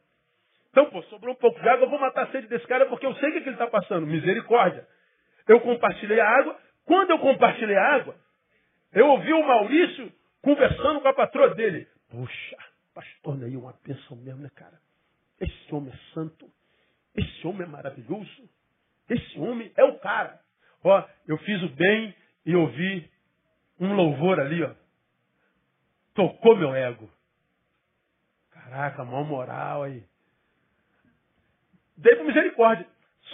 Então, 0.69 0.85
pô, 0.87 1.01
sobrou 1.03 1.33
um 1.33 1.37
pouco 1.37 1.59
de 1.59 1.69
água, 1.69 1.85
eu 1.85 1.89
vou 1.89 1.99
matar 1.99 2.23
a 2.23 2.31
sede 2.31 2.47
desse 2.47 2.67
cara 2.67 2.85
porque 2.87 3.05
eu 3.05 3.15
sei 3.15 3.29
o 3.29 3.33
que, 3.33 3.41
que 3.41 3.49
ele 3.49 3.55
está 3.55 3.67
passando. 3.67 4.05
Misericórdia. 4.05 4.85
Eu 5.47 5.59
compartilhei 5.61 6.19
a 6.19 6.29
água. 6.29 6.59
Quando 6.85 7.11
eu 7.11 7.19
compartilhei 7.19 7.75
a 7.75 7.95
água, 7.95 8.15
eu 8.91 9.07
ouvi 9.07 9.33
o 9.33 9.47
Maurício 9.47 10.11
conversando 10.41 11.01
com 11.01 11.07
a 11.07 11.13
patroa 11.13 11.53
dele. 11.55 11.87
Puxa, 12.09 12.57
pastor 12.93 13.37
Neil, 13.37 13.61
uma 13.61 13.73
pensão 13.73 14.17
mesmo, 14.17 14.41
né, 14.41 14.49
cara? 14.53 14.79
Esse 15.39 15.73
homem 15.73 15.91
é 15.91 16.13
santo. 16.13 16.49
Esse 17.15 17.47
homem 17.47 17.63
é 17.63 17.69
maravilhoso. 17.69 18.49
Esse 19.09 19.39
homem 19.39 19.71
é 19.75 19.83
o 19.83 19.99
cara. 19.99 20.39
Ó, 20.83 21.03
eu 21.27 21.37
fiz 21.39 21.61
o 21.63 21.69
bem 21.69 22.15
e 22.45 22.55
ouvi 22.55 23.09
um 23.79 23.93
louvor 23.93 24.39
ali, 24.39 24.63
ó. 24.63 24.73
Tocou 26.13 26.55
meu 26.55 26.75
ego. 26.75 27.09
Caraca, 28.51 29.03
mão 29.03 29.23
moral 29.23 29.83
aí. 29.83 30.03
Dei 31.97 32.15
por 32.15 32.25
misericórdia. 32.25 32.87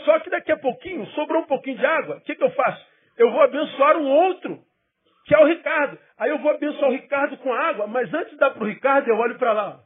Só 0.06 0.20
que 0.20 0.30
daqui 0.30 0.52
a 0.52 0.58
pouquinho, 0.58 1.06
sobrou 1.08 1.42
um 1.42 1.48
pouquinho 1.48 1.78
de 1.78 1.86
água, 1.86 2.18
o 2.18 2.22
que, 2.22 2.36
que 2.36 2.44
eu 2.44 2.52
faço? 2.52 2.86
Eu 3.18 3.32
vou 3.32 3.42
abençoar 3.42 3.98
um 3.98 4.08
outro, 4.08 4.64
que 5.26 5.36
é 5.36 5.40
o 5.40 5.46
Ricardo. 5.46 5.98
Aí 6.18 6.30
eu 6.30 6.40
vou 6.40 6.52
abençoar 6.52 6.90
o 6.90 6.94
Ricardo 6.94 7.38
com 7.38 7.54
água, 7.54 7.88
mas 7.88 8.14
antes 8.14 8.32
de 8.32 8.38
dar 8.38 8.52
para 8.52 8.64
o 8.64 8.68
Ricardo, 8.68 9.08
eu 9.10 9.18
olho 9.18 9.38
para 9.38 9.54
lá. 9.54 9.84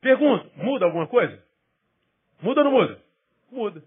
Pergunto, 0.00 0.50
muda 0.56 0.84
alguma 0.84 1.06
coisa? 1.06 1.42
Muda 2.42 2.60
ou 2.60 2.64
não 2.64 2.72
muda? 2.72 3.00
Muda. 3.50 3.82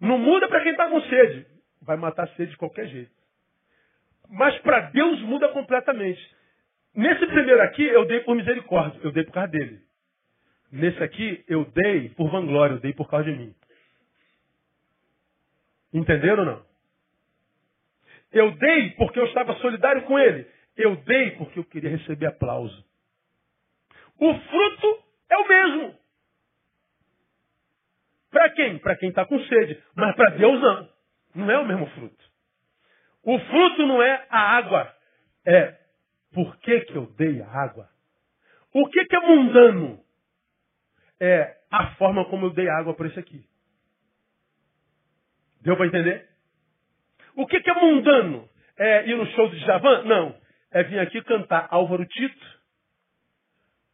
Não 0.00 0.18
muda 0.18 0.48
para 0.48 0.62
quem 0.62 0.72
está 0.72 0.88
com 0.88 1.00
sede. 1.02 1.46
Vai 1.82 1.96
matar 1.96 2.24
a 2.24 2.34
sede 2.34 2.52
de 2.52 2.56
qualquer 2.56 2.86
jeito. 2.86 3.12
Mas 4.28 4.58
para 4.60 4.90
Deus 4.90 5.20
muda 5.22 5.48
completamente. 5.50 6.34
Nesse 6.94 7.26
primeiro 7.26 7.62
aqui, 7.62 7.84
eu 7.84 8.06
dei 8.06 8.20
por 8.20 8.34
misericórdia, 8.34 8.98
eu 9.02 9.12
dei 9.12 9.24
por 9.24 9.32
causa 9.32 9.50
dele. 9.50 9.85
Nesse 10.70 11.02
aqui, 11.02 11.44
eu 11.48 11.64
dei 11.66 12.10
por 12.10 12.30
vanglória, 12.30 12.74
eu 12.74 12.80
dei 12.80 12.92
por 12.92 13.08
causa 13.08 13.30
de 13.30 13.36
mim. 13.36 13.54
Entenderam 15.92 16.40
ou 16.40 16.44
não? 16.44 16.66
Eu 18.32 18.50
dei 18.52 18.90
porque 18.92 19.18
eu 19.18 19.26
estava 19.26 19.54
solidário 19.56 20.02
com 20.02 20.18
ele. 20.18 20.46
Eu 20.76 20.96
dei 20.96 21.30
porque 21.32 21.58
eu 21.58 21.64
queria 21.64 21.90
receber 21.90 22.26
aplauso. 22.26 22.84
O 24.18 24.34
fruto 24.34 25.04
é 25.30 25.36
o 25.38 25.48
mesmo. 25.48 25.98
Para 28.30 28.50
quem? 28.50 28.78
Para 28.78 28.96
quem 28.96 29.08
está 29.08 29.24
com 29.24 29.40
sede. 29.44 29.82
Mas 29.94 30.14
para 30.16 30.30
Deus 30.36 30.60
não. 30.60 30.88
Não 31.34 31.50
é 31.50 31.58
o 31.58 31.66
mesmo 31.66 31.86
fruto. 31.88 32.24
O 33.22 33.38
fruto 33.38 33.86
não 33.86 34.02
é 34.02 34.26
a 34.28 34.56
água. 34.56 34.94
É 35.46 35.76
por 36.32 36.56
que, 36.58 36.80
que 36.80 36.94
eu 36.94 37.06
dei 37.16 37.40
a 37.40 37.48
água? 37.48 37.88
O 38.74 38.86
que, 38.88 39.04
que 39.06 39.16
é 39.16 39.20
mundano? 39.20 40.04
É 41.20 41.56
a 41.70 41.94
forma 41.94 42.24
como 42.26 42.46
eu 42.46 42.50
dei 42.50 42.68
água 42.68 42.94
para 42.94 43.08
esse 43.08 43.18
aqui. 43.18 43.44
Deu 45.62 45.76
para 45.76 45.86
entender? 45.86 46.28
O 47.34 47.46
que, 47.46 47.60
que 47.60 47.70
é 47.70 47.74
mundano? 47.74 48.48
É 48.78 49.08
ir 49.08 49.16
no 49.16 49.26
show 49.26 49.48
de 49.48 49.58
Javan? 49.60 50.04
Não. 50.04 50.36
É 50.70 50.82
vir 50.82 50.98
aqui 50.98 51.22
cantar 51.22 51.68
Álvaro 51.70 52.04
Tito, 52.06 52.60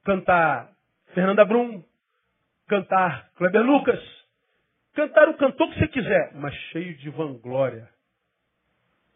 cantar 0.05 0.73
Fernanda 1.15 1.45
Brum, 1.45 1.85
cantar 2.67 3.31
Kleber 3.37 3.63
Lucas, 3.63 4.01
cantar 4.95 5.29
o 5.29 5.37
cantor 5.37 5.71
que 5.71 5.79
você 5.79 5.89
quiser, 5.89 6.33
mas 6.35 6.55
cheio 6.73 6.97
de 6.97 7.11
vanglória, 7.11 7.89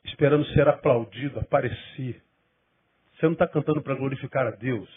esperando 0.04 0.44
ser 0.46 0.68
aplaudido, 0.68 1.40
aparecer. 1.40 2.22
Você 3.14 3.26
não 3.26 3.32
está 3.32 3.48
cantando 3.48 3.82
para 3.82 3.94
glorificar 3.94 4.46
a 4.46 4.50
Deus. 4.50 4.88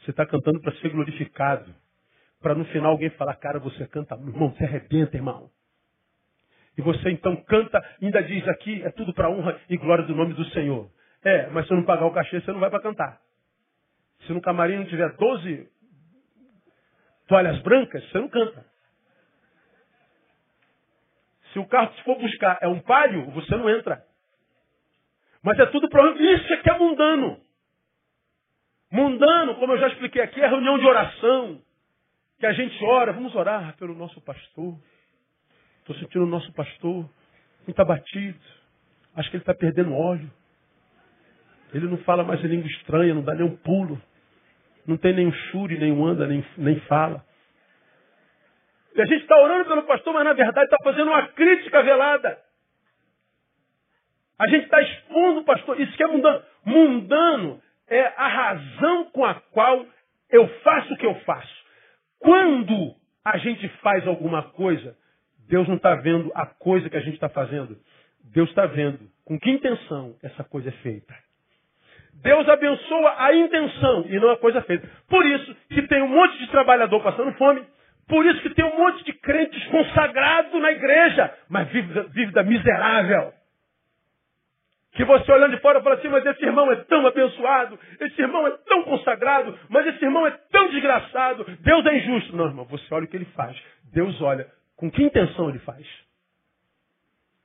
Você 0.00 0.12
está 0.12 0.24
cantando 0.24 0.60
para 0.60 0.74
ser 0.76 0.90
glorificado. 0.90 1.74
Para 2.40 2.54
no 2.54 2.64
final 2.66 2.92
alguém 2.92 3.10
falar, 3.10 3.34
cara, 3.36 3.58
você 3.58 3.86
canta, 3.86 4.14
irmão, 4.14 4.50
você 4.50 4.64
arrebenta, 4.64 5.16
irmão. 5.16 5.50
E 6.76 6.82
você 6.82 7.10
então 7.10 7.34
canta, 7.44 7.84
ainda 8.00 8.22
diz 8.22 8.46
aqui, 8.46 8.82
é 8.84 8.90
tudo 8.90 9.12
para 9.12 9.28
honra 9.28 9.60
e 9.68 9.76
glória 9.76 10.04
do 10.04 10.14
nome 10.14 10.34
do 10.34 10.44
Senhor. 10.50 10.88
É, 11.24 11.48
mas 11.48 11.66
se 11.66 11.74
não 11.74 11.84
pagar 11.84 12.06
o 12.06 12.12
cachê, 12.12 12.40
você 12.40 12.52
não 12.52 12.60
vai 12.60 12.70
para 12.70 12.80
cantar. 12.80 13.20
Se 14.26 14.32
no 14.32 14.40
camarim 14.40 14.76
não 14.76 14.86
tiver 14.86 15.12
12 15.16 15.68
toalhas 17.26 17.60
brancas, 17.62 18.08
você 18.08 18.18
não 18.18 18.28
canta. 18.28 18.64
Se 21.52 21.58
o 21.58 21.66
carro 21.66 21.92
que 21.92 22.04
for 22.04 22.18
buscar 22.18 22.58
é 22.60 22.68
um 22.68 22.80
palio, 22.80 23.30
você 23.32 23.56
não 23.56 23.68
entra. 23.68 24.04
Mas 25.42 25.58
é 25.58 25.66
tudo 25.66 25.88
para 25.88 26.10
Isso 26.12 26.52
é 26.52 26.56
que 26.58 26.70
é 26.70 26.78
mundano. 26.78 27.40
Mundano, 28.90 29.56
como 29.56 29.72
eu 29.72 29.78
já 29.78 29.88
expliquei 29.88 30.22
aqui, 30.22 30.40
é 30.40 30.46
reunião 30.46 30.78
de 30.78 30.86
oração. 30.86 31.62
Que 32.38 32.46
a 32.46 32.52
gente 32.52 32.84
ora, 32.84 33.12
vamos 33.12 33.34
orar 33.34 33.76
pelo 33.76 33.94
nosso 33.94 34.20
pastor. 34.20 34.78
Estou 35.80 35.96
sentindo 35.96 36.24
o 36.24 36.28
nosso 36.28 36.52
pastor 36.52 37.08
muito 37.66 37.82
abatido. 37.82 38.38
Acho 39.16 39.28
que 39.30 39.36
ele 39.36 39.42
está 39.42 39.54
perdendo 39.54 39.92
óleo. 39.92 40.30
Ele 41.74 41.86
não 41.86 41.98
fala 41.98 42.22
mais 42.22 42.42
em 42.44 42.46
língua 42.46 42.68
estranha, 42.68 43.12
não 43.12 43.24
dá 43.24 43.34
nem 43.34 43.44
um 43.44 43.56
pulo. 43.56 44.00
Não 44.86 44.96
tem 44.96 45.14
nenhum 45.14 45.32
chure, 45.32 45.78
nem 45.78 45.92
anda, 46.02 46.26
nem, 46.26 46.44
nem 46.56 46.80
fala. 46.82 47.24
E 48.94 49.02
a 49.02 49.04
gente 49.04 49.22
está 49.22 49.36
orando 49.36 49.66
pelo 49.66 49.82
pastor, 49.82 50.14
mas 50.14 50.24
na 50.24 50.32
verdade 50.32 50.64
está 50.64 50.76
fazendo 50.82 51.08
uma 51.08 51.28
crítica 51.28 51.82
velada. 51.82 52.38
A 54.38 54.46
gente 54.46 54.64
está 54.64 54.80
expondo 54.80 55.40
o 55.40 55.44
pastor. 55.44 55.80
Isso 55.80 55.96
que 55.96 56.02
é 56.04 56.06
mundano. 56.06 56.42
Mundano 56.64 57.62
é 57.88 58.00
a 58.16 58.28
razão 58.28 59.10
com 59.10 59.24
a 59.24 59.34
qual 59.34 59.84
eu 60.30 60.48
faço 60.60 60.94
o 60.94 60.96
que 60.96 61.06
eu 61.06 61.16
faço. 61.20 61.57
Quando 62.18 62.94
a 63.24 63.38
gente 63.38 63.68
faz 63.80 64.06
alguma 64.06 64.42
coisa, 64.42 64.96
Deus 65.48 65.66
não 65.68 65.76
está 65.76 65.94
vendo 65.94 66.30
a 66.34 66.46
coisa 66.46 66.88
que 66.90 66.96
a 66.96 67.00
gente 67.00 67.14
está 67.14 67.28
fazendo. 67.28 67.76
Deus 68.32 68.48
está 68.48 68.66
vendo 68.66 69.00
com 69.24 69.38
que 69.38 69.50
intenção 69.50 70.14
essa 70.22 70.44
coisa 70.44 70.68
é 70.68 70.72
feita. 70.72 71.14
Deus 72.22 72.48
abençoa 72.48 73.14
a 73.18 73.34
intenção 73.34 74.06
e 74.08 74.18
não 74.18 74.30
a 74.30 74.36
coisa 74.36 74.60
feita. 74.62 74.88
Por 75.08 75.24
isso 75.24 75.54
que 75.68 75.82
tem 75.82 76.02
um 76.02 76.08
monte 76.08 76.38
de 76.38 76.50
trabalhador 76.50 77.00
passando 77.02 77.32
fome. 77.34 77.62
Por 78.08 78.24
isso 78.26 78.40
que 78.40 78.54
tem 78.54 78.64
um 78.64 78.76
monte 78.76 79.04
de 79.04 79.12
crentes 79.12 79.64
consagrados 79.66 80.60
na 80.60 80.72
igreja, 80.72 81.32
mas 81.48 81.68
vive, 81.68 82.00
vive 82.10 82.32
da 82.32 82.42
miserável. 82.42 83.32
Que 84.92 85.04
você 85.04 85.30
olhando 85.30 85.54
de 85.54 85.60
fora 85.60 85.82
fala 85.82 85.96
assim, 85.96 86.08
mas 86.08 86.24
esse 86.24 86.44
irmão 86.44 86.70
é 86.72 86.76
tão 86.76 87.06
abençoado, 87.06 87.78
esse 88.00 88.20
irmão 88.20 88.46
é 88.46 88.50
tão 88.66 88.82
consagrado, 88.84 89.56
mas 89.68 89.86
esse 89.86 90.04
irmão 90.04 90.26
é 90.26 90.30
tão 90.50 90.68
desgraçado, 90.70 91.44
Deus 91.60 91.86
é 91.86 91.98
injusto. 91.98 92.36
Não, 92.36 92.46
irmão, 92.46 92.64
você 92.64 92.92
olha 92.92 93.04
o 93.04 93.08
que 93.08 93.16
ele 93.16 93.26
faz. 93.26 93.56
Deus 93.92 94.20
olha 94.20 94.46
com 94.76 94.90
que 94.90 95.02
intenção 95.02 95.50
ele 95.50 95.58
faz. 95.60 95.86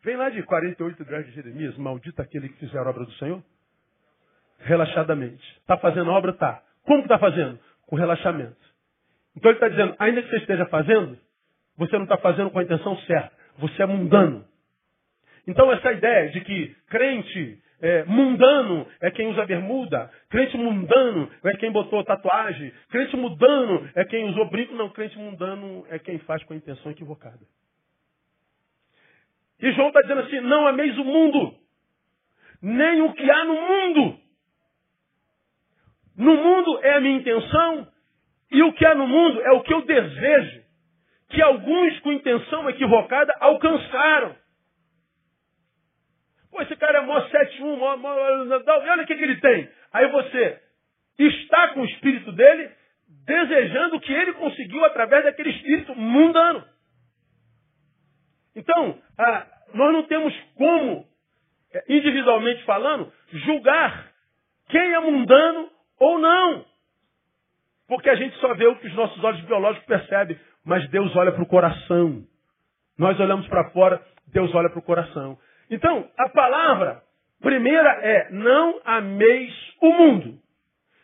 Vem 0.04 0.18
lá 0.18 0.30
de 0.30 0.44
48 0.44 1.06
graus 1.06 1.26
de 1.26 1.32
Jeremias, 1.32 1.78
maldito 1.78 2.22
aquele 2.22 2.50
que 2.50 2.60
fizer 2.60 2.78
a 2.78 2.90
obra 2.90 3.06
do 3.06 3.14
Senhor. 3.14 3.42
Relaxadamente. 4.60 5.44
Está 5.60 5.78
fazendo 5.78 6.12
a 6.12 6.14
obra? 6.14 6.34
Tá. 6.34 6.62
Como 6.84 7.04
está 7.04 7.18
fazendo? 7.18 7.60
Com 7.88 7.96
relaxamento. 7.96 8.58
Então 9.36 9.50
ele 9.52 9.58
está 9.58 9.70
dizendo, 9.70 9.96
ainda 10.00 10.22
que 10.22 10.30
você 10.30 10.38
esteja 10.38 10.66
fazendo, 10.66 11.18
você 11.78 11.96
não 11.96 12.04
está 12.04 12.18
fazendo 12.18 12.50
com 12.50 12.60
a 12.60 12.64
intenção 12.64 12.98
certa. 13.00 13.32
Você 13.58 13.82
é 13.82 13.86
mundano. 13.86 14.46
Então 15.48 15.72
essa 15.72 15.92
ideia 15.92 16.30
de 16.30 16.42
que 16.42 16.76
crente 16.90 17.62
é, 17.82 18.06
mundano 18.06 18.88
é 19.02 19.12
quem 19.12 19.28
usa 19.28 19.46
bermuda, 19.46 20.10
crente 20.30 20.58
mundano 20.58 21.30
é 21.44 21.58
quem 21.58 21.70
botou 21.70 22.04
tatuagem, 22.06 22.72
crente 22.90 23.16
mundano 23.18 23.90
é 23.94 24.06
quem 24.06 24.24
usou 24.30 24.50
brinco, 24.50 24.74
não, 24.74 24.90
crente 24.90 25.18
mundano 25.18 25.86
é 25.90 26.00
quem 26.00 26.18
faz 26.20 26.42
com 26.44 26.54
a 26.54 26.56
intenção 26.56 26.92
equivocada. 26.92 27.42
E 29.60 29.72
João 29.74 29.90
está 29.90 30.02
dizendo 30.02 30.22
assim, 30.22 30.40
não 30.42 30.66
ameis 30.66 30.98
o 30.98 31.04
mundo, 31.04 31.56
nem 32.62 33.02
o 33.02 33.14
que 33.14 33.30
há 33.30 33.44
no 33.44 33.54
mundo. 33.54 34.20
No 36.16 36.36
mundo 36.36 36.80
é 36.84 36.94
a 36.94 37.02
minha 37.02 37.18
intenção, 37.18 37.88
e 38.52 38.64
o 38.64 38.72
que 38.74 38.86
há 38.86 38.96
no 38.96 39.08
mundo 39.08 39.42
é 39.42 39.52
o 39.52 39.62
que 39.62 39.74
eu 39.74 39.82
desejo, 39.82 40.64
que 41.30 41.42
alguns 41.42 42.00
com 42.00 42.14
intenção 42.14 42.70
equivocada 42.70 43.36
alcançaram. 43.40 44.36
Pô, 46.54 46.62
esse 46.62 46.76
cara 46.76 47.00
é 47.00 47.02
mó 47.02 47.20
71, 47.20 47.76
mó, 47.78 47.98
mó, 47.98 48.10
olha 48.14 49.04
o 49.04 49.08
que, 49.08 49.16
que 49.16 49.24
ele 49.24 49.42
tem. 49.42 49.68
Aí 49.92 50.08
você 50.12 50.62
está 51.18 51.70
com 51.70 51.82
o 51.82 51.86
espírito 51.86 52.32
dele, 52.32 52.70
desejando 53.26 53.96
o 53.96 54.00
que 54.00 54.14
ele 54.14 54.34
conseguiu 54.34 54.86
através 54.86 55.24
daquele 55.24 55.50
espírito 55.50 55.96
mundano. 55.96 56.64
Então, 58.56 59.00
ah, 59.18 59.48
nós 59.74 59.94
não 59.94 60.04
temos 60.04 60.32
como, 60.56 61.08
eh, 61.74 61.84
individualmente 61.90 62.64
falando, 62.66 63.12
julgar 63.32 64.12
quem 64.70 64.94
é 64.94 65.00
mundano 65.00 65.72
ou 66.00 66.20
não. 66.20 66.66
Porque 67.88 68.12
a 68.12 68.16
gente 68.16 68.38
só 68.38 68.54
vê 68.54 68.68
o 68.68 68.76
que 68.76 68.86
os 68.86 68.94
nossos 68.94 69.24
olhos 69.24 69.42
biológicos 69.42 69.88
percebem, 69.88 70.40
mas 70.64 70.88
Deus 70.92 71.16
olha 71.16 71.32
para 71.32 71.42
o 71.42 71.48
coração. 71.48 72.24
Nós 72.96 73.20
olhamos 73.20 73.48
para 73.48 73.72
fora, 73.72 74.00
Deus 74.28 74.54
olha 74.54 74.70
para 74.70 74.80
o 74.80 74.84
coração. 74.84 75.40
Então, 75.70 76.10
a 76.18 76.30
palavra 76.30 77.04
primeira 77.42 77.90
é: 78.02 78.32
não 78.32 78.82
ameis 78.86 79.54
o 79.82 79.92
mundo, 79.92 80.40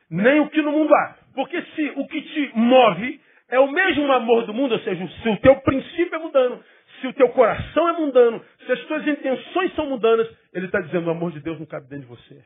nem 0.09 0.39
o 0.39 0.49
que 0.49 0.61
no 0.61 0.71
mundo 0.71 0.93
há. 0.93 1.17
Porque 1.33 1.61
se 1.61 1.93
o 1.95 2.07
que 2.07 2.21
te 2.21 2.51
move 2.55 3.21
é 3.49 3.59
o 3.59 3.71
mesmo 3.71 4.11
amor 4.11 4.45
do 4.45 4.53
mundo, 4.53 4.73
ou 4.73 4.79
seja, 4.79 5.07
se 5.07 5.29
o 5.29 5.37
teu 5.37 5.55
princípio 5.61 6.15
é 6.15 6.19
mundano, 6.19 6.63
se 6.99 7.07
o 7.07 7.13
teu 7.13 7.29
coração 7.29 7.89
é 7.89 7.93
mundano, 7.93 8.43
se 8.65 8.71
as 8.71 8.79
tuas 8.85 9.07
intenções 9.07 9.73
são 9.75 9.87
mundanas, 9.87 10.27
ele 10.53 10.65
está 10.65 10.81
dizendo: 10.81 11.07
o 11.07 11.11
amor 11.11 11.31
de 11.31 11.39
Deus 11.39 11.59
não 11.59 11.65
cabe 11.65 11.87
dentro 11.87 12.07
de 12.07 12.15
você. 12.15 12.45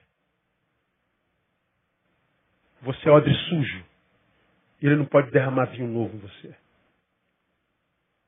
Você 2.81 3.07
é 3.07 3.11
odre 3.11 3.33
sujo. 3.49 3.85
E 4.81 4.85
ele 4.85 4.97
não 4.97 5.05
pode 5.05 5.31
derramar 5.31 5.65
vinho 5.67 5.87
novo 5.87 6.15
em 6.15 6.19
você. 6.19 6.53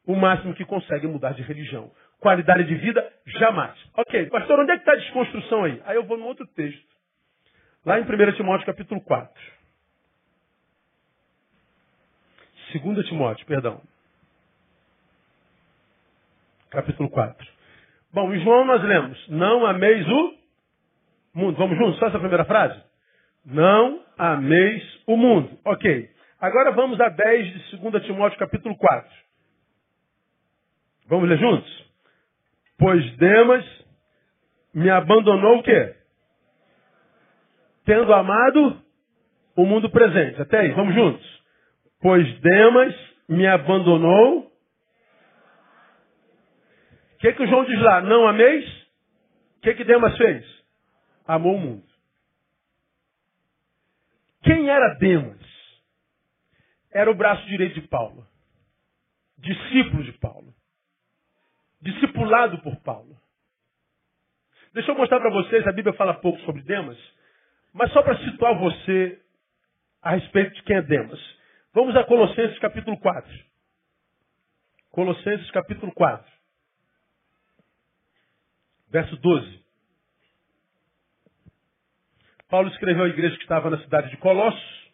O 0.05 0.15
máximo 0.15 0.53
que 0.53 0.63
consegue 0.63 1.05
é 1.05 1.09
mudar 1.09 1.33
de 1.33 1.41
religião. 1.41 1.91
Qualidade 2.25 2.63
de 2.63 2.73
vida, 2.73 3.07
jamais. 3.27 3.77
Ok, 3.95 4.31
pastor, 4.31 4.59
onde 4.59 4.71
é 4.71 4.77
que 4.77 4.81
está 4.81 4.93
a 4.93 4.95
desconstrução 4.95 5.63
aí? 5.63 5.79
Aí 5.85 5.95
eu 5.95 6.05
vou 6.05 6.17
no 6.17 6.25
outro 6.25 6.43
texto. 6.55 6.83
Lá 7.85 7.99
em 7.99 8.01
1 8.01 8.31
Timóteo 8.31 8.65
capítulo 8.65 8.99
4. 9.01 9.31
2 12.73 13.07
Timóteo, 13.07 13.45
perdão. 13.45 13.79
Capítulo 16.71 17.11
4. 17.11 17.47
Bom, 18.11 18.33
em 18.33 18.39
João 18.43 18.65
nós 18.65 18.81
lemos, 18.81 19.27
não 19.27 19.63
ameis 19.63 20.07
o 20.09 20.35
mundo. 21.31 21.57
Vamos 21.57 21.77
juntos? 21.77 21.99
Só 21.99 22.07
essa 22.07 22.17
primeira 22.17 22.45
frase? 22.45 22.83
Não 23.45 24.03
ameis 24.17 24.83
o 25.05 25.15
mundo. 25.15 25.59
Ok. 25.63 26.09
Agora 26.41 26.71
vamos 26.71 26.99
a 26.99 27.07
10 27.07 27.69
de 27.69 27.77
2 27.77 28.03
Timóteo 28.03 28.39
capítulo 28.39 28.75
4. 28.75 29.11
Vamos 31.07 31.29
ler 31.29 31.37
juntos? 31.37 31.84
Pois 32.77 33.17
Demas 33.17 33.65
me 34.73 34.89
abandonou 34.89 35.59
o 35.59 35.63
quê? 35.63 35.95
Tendo 37.85 38.13
amado 38.13 38.81
o 39.55 39.65
mundo 39.65 39.89
presente. 39.89 40.41
Até 40.41 40.59
aí, 40.59 40.71
vamos 40.71 40.93
juntos. 40.93 41.43
Pois 42.01 42.39
Demas 42.41 42.93
me 43.27 43.47
abandonou. 43.47 44.39
O 47.13 47.17
que, 47.19 47.33
que 47.33 47.43
o 47.43 47.47
João 47.47 47.65
diz 47.65 47.79
lá? 47.81 48.01
Não 48.01 48.27
ameis? 48.27 48.65
O 49.57 49.61
que, 49.61 49.73
que 49.75 49.83
Demas 49.83 50.15
fez? 50.17 50.45
Amou 51.25 51.55
o 51.55 51.59
mundo. 51.59 51.85
Quem 54.43 54.69
era 54.69 54.93
Demas? 54.95 55.39
Era 56.93 57.09
o 57.09 57.15
braço 57.15 57.45
direito 57.47 57.81
de 57.81 57.87
Paulo. 57.87 58.27
Discípulo 59.39 60.03
de 60.03 60.13
Paulo. 60.13 60.54
Discipulado 61.85 62.57
por 62.63 62.75
Paulo. 62.77 63.15
Deixa 64.73 64.89
eu 64.89 64.95
mostrar 64.95 65.19
para 65.19 65.29
vocês, 65.29 65.67
a 65.67 65.71
Bíblia 65.71 65.93
fala 65.93 66.15
pouco 66.15 66.39
sobre 66.41 66.63
Demas, 66.63 66.97
mas 67.71 67.93
só 67.93 68.01
para 68.01 68.17
situar 68.25 68.57
você 68.57 69.21
a 70.01 70.15
respeito 70.15 70.55
de 70.55 70.63
quem 70.63 70.77
é 70.77 70.81
Demas. 70.81 71.19
Vamos 71.75 71.95
a 71.95 72.03
Colossenses 72.03 72.57
capítulo 72.57 72.97
4. 72.97 73.31
Colossenses 74.89 75.51
capítulo 75.51 75.91
4. 75.93 76.25
Verso 78.89 79.15
12. 79.17 79.63
Paulo 82.49 82.69
escreveu 82.69 83.03
à 83.03 83.09
igreja 83.09 83.35
que 83.37 83.43
estava 83.43 83.69
na 83.69 83.77
cidade 83.83 84.09
de 84.09 84.17
Colossos. 84.17 84.91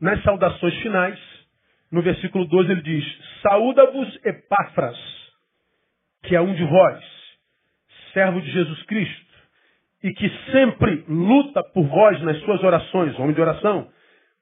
Nas 0.00 0.20
saudações 0.24 0.74
finais, 0.82 1.20
no 1.92 2.02
versículo 2.02 2.44
12 2.44 2.72
ele 2.72 2.82
diz: 2.82 3.04
Saúda-vos 3.40 4.18
Epáfras, 4.24 5.23
que 6.24 6.34
é 6.34 6.40
um 6.40 6.54
de 6.54 6.64
vós, 6.64 7.04
servo 8.12 8.40
de 8.40 8.50
Jesus 8.50 8.82
Cristo, 8.84 9.24
e 10.02 10.12
que 10.12 10.28
sempre 10.52 11.04
luta 11.08 11.62
por 11.72 11.86
vós 11.86 12.20
nas 12.22 12.38
suas 12.40 12.62
orações, 12.62 13.18
homem 13.18 13.34
de 13.34 13.40
oração, 13.40 13.88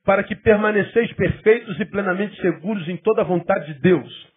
para 0.04 0.24
que 0.24 0.34
permaneceis 0.34 1.12
perfeitos 1.12 1.78
e 1.78 1.84
plenamente 1.84 2.40
seguros 2.40 2.88
em 2.88 2.96
toda 2.96 3.22
a 3.22 3.24
vontade 3.24 3.72
de 3.72 3.80
Deus. 3.80 4.28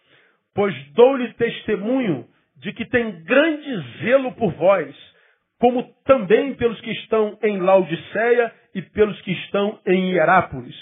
Pois 0.54 0.74
dou-lhe 0.92 1.32
testemunho 1.34 2.26
de 2.58 2.72
que 2.72 2.84
tem 2.86 3.22
grande 3.24 3.98
zelo 4.02 4.32
por 4.32 4.52
vós, 4.52 4.94
como 5.58 5.82
também 6.04 6.54
pelos 6.54 6.80
que 6.80 6.90
estão 6.92 7.38
em 7.42 7.58
Laodiceia 7.58 8.52
e 8.74 8.82
pelos 8.82 9.20
que 9.22 9.32
estão 9.32 9.80
em 9.86 10.12
Hierápolis. 10.12 10.76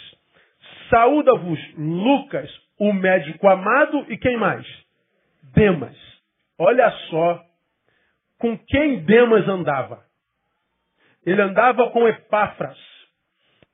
Saúda-vos 0.91 1.59
Lucas, 1.77 2.51
o 2.79 2.93
médico 2.93 3.49
amado, 3.49 4.05
e 4.09 4.19
quem 4.19 4.37
mais? 4.37 4.67
Demas. 5.55 6.14
Olha 6.59 6.91
só 7.11 7.45
com 8.39 8.59
quem 8.59 9.05
Demas 9.05 9.49
andava. 9.49 10.05
Ele 11.25 11.41
andava 11.41 11.91
com 11.91 12.07
Epáfras. 12.07 12.79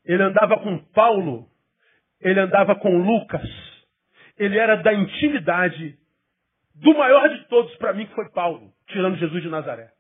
Ele 0.05 0.23
andava 0.23 0.59
com 0.59 0.79
Paulo. 0.93 1.49
Ele 2.21 2.41
andava 2.41 2.75
com 2.77 2.97
Lucas. 2.97 3.49
Ele 4.39 4.59
era 4.59 4.77
da 4.77 4.93
intimidade 4.95 5.99
do 6.75 6.95
maior 6.95 7.29
de 7.29 7.45
todos 7.49 7.75
para 7.77 7.93
mim, 7.93 8.07
que 8.07 8.15
foi 8.15 8.31
Paulo, 8.31 8.73
tirando 8.87 9.19
Jesus 9.19 9.43
de 9.43 9.49
Nazaré. 9.49 9.91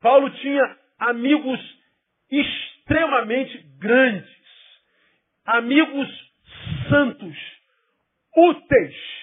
Paulo 0.00 0.28
tinha 0.30 0.76
amigos 0.98 1.60
extremamente 2.30 3.58
grandes, 3.78 4.28
amigos 5.46 6.08
santos, 6.88 7.36
úteis, 8.36 9.21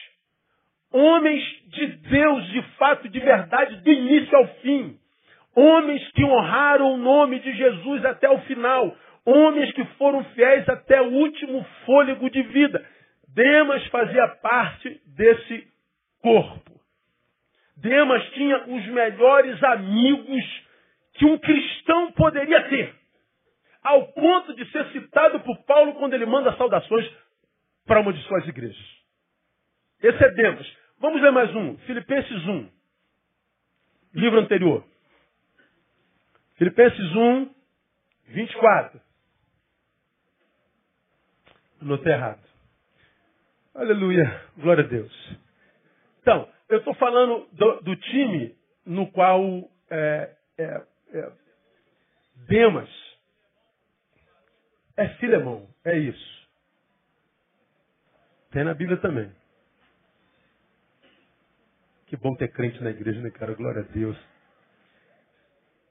homens 0.91 1.43
de 1.67 1.87
Deus, 1.87 2.47
de 2.47 2.61
fato, 2.77 3.07
de 3.09 3.19
verdade, 3.19 3.77
do 3.77 3.91
início 3.91 4.37
ao 4.37 4.47
fim, 4.55 4.97
homens 5.55 6.05
que 6.11 6.23
honraram 6.23 6.93
o 6.93 6.97
nome 6.97 7.39
de 7.39 7.51
Jesus 7.53 8.05
até 8.05 8.29
o 8.29 8.39
final, 8.41 8.95
homens 9.25 9.71
que 9.73 9.85
foram 9.97 10.23
fiéis 10.35 10.67
até 10.67 11.01
o 11.01 11.11
último 11.11 11.65
fôlego 11.85 12.29
de 12.29 12.41
vida. 12.43 12.85
Demas 13.33 13.85
fazia 13.87 14.27
parte 14.41 15.01
desse 15.15 15.67
corpo. 16.21 16.79
Demas 17.77 18.23
tinha 18.31 18.65
os 18.67 18.85
melhores 18.87 19.63
amigos 19.63 20.43
que 21.13 21.25
um 21.25 21.37
cristão 21.37 22.11
poderia 22.13 22.67
ter. 22.69 22.95
Ao 23.81 24.07
ponto 24.07 24.53
de 24.55 24.69
ser 24.71 24.85
citado 24.91 25.39
por 25.41 25.57
Paulo 25.65 25.93
quando 25.93 26.13
ele 26.13 26.25
manda 26.25 26.55
saudações 26.57 27.09
para 27.85 28.01
uma 28.01 28.11
de 28.11 28.21
suas 28.23 28.45
igrejas. 28.47 28.99
Esse 30.01 30.23
é 30.23 30.31
Demas. 30.31 30.78
Vamos 30.99 31.21
ler 31.21 31.31
mais 31.31 31.55
um. 31.55 31.77
Filipenses 31.79 32.45
1. 32.45 32.69
Livro 34.15 34.39
anterior. 34.39 34.85
Filipenses 36.57 37.15
1, 37.15 37.55
24. 38.27 39.01
Notei 41.81 42.11
errado. 42.11 42.43
Aleluia. 43.73 44.43
Glória 44.57 44.83
a 44.83 44.87
Deus. 44.87 45.37
Então, 46.21 46.49
eu 46.67 46.79
estou 46.79 46.93
falando 46.95 47.47
do, 47.53 47.81
do, 47.81 47.95
time 47.95 48.57
no 48.85 49.09
qual 49.09 49.41
é, 49.89 50.35
é, 50.57 50.85
é, 51.13 51.31
Demas 52.49 52.89
é 54.97 55.07
Filemão. 55.15 55.65
É 55.85 55.97
isso. 55.97 56.49
Tem 58.51 58.65
na 58.65 58.73
Bíblia 58.73 58.97
também. 58.97 59.38
Que 62.09 62.17
bom 62.17 62.33
ter 62.33 62.47
crente 62.47 62.83
na 62.83 62.89
igreja, 62.89 63.21
né, 63.21 63.29
cara? 63.29 63.53
Glória 63.53 63.83
a 63.83 63.93
Deus. 63.93 64.17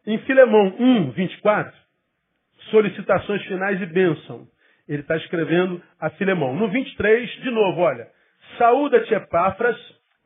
Em 0.04 0.18
Filemão 0.18 0.74
1, 0.76 1.12
24, 1.12 1.72
solicitações 2.72 3.40
finais 3.44 3.80
e 3.80 3.86
bênção. 3.86 4.48
Ele 4.88 5.02
está 5.02 5.16
escrevendo 5.16 5.80
a 6.00 6.10
Filemão. 6.10 6.56
No 6.56 6.68
23, 6.70 7.30
de 7.42 7.50
novo, 7.52 7.82
olha. 7.82 8.08
Saúda-te, 8.58 9.14
Epáfras, 9.14 9.76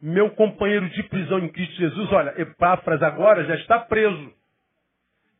meu 0.00 0.30
companheiro 0.30 0.88
de 0.88 1.02
prisão 1.02 1.40
em 1.40 1.48
Cristo 1.50 1.74
Jesus. 1.74 2.10
Olha, 2.10 2.40
Epáfras 2.40 3.02
agora 3.02 3.44
já 3.44 3.56
está 3.56 3.78
preso. 3.80 4.32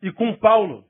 E 0.03 0.12
com 0.12 0.35
Paulo, 0.35 0.85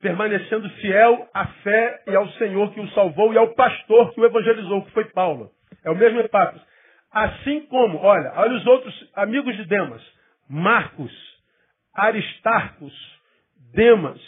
permanecendo 0.00 0.70
fiel 0.76 1.28
à 1.34 1.46
fé 1.62 2.02
e 2.06 2.16
ao 2.16 2.26
Senhor 2.30 2.72
que 2.72 2.80
o 2.80 2.88
salvou 2.92 3.34
e 3.34 3.36
ao 3.36 3.54
pastor 3.54 4.14
que 4.14 4.20
o 4.22 4.24
evangelizou, 4.24 4.86
que 4.86 4.92
foi 4.92 5.04
Paulo. 5.04 5.50
É 5.84 5.90
o 5.90 5.96
mesmo 5.96 6.18
Epáfras. 6.20 6.69
Assim 7.10 7.66
como, 7.66 7.98
olha, 7.98 8.32
olha 8.36 8.56
os 8.56 8.66
outros 8.66 9.10
amigos 9.14 9.56
de 9.56 9.64
Demas. 9.64 10.02
Marcos, 10.48 11.12
Aristarcos, 11.92 12.92
Demas 13.72 14.20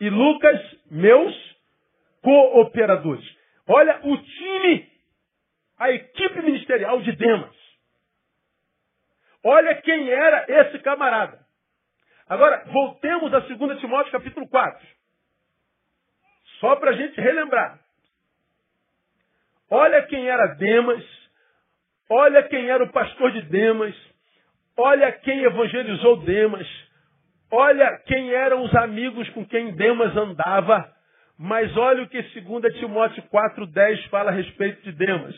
e 0.00 0.10
Lucas, 0.10 0.60
meus 0.90 1.34
cooperadores. 2.22 3.24
Olha 3.66 4.00
o 4.02 4.16
time, 4.16 4.90
a 5.78 5.90
equipe 5.90 6.42
ministerial 6.42 7.00
de 7.02 7.12
Demas. 7.12 7.56
Olha 9.44 9.74
quem 9.76 10.10
era 10.10 10.44
esse 10.48 10.78
camarada. 10.80 11.38
Agora, 12.28 12.64
voltemos 12.66 13.32
a 13.32 13.38
2 13.38 13.80
Timóteo 13.80 14.12
capítulo 14.12 14.46
4. 14.48 14.86
Só 16.60 16.76
para 16.76 16.90
a 16.90 16.94
gente 16.94 17.18
relembrar. 17.20 17.78
Olha 19.70 20.02
quem 20.06 20.28
era 20.28 20.54
Demas, 20.54 21.04
olha 22.10 22.42
quem 22.44 22.68
era 22.68 22.82
o 22.82 22.92
pastor 22.92 23.32
de 23.32 23.42
Demas, 23.42 23.94
olha 24.76 25.12
quem 25.12 25.42
evangelizou 25.42 26.18
Demas, 26.18 26.66
olha 27.50 27.98
quem 28.06 28.32
eram 28.32 28.62
os 28.62 28.74
amigos 28.76 29.28
com 29.30 29.44
quem 29.44 29.72
Demas 29.72 30.16
andava, 30.16 30.88
mas 31.38 31.76
olha 31.76 32.02
o 32.02 32.08
que 32.08 32.20
2 32.20 32.78
Timóteo 32.78 33.22
4,10 33.32 34.08
fala 34.08 34.30
a 34.30 34.34
respeito 34.34 34.82
de 34.82 34.92
Demas. 34.92 35.34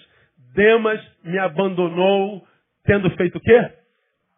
Demas 0.55 1.01
me 1.23 1.39
abandonou, 1.39 2.47
tendo 2.85 3.11
feito 3.17 3.37
o 3.37 3.41
quê? 3.41 3.71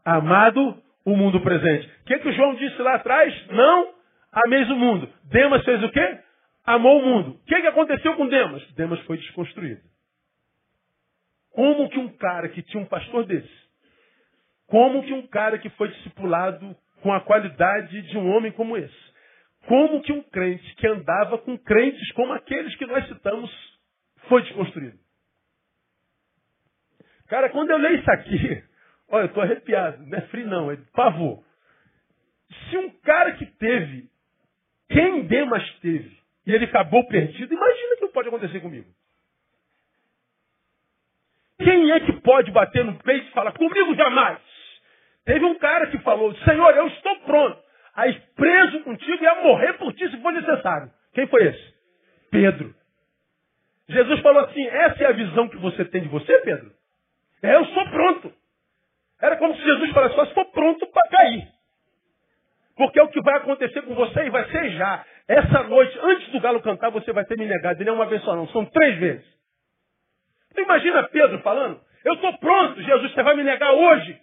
Amado 0.05 0.77
o 1.05 1.16
mundo 1.16 1.40
presente. 1.40 1.87
O 2.03 2.05
que, 2.05 2.18
que 2.18 2.33
João 2.33 2.55
disse 2.57 2.81
lá 2.83 2.97
atrás? 2.97 3.33
Não 3.49 3.95
ameis 4.33 4.68
o 4.71 4.77
mundo. 4.77 5.09
Demas 5.25 5.64
fez 5.64 5.83
o 5.83 5.90
quê? 5.90 6.18
Amou 6.64 7.01
o 7.01 7.05
mundo. 7.05 7.31
O 7.31 7.45
que, 7.45 7.61
que 7.61 7.66
aconteceu 7.66 8.14
com 8.14 8.29
Demas? 8.29 8.62
Demas 8.75 9.01
foi 9.01 9.16
desconstruído. 9.16 9.81
Como 11.53 11.88
que 11.88 11.99
um 11.99 12.09
cara 12.17 12.49
que 12.49 12.62
tinha 12.62 12.83
um 12.83 12.87
pastor 12.87 13.27
desse, 13.27 13.62
como 14.67 15.03
que 15.03 15.12
um 15.12 15.27
cara 15.27 15.59
que 15.59 15.69
foi 15.71 15.88
discipulado 15.88 16.75
com 17.03 17.12
a 17.12 17.21
qualidade 17.21 18.03
de 18.03 18.17
um 18.17 18.31
homem 18.31 18.51
como 18.53 18.77
esse, 18.77 19.12
como 19.67 20.03
que 20.03 20.12
um 20.12 20.23
crente 20.23 20.75
que 20.77 20.87
andava 20.87 21.38
com 21.38 21.59
crentes 21.59 22.11
como 22.12 22.33
aqueles 22.33 22.75
que 22.77 22.87
nós 22.87 23.07
citamos 23.07 23.51
foi 24.29 24.43
desconstruído? 24.43 24.99
Cara, 27.29 27.49
quando 27.51 27.71
eu 27.71 27.79
leio 27.79 27.99
isso 27.99 28.11
aqui, 28.11 28.62
olha, 29.09 29.23
eu 29.23 29.27
estou 29.27 29.43
arrepiado. 29.43 30.05
Não 30.07 30.19
é 30.19 30.21
frio, 30.23 30.47
não, 30.47 30.71
é 30.71 30.77
pavor. 30.93 31.43
Se 32.69 32.77
um 32.77 32.91
cara 33.01 33.33
que 33.33 33.47
teve, 33.47 34.11
quem 34.88 35.27
Demas 35.27 35.67
teve, 35.81 36.15
e 36.47 36.53
ele 36.53 36.67
acabou 36.67 37.07
perdido, 37.07 37.55
imagina 37.55 37.95
o 37.95 37.99
que 37.99 38.09
pode 38.09 38.29
acontecer 38.29 38.61
comigo. 38.61 38.87
Quem 41.64 41.90
é 41.92 42.01
que 42.01 42.12
pode 42.20 42.51
bater 42.51 42.85
no 42.85 42.94
peito 42.98 43.29
e 43.29 43.33
falar, 43.33 43.53
comigo 43.53 43.94
jamais? 43.94 44.38
Teve 45.25 45.44
um 45.44 45.59
cara 45.59 45.87
que 45.87 45.98
falou, 45.98 46.35
Senhor, 46.37 46.77
eu 46.77 46.88
estou 46.88 47.16
pronto 47.20 47.62
a 47.94 48.05
preso 48.35 48.81
contigo 48.81 49.22
e 49.22 49.27
a 49.27 49.42
morrer 49.42 49.75
por 49.75 49.92
ti 49.92 50.09
se 50.11 50.20
for 50.20 50.33
necessário. 50.33 50.90
Quem 51.14 51.27
foi 51.27 51.44
esse? 51.46 51.75
Pedro. 52.31 52.75
Jesus 53.88 54.20
falou 54.20 54.44
assim: 54.44 54.66
essa 54.66 55.05
é 55.05 55.07
a 55.07 55.12
visão 55.12 55.48
que 55.48 55.59
você 55.59 55.85
tem 55.85 56.03
de 56.03 56.09
você, 56.09 56.38
Pedro? 56.38 56.72
É, 57.42 57.55
eu 57.55 57.64
sou 57.66 57.85
pronto. 57.90 58.33
Era 59.20 59.37
como 59.37 59.55
se 59.55 59.62
Jesus 59.62 59.90
falasse: 59.90 60.14
só 60.14 60.25
estou 60.25 60.44
pronto 60.46 60.87
para 60.87 61.09
cair. 61.11 61.46
Porque 62.77 62.98
é 62.98 63.03
o 63.03 63.09
que 63.09 63.20
vai 63.20 63.37
acontecer 63.37 63.83
com 63.83 63.94
você 63.94 64.25
e 64.25 64.31
vai 64.31 64.51
ser 64.51 64.70
já. 64.70 65.05
Essa 65.29 65.62
noite, 65.64 65.98
antes 66.03 66.29
do 66.33 66.40
galo 66.40 66.62
cantar, 66.62 66.90
você 66.90 67.12
vai 67.12 67.25
ter 67.27 67.37
me 67.37 67.46
negado. 67.46 67.81
E 67.81 67.85
não 67.85 67.92
é 67.92 67.96
uma 67.96 68.07
vez 68.07 68.22
só, 68.22 68.35
não. 68.35 68.48
São 68.48 68.64
três 68.64 68.98
vezes. 68.98 69.41
Então, 70.53 70.65
imagina 70.65 71.09
Pedro 71.09 71.38
falando: 71.41 71.81
Eu 72.05 72.15
estou 72.15 72.38
pronto, 72.38 72.81
Jesus, 72.83 73.12
você 73.12 73.23
vai 73.23 73.35
me 73.35 73.43
negar 73.43 73.73
hoje. 73.73 74.21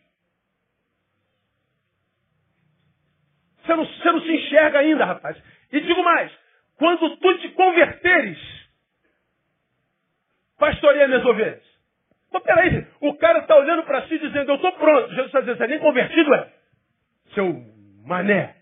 Você 3.66 3.76
não, 3.76 3.86
você 3.86 4.12
não 4.12 4.22
se 4.22 4.32
enxerga 4.32 4.80
ainda, 4.80 5.06
rapaz. 5.06 5.42
E 5.72 5.82
digo 5.82 6.04
mais, 6.04 6.32
quando 6.78 7.18
tu 7.18 7.38
te 7.40 7.50
converteres, 7.50 8.38
pastoreia 10.58 11.08
minhas 11.08 11.26
ovelhas. 11.26 11.64
Mas 12.32 12.44
peraí, 12.44 12.88
o 13.02 13.16
cara 13.16 13.40
está 13.40 13.58
olhando 13.58 13.84
para 13.84 14.08
si 14.08 14.20
dizendo, 14.20 14.52
eu 14.52 14.56
estou 14.56 14.72
pronto. 14.74 15.10
Jesus 15.10 15.28
está 15.28 15.40
dizendo, 15.40 15.58
você 15.58 15.68
nem 15.68 15.80
convertido 15.80 16.34
é? 16.36 16.54
Seu 17.34 17.66
mané. 18.06 18.56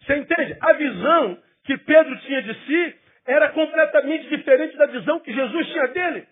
Você 0.00 0.16
entende? 0.16 0.56
A 0.60 0.72
visão 0.72 1.38
que 1.64 1.76
Pedro 1.76 2.18
tinha 2.20 2.42
de 2.42 2.54
si 2.66 2.96
era 3.26 3.50
completamente 3.50 4.28
diferente 4.28 4.76
da 4.76 4.86
visão 4.86 5.20
que 5.20 5.32
Jesus 5.32 5.66
tinha 5.68 5.88
dele. 5.88 6.26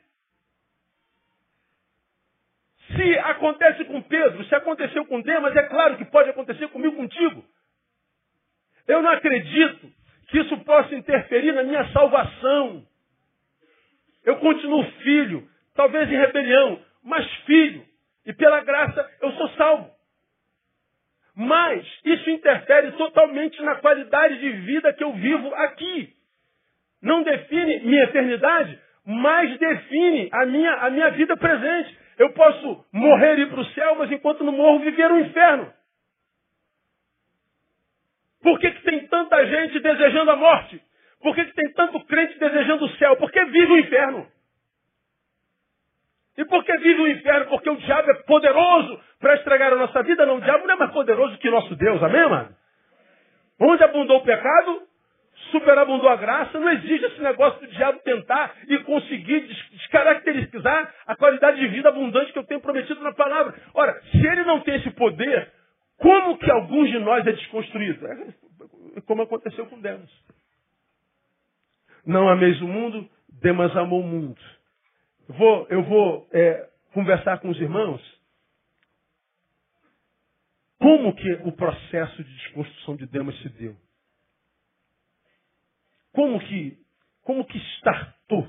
Se 2.95 3.19
acontece 3.19 3.85
com 3.87 4.01
Pedro, 4.03 4.45
se 4.45 4.55
aconteceu 4.55 5.05
com 5.07 5.21
Demas, 5.21 5.57
é 5.57 5.63
claro 5.65 5.97
que 5.97 6.05
pode 6.05 6.31
acontecer 6.31 6.69
comigo, 6.69 6.97
contigo. 6.97 7.45
Eu 8.87 9.03
não 9.03 9.11
acredito 9.11 9.93
que 10.29 10.39
isso 10.39 10.57
possa 10.59 10.95
interferir 10.95 11.53
na 11.53 11.65
minha 11.65 11.85
salvação. 11.93 12.87
Eu 14.25 14.37
continuo 14.37 14.85
filho, 15.03 15.49
talvez 15.75 16.09
em 16.11 16.17
rebelião, 16.17 16.81
mas 17.03 17.29
filho. 17.47 17.85
E 18.25 18.33
pela 18.33 18.63
graça 18.63 19.11
eu 19.21 19.33
sou 19.33 19.49
salvo. 19.51 19.91
Mas 21.35 21.85
isso 22.05 22.31
interfere 22.31 22.93
totalmente 22.93 23.61
na 23.63 23.77
qualidade 23.77 24.39
de 24.39 24.51
vida 24.53 24.93
que 24.93 25.03
eu 25.03 25.13
vivo 25.15 25.53
aqui. 25.57 26.15
Não 27.05 27.23
define 27.23 27.81
minha 27.81 28.05
eternidade, 28.05 28.79
mas 29.05 29.59
define 29.59 30.31
a 30.33 30.47
minha, 30.47 30.73
a 30.73 30.91
minha 30.91 31.11
vida 31.11 31.37
presente. 31.37 31.99
Eu 32.19 32.33
posso 32.33 32.87
morrer 32.91 33.39
e 33.39 33.43
ir 33.43 33.51
para 33.51 33.61
o 33.61 33.67
céu, 33.67 33.95
mas 33.97 34.11
enquanto 34.11 34.43
não 34.43 34.53
morro, 34.53 34.79
viver 34.81 35.13
o 35.13 35.21
inferno. 35.21 35.71
Por 38.43 38.59
que, 38.59 38.71
que 38.71 38.83
tem 38.83 39.07
tanta 39.09 39.47
gente 39.47 39.81
desejando 39.81 40.31
a 40.31 40.37
morte? 40.37 40.81
Por 41.21 41.35
que, 41.35 41.45
que 41.45 41.55
tem 41.55 41.73
tanto 41.75 42.01
crente 42.07 42.39
desejando 42.39 42.87
o 42.87 42.91
céu? 42.97 43.17
Porque 43.17 43.45
vive 43.45 43.73
o 43.73 43.79
inferno. 43.79 44.27
E 46.39 46.45
por 46.47 46.65
que 46.65 46.73
vive 46.79 47.03
o 47.03 47.09
inferno? 47.09 47.47
Porque 47.47 47.69
o 47.69 47.77
diabo 47.77 48.11
é 48.11 48.15
poderoso 48.23 49.01
para 49.21 49.35
estragar 49.35 49.73
a 49.73 49.77
nossa 49.77 50.03
vida. 50.03 50.25
Não, 50.25 50.37
o 50.37 50.41
diabo 50.41 50.67
não 50.67 50.75
é 50.75 50.79
mais 50.79 50.91
poderoso 50.93 51.37
que 51.39 51.51
nosso 51.51 51.77
Deus, 51.77 52.03
amém, 52.03 52.29
mano? 52.29 52.57
Onde 53.61 53.85
abundou 53.85 54.19
o 54.19 54.25
pecado, 54.25 54.83
superabundou 55.51 56.09
a 56.09 56.17
graça, 56.17 56.59
não 56.59 56.71
existe 56.71 57.05
esse 57.05 57.21
negócio 57.21 57.61
do 57.61 57.67
diabo 57.69 57.99
tentar 58.01 58.55
e 58.69 58.79
conseguir 58.81 59.41
descaracterizar 59.73 60.95
a 61.07 61.17
qualidade 61.17 61.59
de 61.59 61.69
vida 61.69 61.89
abundante 61.89 62.33
que 62.33 62.39
eu 62.39 62.45
tenho 62.45 62.61
prometido 62.61 63.01
na 63.03 63.13
palavra. 63.13 63.55
Ora, 63.75 64.01
se 64.11 64.27
ele 64.27 64.45
não 64.45 64.61
tem 64.61 64.77
esse 64.77 64.91
poder, 64.91 65.53
como 65.99 66.39
que 66.39 66.51
alguns 66.51 66.91
de 66.91 66.99
nós 66.99 67.27
é 67.27 67.33
desconstruído? 67.33 68.07
É 68.97 69.01
como 69.07 69.23
aconteceu 69.23 69.67
com 69.67 69.81
Demas. 69.81 70.11
Não 72.07 72.29
ameis 72.29 72.61
o 72.61 72.69
mundo, 72.69 73.09
Demas 73.41 73.75
amou 73.77 74.01
o 74.01 74.07
mundo. 74.07 74.41
Eu 75.29 75.35
vou, 75.35 75.67
eu 75.71 75.83
vou 75.85 76.29
é, 76.33 76.69
conversar 76.93 77.39
com 77.39 77.49
os 77.49 77.61
irmãos 77.61 78.01
como 80.79 81.15
que 81.15 81.33
o 81.45 81.53
processo 81.53 82.23
de 82.23 82.35
desconstrução 82.35 82.97
de 82.97 83.07
Demas 83.07 83.37
se 83.41 83.49
deu. 83.49 83.75
Como 86.15 86.39
que, 86.39 86.79
como 87.25 87.45
que 87.45 87.59
startou? 87.79 88.49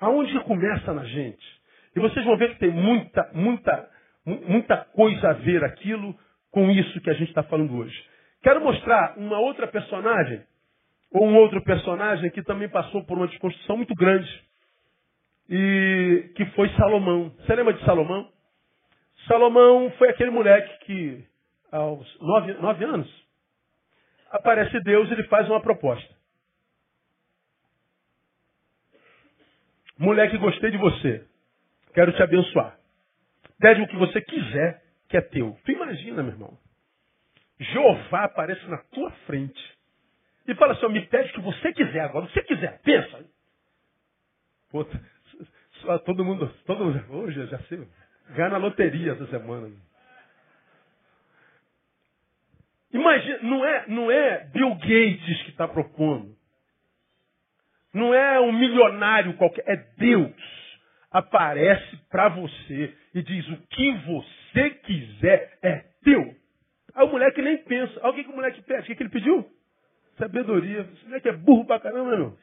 Aonde 0.00 0.38
começa 0.40 0.92
na 0.94 1.04
gente? 1.04 1.46
E 1.94 2.00
vocês 2.00 2.24
vão 2.24 2.36
ver 2.36 2.54
que 2.54 2.58
tem 2.58 2.70
muita, 2.70 3.30
muita, 3.34 3.90
muita 4.24 4.76
coisa 4.86 5.30
a 5.30 5.32
ver 5.34 5.62
aquilo 5.62 6.18
com 6.50 6.70
isso 6.70 7.00
que 7.02 7.10
a 7.10 7.14
gente 7.14 7.28
está 7.28 7.42
falando 7.42 7.76
hoje. 7.76 7.94
Quero 8.42 8.62
mostrar 8.62 9.18
uma 9.18 9.38
outra 9.38 9.66
personagem, 9.66 10.42
ou 11.12 11.26
um 11.26 11.36
outro 11.36 11.62
personagem 11.62 12.30
que 12.30 12.42
também 12.42 12.68
passou 12.68 13.04
por 13.04 13.18
uma 13.18 13.28
desconstrução 13.28 13.76
muito 13.76 13.94
grande, 13.94 14.42
e 15.50 16.32
que 16.34 16.46
foi 16.52 16.68
Salomão. 16.76 17.30
Você 17.40 17.54
lembra 17.54 17.74
de 17.74 17.84
Salomão? 17.84 18.30
Salomão 19.28 19.90
foi 19.98 20.08
aquele 20.08 20.30
moleque 20.30 20.86
que, 20.86 21.24
aos 21.70 22.20
nove, 22.20 22.54
nove 22.54 22.84
anos, 22.84 23.25
aparece 24.30 24.80
Deus 24.80 25.08
e 25.08 25.12
ele 25.12 25.24
faz 25.24 25.48
uma 25.48 25.60
proposta. 25.60 26.14
Moleque, 29.98 30.36
gostei 30.38 30.70
de 30.70 30.76
você. 30.76 31.26
Quero 31.94 32.12
te 32.12 32.22
abençoar. 32.22 32.78
Pede 33.58 33.80
o 33.80 33.88
que 33.88 33.96
você 33.96 34.20
quiser, 34.20 34.82
que 35.08 35.16
é 35.16 35.20
teu. 35.22 35.58
Tu 35.64 35.72
imagina, 35.72 36.22
meu 36.22 36.32
irmão. 36.32 36.58
Jeová 37.58 38.24
aparece 38.24 38.66
na 38.66 38.78
tua 38.78 39.10
frente 39.26 39.76
e 40.46 40.54
fala 40.54 40.74
assim, 40.74 40.88
me 40.88 41.06
pede 41.06 41.30
o 41.30 41.34
que 41.34 41.40
você 41.40 41.72
quiser 41.72 42.00
agora. 42.00 42.26
O 42.26 42.28
que 42.28 42.34
você 42.34 42.42
quiser, 42.42 42.80
pensa. 42.82 43.24
Pô, 44.70 44.86
todo 46.04 46.24
mundo, 46.24 46.48
todo 46.66 46.84
mundo, 46.84 47.12
hoje 47.12 47.46
já 47.46 47.58
sei, 47.60 47.86
ganha 48.30 48.50
na 48.50 48.58
loteria 48.58 49.12
essa 49.12 49.26
semana. 49.28 49.72
Imagina, 52.92 53.38
não 53.42 53.64
é, 53.64 53.84
não 53.88 54.10
é 54.10 54.44
Bill 54.52 54.74
Gates 54.74 55.42
que 55.42 55.50
está 55.50 55.66
propondo. 55.66 56.34
Não 57.92 58.12
é 58.14 58.40
um 58.40 58.52
milionário 58.52 59.34
qualquer, 59.34 59.64
é 59.66 59.76
Deus. 59.96 60.32
Aparece 61.10 61.96
para 62.10 62.28
você 62.28 62.94
e 63.14 63.22
diz: 63.22 63.48
o 63.48 63.56
que 63.68 63.92
você 63.92 64.70
quiser 64.70 65.58
é 65.62 65.84
teu. 66.02 66.34
Aí 66.94 67.06
o 67.06 67.10
moleque 67.10 67.40
nem 67.40 67.58
pensa. 67.58 68.00
Que, 68.12 68.24
que 68.24 68.30
o 68.30 68.34
moleque 68.34 68.62
pede. 68.62 68.82
O 68.82 68.84
que, 68.84 68.94
que 68.94 69.02
ele 69.02 69.10
pediu? 69.10 69.46
Sabedoria. 70.18 70.80
Esse 70.80 71.04
moleque 71.06 71.28
é 71.28 71.32
burro 71.32 71.66
pra 71.66 71.80
caramba, 71.80 72.16
meu. 72.16 72.36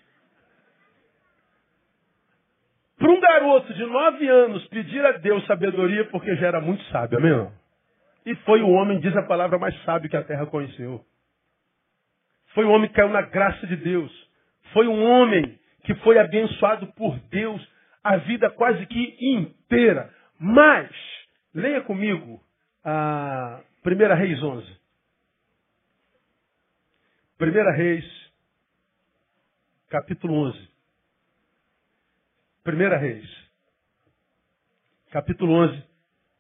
Para 2.97 3.11
um 3.11 3.19
garoto 3.19 3.73
de 3.73 3.85
nove 3.85 4.27
anos 4.27 4.65
pedir 4.67 5.05
a 5.05 5.13
Deus 5.13 5.45
sabedoria 5.45 6.05
porque 6.05 6.35
já 6.35 6.47
era 6.47 6.61
muito 6.61 6.83
sábio, 6.85 7.17
amém? 7.17 7.51
E 8.25 8.35
foi 8.37 8.61
o 8.61 8.69
homem, 8.69 8.99
diz 8.99 9.15
a 9.15 9.23
palavra, 9.23 9.57
mais 9.57 9.75
sábio 9.83 10.09
que 10.09 10.17
a 10.17 10.23
terra 10.23 10.45
conheceu. 10.45 11.03
Foi 12.53 12.63
o 12.65 12.69
homem 12.69 12.89
que 12.89 12.95
caiu 12.95 13.09
na 13.09 13.21
graça 13.21 13.65
de 13.67 13.75
Deus. 13.75 14.11
Foi 14.71 14.87
um 14.87 15.03
homem 15.03 15.59
que 15.83 15.93
foi 15.95 16.17
abençoado 16.17 16.87
por 16.93 17.19
Deus 17.29 17.61
a 18.03 18.17
vida 18.17 18.49
quase 18.51 18.85
que 18.85 19.17
inteira. 19.19 20.13
Mas, 20.39 20.91
leia 21.53 21.81
comigo 21.81 22.41
a 22.83 23.61
1 23.85 24.15
Reis 24.15 24.41
11. 24.41 24.83
1 27.39 27.75
Reis, 27.75 28.31
capítulo 29.89 30.33
11. 30.47 30.69
1 32.65 32.99
Reis, 32.99 33.49
capítulo 35.11 35.53
11. 35.53 35.92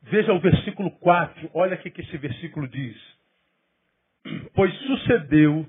Veja 0.03 0.33
o 0.33 0.39
versículo 0.39 0.91
4. 0.91 1.49
Olha 1.53 1.75
o 1.75 1.79
que 1.79 2.01
esse 2.01 2.17
versículo 2.17 2.67
diz. 2.67 2.97
Pois 4.53 4.73
sucedeu 4.79 5.65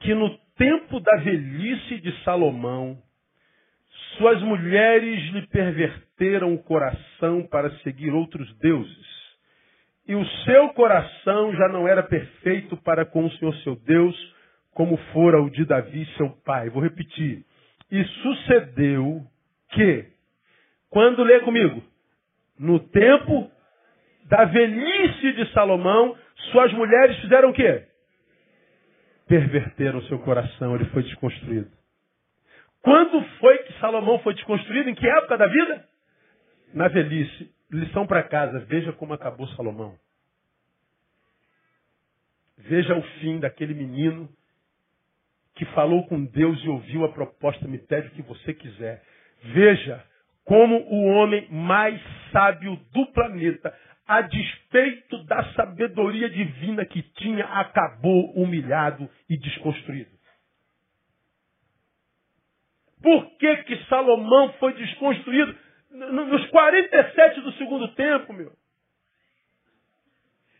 que 0.00 0.14
no 0.14 0.36
tempo 0.56 1.00
da 1.00 1.16
velhice 1.16 2.00
de 2.00 2.12
Salomão, 2.24 3.00
suas 4.16 4.42
mulheres 4.42 5.20
lhe 5.32 5.46
perverteram 5.46 6.52
o 6.54 6.62
coração 6.62 7.46
para 7.46 7.70
seguir 7.78 8.12
outros 8.12 8.52
deuses. 8.58 9.12
E 10.06 10.14
o 10.14 10.26
seu 10.44 10.70
coração 10.70 11.54
já 11.54 11.68
não 11.68 11.86
era 11.86 12.02
perfeito 12.02 12.76
para 12.78 13.04
com 13.04 13.24
o 13.24 13.30
Senhor 13.32 13.54
seu 13.58 13.76
Deus, 13.76 14.34
como 14.74 14.96
fora 15.12 15.40
o 15.40 15.48
de 15.48 15.64
Davi, 15.64 16.06
seu 16.16 16.30
pai. 16.44 16.68
Vou 16.70 16.82
repetir. 16.82 17.44
E 17.90 18.04
sucedeu 18.04 19.22
que, 19.70 20.06
quando 20.90 21.22
lê 21.22 21.40
comigo, 21.40 21.82
no 22.62 22.78
tempo 22.78 23.50
da 24.26 24.44
velhice 24.44 25.32
de 25.32 25.52
Salomão, 25.52 26.16
suas 26.52 26.72
mulheres 26.72 27.18
fizeram 27.18 27.50
o 27.50 27.52
quê? 27.52 27.88
Perverteram 29.26 30.00
seu 30.02 30.20
coração, 30.20 30.76
ele 30.76 30.84
foi 30.86 31.02
desconstruído. 31.02 31.68
Quando 32.80 33.20
foi 33.40 33.58
que 33.58 33.80
Salomão 33.80 34.20
foi 34.20 34.34
desconstruído? 34.34 34.88
Em 34.88 34.94
que 34.94 35.08
época 35.08 35.36
da 35.36 35.46
vida? 35.48 35.84
Na 36.72 36.86
velhice. 36.86 37.52
Lição 37.68 38.06
para 38.06 38.22
casa, 38.22 38.60
veja 38.60 38.92
como 38.92 39.12
acabou 39.12 39.48
Salomão. 39.48 39.96
Veja 42.58 42.94
o 42.94 43.02
fim 43.18 43.40
daquele 43.40 43.74
menino 43.74 44.28
que 45.56 45.64
falou 45.66 46.06
com 46.06 46.24
Deus 46.24 46.62
e 46.62 46.68
ouviu 46.68 47.04
a 47.04 47.12
proposta, 47.12 47.66
me 47.66 47.78
pede 47.78 48.08
o 48.08 48.10
que 48.12 48.22
você 48.22 48.54
quiser. 48.54 49.02
Veja 49.42 50.04
como 50.44 50.76
o 50.76 51.06
homem 51.06 51.48
mais 51.50 52.00
sábio 52.32 52.76
do 52.92 53.06
planeta, 53.12 53.74
a 54.06 54.20
despeito 54.22 55.22
da 55.24 55.52
sabedoria 55.54 56.28
divina 56.28 56.84
que 56.84 57.02
tinha, 57.02 57.44
acabou 57.44 58.32
humilhado 58.34 59.08
e 59.28 59.36
desconstruído. 59.38 60.10
Por 63.02 63.36
que, 63.38 63.56
que 63.64 63.84
Salomão 63.86 64.52
foi 64.54 64.74
desconstruído? 64.74 65.56
Nos 65.90 66.46
47 66.50 67.40
do 67.40 67.52
segundo 67.52 67.88
tempo, 67.94 68.32
meu. 68.32 68.52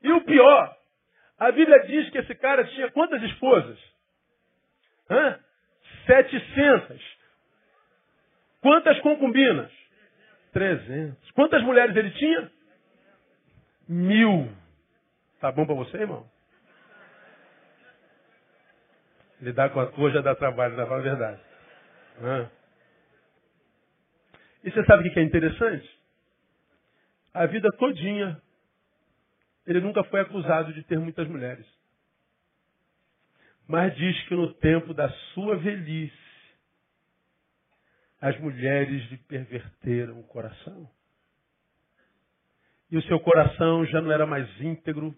E 0.02 0.12
o 0.12 0.20
pior, 0.22 0.76
a 1.38 1.52
Bíblia 1.52 1.78
diz 1.86 2.10
que 2.10 2.18
esse 2.18 2.34
cara 2.34 2.64
tinha 2.64 2.90
quantas 2.90 3.22
esposas? 3.22 3.78
Hã? 5.08 5.38
700. 6.06 7.21
Quantas 8.62 8.98
concubinas? 9.00 9.70
300. 10.52 11.30
Quantas 11.32 11.62
mulheres 11.62 11.94
ele 11.96 12.10
tinha? 12.12 12.50
Mil. 13.88 14.50
Tá 15.40 15.50
bom 15.50 15.66
para 15.66 15.74
você, 15.74 15.98
irmão? 15.98 16.24
Lidar 19.40 19.70
com 19.70 19.80
a 19.80 19.86
tua 19.86 20.12
já 20.12 20.20
dá 20.20 20.36
trabalho, 20.36 20.76
dá 20.76 20.86
para 20.86 20.96
a 20.96 21.00
verdade. 21.00 21.40
E 24.62 24.70
você 24.70 24.84
sabe 24.84 25.08
o 25.08 25.12
que 25.12 25.18
é 25.18 25.22
interessante? 25.24 26.00
A 27.34 27.46
vida 27.46 27.68
todinha, 27.76 28.40
ele 29.66 29.80
nunca 29.80 30.04
foi 30.04 30.20
acusado 30.20 30.72
de 30.72 30.84
ter 30.84 30.98
muitas 31.00 31.26
mulheres. 31.26 31.66
Mas 33.66 33.96
diz 33.96 34.22
que 34.28 34.34
no 34.36 34.54
tempo 34.54 34.94
da 34.94 35.08
sua 35.34 35.56
velhice, 35.56 36.21
as 38.22 38.38
mulheres 38.40 39.10
lhe 39.10 39.18
perverteram 39.18 40.18
o 40.18 40.24
coração. 40.24 40.88
E 42.90 42.96
o 42.96 43.02
seu 43.02 43.20
coração 43.20 43.84
já 43.84 44.00
não 44.00 44.10
era 44.10 44.24
mais 44.24 44.48
íntegro 44.60 45.14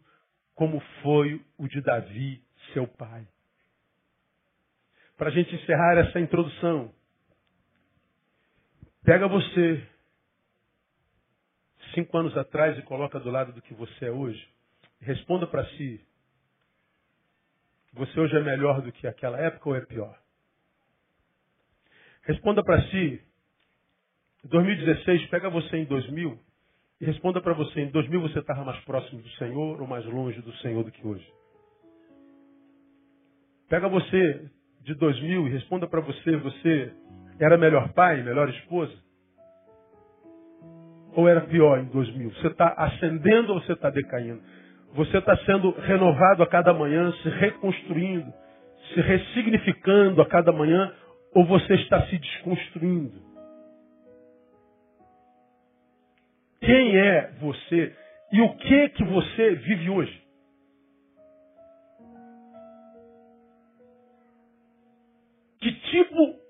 como 0.57 0.81
foi 1.03 1.41
o 1.57 1.69
de 1.69 1.81
Davi, 1.81 2.43
seu 2.73 2.89
pai. 2.89 3.25
Para 5.17 5.29
a 5.29 5.33
gente 5.33 5.55
encerrar 5.55 5.99
essa 5.99 6.19
introdução, 6.19 6.93
Pega 9.05 9.29
você 9.29 9.87
cinco 11.93 12.17
anos 12.17 12.35
atrás 12.39 12.79
e 12.79 12.83
coloca 12.83 13.21
do 13.21 13.31
lado 13.31 13.53
do 13.53 13.61
que 13.61 13.75
você 13.75 14.07
é 14.07 14.11
hoje. 14.11 14.49
Responda 14.99 15.47
para 15.47 15.63
si. 15.77 16.01
Você 17.93 18.19
hoje 18.19 18.35
é 18.35 18.41
melhor 18.41 18.81
do 18.81 18.91
que 18.91 19.07
aquela 19.07 19.39
época 19.39 19.69
ou 19.69 19.77
é 19.77 19.83
pior? 19.83 20.19
Responda 22.27 22.63
para 22.63 22.81
si. 22.89 23.21
2016, 24.45 25.27
pega 25.27 25.49
você 25.49 25.77
em 25.79 25.85
2000 25.85 26.39
e 27.01 27.05
responda 27.05 27.41
para 27.41 27.55
você. 27.55 27.81
Em 27.81 27.91
2000 27.91 28.21
você 28.23 28.39
estava 28.39 28.65
mais 28.65 28.79
próximo 28.85 29.23
do 29.23 29.29
Senhor 29.31 29.81
ou 29.81 29.87
mais 29.87 30.05
longe 30.07 30.41
do 30.41 30.53
Senhor 30.57 30.83
do 30.83 30.91
que 30.91 31.07
hoje? 31.07 31.27
Pega 33.69 33.89
você 33.89 34.51
de 34.83 34.95
2000 34.95 35.49
e 35.49 35.51
responda 35.51 35.87
para 35.87 36.01
você. 36.01 36.37
Você 36.37 36.93
era 37.39 37.59
melhor 37.59 37.93
pai, 37.93 38.23
melhor 38.23 38.49
esposa? 38.51 38.95
Ou 41.15 41.29
era 41.29 41.43
pior 41.43 41.79
em 41.79 41.87
2000? 41.87 42.31
Você 42.35 42.49
está 42.49 42.69
ascendendo 42.77 43.53
ou 43.53 43.61
você 43.61 43.73
está 43.73 43.91
decaindo? 43.91 44.43
Você 44.95 45.19
está 45.19 45.37
sendo 45.45 45.73
renovado 45.73 46.43
a 46.43 46.47
cada 46.47 46.73
manhã, 46.73 47.13
se 47.23 47.29
reconstruindo, 47.29 48.33
se 48.93 49.01
ressignificando 49.01 50.23
a 50.23 50.27
cada 50.27 50.53
manhã, 50.53 50.93
ou 51.35 51.45
você 51.45 51.75
está 51.75 52.07
se 52.07 52.17
desconstruindo? 52.17 53.21
Quem 56.61 56.97
é 56.97 57.33
você 57.41 57.95
e 58.33 58.41
o 58.41 58.57
que 58.57 58.89
que 58.91 59.05
você 59.05 59.55
vive 59.57 59.91
hoje? 59.91 60.25
Que 65.61 65.73
tipo 65.91 66.45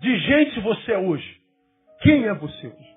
de 0.00 0.18
gente 0.20 0.60
você 0.60 0.92
é 0.92 0.98
hoje? 0.98 1.40
Quem 2.00 2.26
é 2.26 2.34
você 2.34 2.66
hoje? 2.68 2.96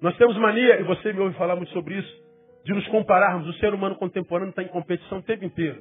Nós 0.00 0.16
temos 0.16 0.36
mania, 0.36 0.80
e 0.80 0.82
você 0.82 1.12
me 1.12 1.20
ouve 1.20 1.36
falar 1.36 1.54
muito 1.54 1.72
sobre 1.72 1.96
isso, 1.96 2.22
de 2.64 2.72
nos 2.72 2.86
compararmos. 2.88 3.48
O 3.48 3.58
ser 3.60 3.72
humano 3.72 3.96
contemporâneo 3.96 4.50
está 4.50 4.62
em 4.62 4.68
competição 4.68 5.18
o 5.18 5.22
tempo 5.22 5.44
inteiro. 5.44 5.80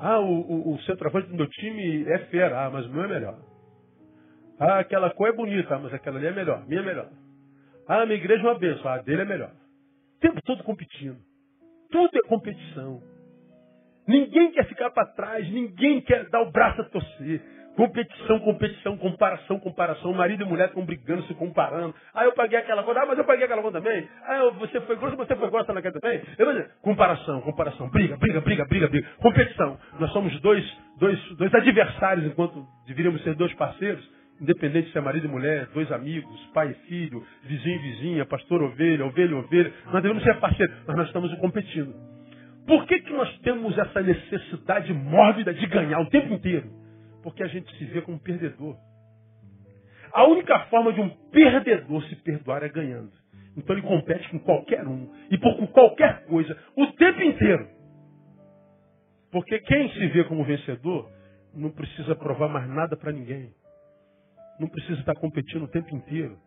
Ah, 0.00 0.20
o, 0.20 0.40
o, 0.40 0.74
o 0.74 0.80
centroavante 0.82 1.28
do 1.28 1.34
meu 1.34 1.48
time 1.48 2.04
é 2.08 2.18
fera, 2.26 2.66
ah, 2.66 2.70
mas 2.70 2.86
o 2.86 2.90
meu 2.90 3.04
é 3.04 3.08
melhor. 3.08 3.38
Ah, 4.58 4.78
aquela 4.78 5.10
cor 5.10 5.28
é 5.28 5.32
bonita, 5.32 5.74
ah, 5.74 5.78
mas 5.78 5.92
aquela 5.92 6.18
ali 6.18 6.26
é 6.26 6.32
melhor, 6.32 6.66
minha 6.66 6.80
é 6.80 6.84
melhor. 6.84 7.08
Ah, 7.88 8.04
minha 8.04 8.18
igreja 8.18 8.42
é 8.42 8.46
uma 8.46 8.58
benção. 8.58 8.90
A 8.90 8.98
dele 8.98 9.22
é 9.22 9.24
melhor. 9.24 9.50
O 10.16 10.20
tempo 10.20 10.40
todo 10.42 10.62
competindo. 10.62 11.18
Tudo 11.90 12.10
é 12.18 12.28
competição. 12.28 13.02
Ninguém 14.06 14.52
quer 14.52 14.66
ficar 14.68 14.90
para 14.90 15.06
trás, 15.06 15.50
ninguém 15.50 16.00
quer 16.02 16.28
dar 16.28 16.42
o 16.42 16.50
braço 16.50 16.80
a 16.82 16.84
torcer. 16.84 17.42
Competição, 17.78 18.40
competição, 18.40 18.96
comparação, 18.96 19.60
comparação. 19.60 20.12
Marido 20.12 20.42
e 20.42 20.46
mulher 20.46 20.66
estão 20.66 20.84
brigando, 20.84 21.22
se 21.28 21.34
comparando. 21.34 21.94
Ah, 22.12 22.24
eu 22.24 22.32
paguei 22.32 22.58
aquela 22.58 22.82
conta. 22.82 23.02
Ah, 23.02 23.06
mas 23.06 23.16
eu 23.16 23.24
paguei 23.24 23.44
aquela 23.44 23.62
conta 23.62 23.80
também. 23.80 24.04
Ah, 24.26 24.50
você 24.58 24.80
foi 24.80 24.96
grosso, 24.96 25.16
você 25.16 25.36
foi 25.36 25.48
grossa 25.48 25.72
naquela 25.72 25.94
também. 26.00 26.20
Eu, 26.36 26.64
comparação, 26.82 27.40
comparação. 27.42 27.88
Briga, 27.88 28.16
briga, 28.16 28.40
briga, 28.40 28.64
briga, 28.64 28.88
briga. 28.88 29.08
Competição. 29.18 29.78
Nós 30.00 30.10
somos 30.10 30.36
dois, 30.40 30.64
dois, 30.98 31.16
dois 31.36 31.54
adversários, 31.54 32.26
enquanto 32.26 32.66
deveríamos 32.84 33.22
ser 33.22 33.36
dois 33.36 33.54
parceiros. 33.54 34.04
Independente 34.40 34.90
se 34.90 34.98
é 34.98 35.00
marido 35.00 35.28
e 35.28 35.30
mulher, 35.30 35.68
dois 35.72 35.92
amigos, 35.92 36.36
pai 36.52 36.70
e 36.70 36.88
filho, 36.88 37.24
vizinho 37.44 37.76
e 37.76 37.78
vizinha, 37.78 38.26
pastor 38.26 38.60
ovelha, 38.60 39.06
ovelha 39.06 39.36
ovelha. 39.36 39.72
Nós 39.92 40.02
devemos 40.02 40.24
ser 40.24 40.34
parceiros, 40.40 40.74
mas 40.84 40.96
nós 40.96 41.06
estamos 41.06 41.32
competindo. 41.36 41.94
Por 42.66 42.84
que, 42.86 42.98
que 43.02 43.12
nós 43.12 43.38
temos 43.38 43.78
essa 43.78 44.02
necessidade 44.02 44.92
mórbida 44.92 45.54
de 45.54 45.64
ganhar 45.66 46.00
o 46.00 46.10
tempo 46.10 46.34
inteiro? 46.34 46.87
Porque 47.28 47.42
a 47.42 47.46
gente 47.46 47.70
se 47.76 47.84
vê 47.84 48.00
como 48.00 48.18
perdedor. 48.18 48.74
A 50.14 50.24
única 50.24 50.58
forma 50.70 50.94
de 50.94 51.00
um 51.02 51.10
perdedor 51.30 52.02
se 52.04 52.16
perdoar 52.16 52.62
é 52.62 52.70
ganhando. 52.70 53.12
Então 53.54 53.76
ele 53.76 53.86
compete 53.86 54.26
com 54.30 54.38
qualquer 54.38 54.88
um 54.88 55.12
e 55.30 55.36
por 55.36 55.54
qualquer 55.68 56.24
coisa 56.24 56.56
o 56.74 56.86
tempo 56.92 57.22
inteiro. 57.22 57.68
Porque 59.30 59.58
quem 59.58 59.90
se 59.90 60.06
vê 60.06 60.24
como 60.24 60.42
vencedor 60.42 61.10
não 61.52 61.70
precisa 61.70 62.16
provar 62.16 62.48
mais 62.48 62.66
nada 62.66 62.96
para 62.96 63.12
ninguém. 63.12 63.52
Não 64.58 64.66
precisa 64.66 64.98
estar 65.00 65.14
competindo 65.16 65.64
o 65.64 65.68
tempo 65.68 65.94
inteiro. 65.94 66.38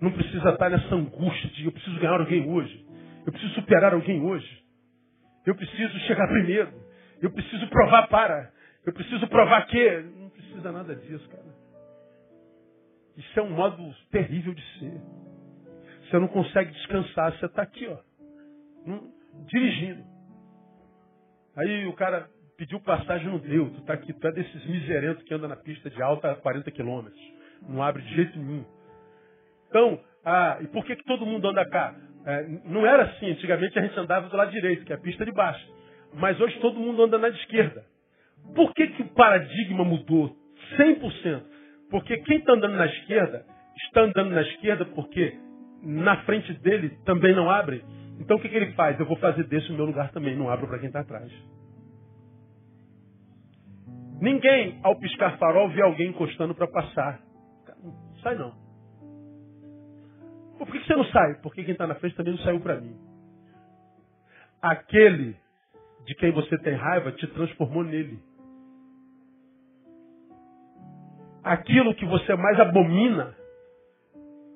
Não 0.00 0.12
precisa 0.12 0.48
estar 0.48 0.70
nessa 0.70 0.94
angústia 0.94 1.50
de 1.50 1.66
eu 1.66 1.72
preciso 1.72 2.00
ganhar 2.00 2.18
alguém 2.18 2.50
hoje. 2.50 2.86
Eu 3.26 3.32
preciso 3.32 3.52
superar 3.52 3.92
alguém 3.92 4.22
hoje. 4.22 4.64
Eu 5.44 5.54
preciso 5.54 5.98
chegar 6.06 6.26
primeiro. 6.26 6.72
Eu 7.20 7.30
preciso 7.30 7.68
provar 7.68 8.08
para. 8.08 8.50
Eu 8.84 8.92
preciso 8.92 9.26
provar 9.28 9.66
que. 9.66 10.00
Não 10.00 10.28
precisa 10.30 10.72
nada 10.72 10.94
disso, 10.94 11.28
cara. 11.28 11.62
Isso 13.16 13.40
é 13.40 13.42
um 13.42 13.50
modo 13.50 13.94
terrível 14.10 14.54
de 14.54 14.62
ser. 14.78 15.00
Você 16.04 16.18
não 16.18 16.28
consegue 16.28 16.72
descansar. 16.72 17.32
Você 17.38 17.46
está 17.46 17.62
aqui, 17.62 17.86
ó. 17.86 17.98
Dirigindo. 19.46 20.02
Aí 21.56 21.86
o 21.86 21.92
cara 21.94 22.28
pediu 22.56 22.80
passagem, 22.80 23.28
não 23.28 23.38
deu. 23.38 23.70
Tu 23.70 23.80
está 23.80 23.94
aqui. 23.94 24.12
Tu 24.12 24.26
é 24.26 24.32
desses 24.32 24.66
miserentos 24.66 25.22
que 25.24 25.34
anda 25.34 25.46
na 25.46 25.56
pista 25.56 25.88
de 25.88 26.02
alta 26.02 26.32
a 26.32 26.36
40 26.36 26.70
quilômetros. 26.70 27.20
Não 27.68 27.82
abre 27.82 28.02
de 28.02 28.14
jeito 28.14 28.38
nenhum. 28.38 28.64
Então, 29.68 30.02
ah, 30.24 30.58
e 30.60 30.66
por 30.66 30.84
que, 30.84 30.96
que 30.96 31.04
todo 31.04 31.24
mundo 31.24 31.48
anda 31.48 31.64
cá? 31.68 31.94
É, 32.26 32.46
não 32.64 32.84
era 32.86 33.04
assim. 33.04 33.30
Antigamente 33.30 33.78
a 33.78 33.82
gente 33.82 33.98
andava 33.98 34.28
do 34.28 34.36
lado 34.36 34.50
direito, 34.50 34.84
que 34.84 34.92
é 34.92 34.96
a 34.96 35.00
pista 35.00 35.24
de 35.24 35.32
baixo. 35.32 35.66
Mas 36.14 36.40
hoje 36.40 36.58
todo 36.60 36.78
mundo 36.78 37.04
anda 37.04 37.18
na 37.18 37.28
esquerda. 37.28 37.91
Por 38.54 38.72
que, 38.74 38.86
que 38.88 39.02
o 39.02 39.08
paradigma 39.14 39.84
mudou 39.84 40.36
100%? 40.76 41.42
Porque 41.90 42.16
quem 42.18 42.38
está 42.38 42.52
andando 42.52 42.76
na 42.76 42.86
esquerda, 42.86 43.44
está 43.86 44.02
andando 44.02 44.30
na 44.30 44.42
esquerda 44.42 44.84
porque 44.86 45.38
na 45.82 46.22
frente 46.24 46.52
dele 46.60 46.90
também 47.04 47.34
não 47.34 47.50
abre. 47.50 47.84
Então 48.18 48.36
o 48.36 48.40
que, 48.40 48.48
que 48.48 48.56
ele 48.56 48.72
faz? 48.72 48.98
Eu 48.98 49.06
vou 49.06 49.16
fazer 49.16 49.44
desse 49.44 49.70
o 49.70 49.74
meu 49.74 49.84
lugar 49.84 50.10
também, 50.12 50.36
não 50.36 50.48
abro 50.48 50.66
para 50.66 50.78
quem 50.78 50.88
está 50.88 51.00
atrás. 51.00 51.30
Ninguém, 54.20 54.78
ao 54.84 54.96
piscar 54.98 55.36
farol, 55.36 55.68
vê 55.70 55.82
alguém 55.82 56.10
encostando 56.10 56.54
para 56.54 56.68
passar. 56.68 57.20
Sai 58.22 58.36
não. 58.36 58.54
Por 60.56 60.68
que 60.68 60.78
você 60.78 60.94
não 60.94 61.04
sai? 61.06 61.34
Porque 61.42 61.64
quem 61.64 61.72
está 61.72 61.88
na 61.88 61.96
frente 61.96 62.14
também 62.14 62.34
não 62.34 62.40
saiu 62.40 62.60
para 62.60 62.80
mim. 62.80 62.96
Aquele 64.60 65.36
de 66.06 66.14
quem 66.14 66.30
você 66.30 66.56
tem 66.58 66.74
raiva 66.74 67.10
te 67.10 67.26
transformou 67.26 67.82
nele. 67.82 68.20
Aquilo 71.42 71.94
que 71.94 72.04
você 72.06 72.34
mais 72.34 72.58
abomina 72.60 73.34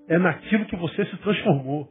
é 0.08 0.18
naquilo 0.18 0.66
que 0.66 0.76
você 0.76 1.04
se 1.06 1.16
transformou. 1.18 1.88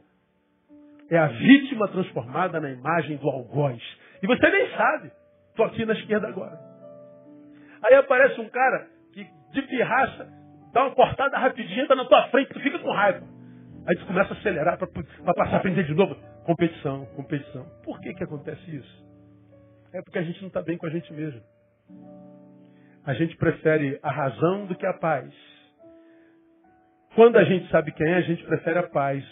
É 1.10 1.18
a 1.18 1.28
vítima 1.28 1.86
transformada 1.88 2.60
na 2.60 2.70
imagem 2.70 3.16
do 3.18 3.28
algoz. 3.28 3.82
E 4.22 4.26
você 4.26 4.48
nem 4.50 4.70
sabe. 4.76 5.12
Estou 5.50 5.66
aqui 5.66 5.84
na 5.84 5.92
esquerda 5.92 6.28
agora. 6.28 6.58
Aí 7.84 7.94
aparece 7.94 8.40
um 8.40 8.48
cara 8.48 8.88
que 9.12 9.26
de 9.52 9.62
pirraça 9.62 10.28
dá 10.72 10.84
uma 10.84 10.94
cortada 10.94 11.38
rapidinho, 11.38 11.84
entra 11.84 11.94
na 11.94 12.04
tua 12.04 12.28
frente, 12.28 12.52
tu 12.52 12.60
fica 12.60 12.78
com 12.78 12.90
raiva. 12.90 13.26
Aí 13.86 13.96
tu 13.96 14.06
começa 14.06 14.34
a 14.34 14.36
acelerar 14.36 14.76
para 14.78 14.88
passar 15.34 15.56
a 15.56 15.60
frente 15.60 15.84
de 15.84 15.94
novo. 15.94 16.16
Competição, 16.44 17.06
competição. 17.14 17.64
Por 17.84 18.00
que, 18.00 18.14
que 18.14 18.24
acontece 18.24 18.76
isso? 18.76 19.06
É 19.92 20.02
porque 20.02 20.18
a 20.18 20.22
gente 20.22 20.40
não 20.40 20.48
está 20.48 20.60
bem 20.60 20.76
com 20.76 20.86
a 20.86 20.90
gente 20.90 21.12
mesmo. 21.12 21.40
A 23.06 23.14
gente 23.14 23.36
prefere 23.36 24.00
a 24.02 24.10
razão 24.10 24.66
do 24.66 24.74
que 24.74 24.84
a 24.84 24.92
paz. 24.92 25.32
Quando 27.14 27.36
a 27.36 27.44
gente 27.44 27.70
sabe 27.70 27.92
quem 27.92 28.06
é, 28.06 28.16
a 28.16 28.20
gente 28.22 28.42
prefere 28.44 28.80
a 28.80 28.82
paz 28.82 29.24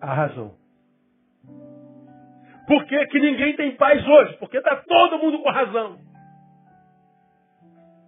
à 0.00 0.14
razão. 0.14 0.56
Por 2.66 2.84
que, 2.86 3.06
que 3.08 3.20
ninguém 3.20 3.54
tem 3.54 3.76
paz 3.76 4.04
hoje? 4.06 4.38
Porque 4.38 4.56
está 4.56 4.76
todo 4.76 5.18
mundo 5.18 5.42
com 5.42 5.50
razão. 5.50 5.98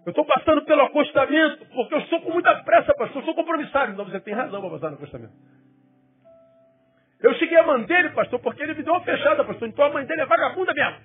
Eu 0.07 0.11
estou 0.11 0.24
passando 0.24 0.64
pelo 0.64 0.82
acostamento 0.82 1.66
porque 1.66 1.94
eu 1.94 1.98
estou 1.98 2.22
com 2.22 2.32
muita 2.32 2.54
pressa, 2.62 2.94
pastor. 2.94 3.20
Eu 3.20 3.26
sou 3.26 3.34
compromissado. 3.34 3.92
Então 3.92 4.07
você 4.07 4.20
tem 4.20 4.32
razão 4.32 4.61
para 4.62 4.70
passar 4.70 4.88
no 4.88 4.96
acostamento. 4.96 5.34
Eu 7.20 7.34
cheguei 7.34 7.59
a 7.59 7.66
mãe 7.66 7.84
dele, 7.84 8.11
pastor, 8.11 8.38
porque 8.40 8.62
ele 8.62 8.74
me 8.74 8.82
deu 8.82 8.94
uma 8.94 9.04
fechada, 9.04 9.44
pastor. 9.44 9.68
Então 9.68 9.84
a 9.84 9.90
mãe 9.90 10.07
dele 10.07 10.22
é 10.22 10.26
vagabunda 10.26 10.72
mesmo. 10.72 11.00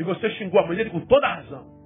E 0.00 0.02
você 0.02 0.30
xingou 0.30 0.58
a 0.58 0.66
mãe 0.66 0.78
dele 0.78 0.88
com 0.88 1.00
toda 1.00 1.26
a 1.26 1.34
razão. 1.34 1.78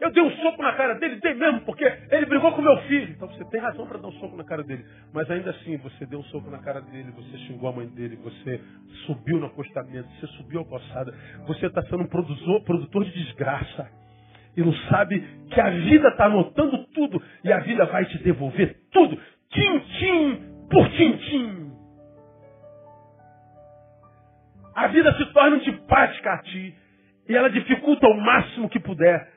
Eu 0.00 0.10
dei 0.10 0.22
um 0.22 0.30
soco 0.38 0.62
na 0.62 0.72
cara 0.72 0.94
dele, 0.94 1.20
dei 1.20 1.34
mesmo, 1.34 1.60
porque 1.60 1.84
ele 2.10 2.24
brigou 2.24 2.52
com 2.52 2.62
meu 2.62 2.76
filho. 2.84 3.12
Então 3.12 3.28
você 3.28 3.44
tem 3.50 3.60
razão 3.60 3.86
para 3.86 3.98
dar 3.98 4.08
um 4.08 4.12
soco 4.12 4.34
na 4.34 4.44
cara 4.44 4.62
dele. 4.64 4.82
Mas 5.12 5.30
ainda 5.30 5.50
assim, 5.50 5.76
você 5.76 6.06
deu 6.06 6.20
um 6.20 6.24
soco 6.24 6.50
na 6.50 6.58
cara 6.60 6.80
dele, 6.80 7.10
você 7.10 7.36
xingou 7.46 7.68
a 7.68 7.72
mãe 7.72 7.86
dele, 7.88 8.16
você 8.16 8.62
subiu 9.04 9.38
no 9.38 9.46
acostamento, 9.46 10.08
você 10.18 10.26
subiu 10.38 10.62
a 10.62 10.64
calçada. 10.64 11.14
Você 11.48 11.66
está 11.66 11.82
sendo 11.82 12.04
um 12.04 12.06
produtor, 12.06 12.64
produtor 12.64 13.04
de 13.04 13.12
desgraça. 13.12 13.86
E 14.56 14.62
não 14.62 14.72
sabe 14.88 15.20
que 15.50 15.60
a 15.60 15.68
vida 15.68 16.08
está 16.08 16.24
anotando 16.24 16.78
tudo. 16.94 17.22
E 17.44 17.52
a 17.52 17.58
vida 17.58 17.84
vai 17.84 18.06
te 18.06 18.22
devolver 18.22 18.74
tudo. 18.90 19.20
Tim-tim 19.50 20.40
por 20.70 20.88
tim-tim. 20.92 21.63
A 24.74 24.88
vida 24.88 25.12
se 25.16 25.24
torna 25.32 25.56
antipática 25.56 26.32
a 26.32 26.38
ti. 26.38 26.74
E 27.28 27.34
ela 27.34 27.48
dificulta 27.48 28.06
o 28.06 28.20
máximo 28.20 28.68
que 28.68 28.78
puder 28.78 29.32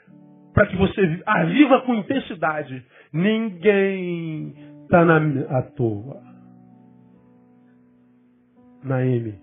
para 0.54 0.68
que 0.68 0.76
você 0.76 1.22
a 1.26 1.46
viva 1.46 1.82
com 1.82 1.94
intensidade. 1.96 2.86
Ninguém 3.14 4.56
está 4.84 5.04
à 5.50 5.62
toa. 5.62 6.22
Na 8.84 9.06
M. 9.06 9.40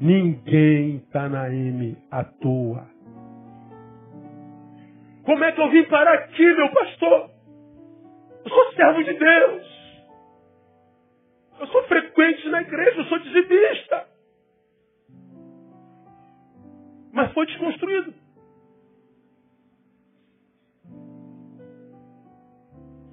Ninguém 0.00 0.96
está 0.96 1.28
na 1.28 1.52
M 1.52 1.96
à 2.10 2.24
toa. 2.24 2.86
Como 5.24 5.44
é 5.44 5.52
que 5.52 5.60
eu 5.60 5.70
vim 5.70 5.82
parar 5.84 6.14
aqui, 6.14 6.54
meu 6.54 6.70
pastor? 6.70 7.30
Eu 8.44 8.50
sou 8.50 8.72
servo 8.74 9.02
de 9.02 9.12
Deus. 9.12 9.77
Eu 11.58 11.66
sou 11.66 11.82
frequente 11.84 12.48
na 12.48 12.62
igreja, 12.62 13.00
eu 13.00 13.04
sou 13.06 13.18
dizimista. 13.18 14.06
Mas 17.12 17.32
foi 17.32 17.46
desconstruído. 17.46 18.14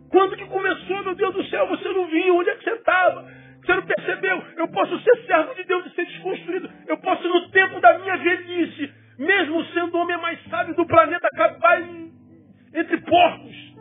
Quando 0.10 0.38
que 0.38 0.46
começou, 0.46 1.04
meu 1.04 1.16
Deus 1.16 1.34
do 1.34 1.44
céu, 1.46 1.68
você 1.68 1.90
não 1.90 2.08
vinha, 2.08 2.34
onde 2.34 2.50
é 2.50 2.56
que 2.56 2.64
você 2.64 2.72
estava? 2.72 3.24
Você 3.62 3.74
não 3.74 3.86
percebeu? 3.86 4.44
Eu 4.58 4.68
posso 4.68 5.00
ser 5.00 5.26
servo 5.26 5.56
de 5.56 5.64
Deus 5.64 5.86
e 5.88 5.96
ser 5.96 6.06
desconstruído. 6.06 6.70
Eu 6.88 6.98
posso, 6.98 7.28
no 7.28 7.50
tempo 7.50 7.82
da 7.82 7.98
minha 7.98 8.16
velhice, 8.18 8.94
mesmo 9.18 9.66
sendo 9.74 9.98
o 9.98 10.02
homem 10.02 10.18
mais 10.18 10.40
sábio 10.50 10.76
do 10.76 10.86
planeta, 10.86 11.28
acabar 11.28 11.82
entre 11.82 12.98
porcos. 13.02 13.76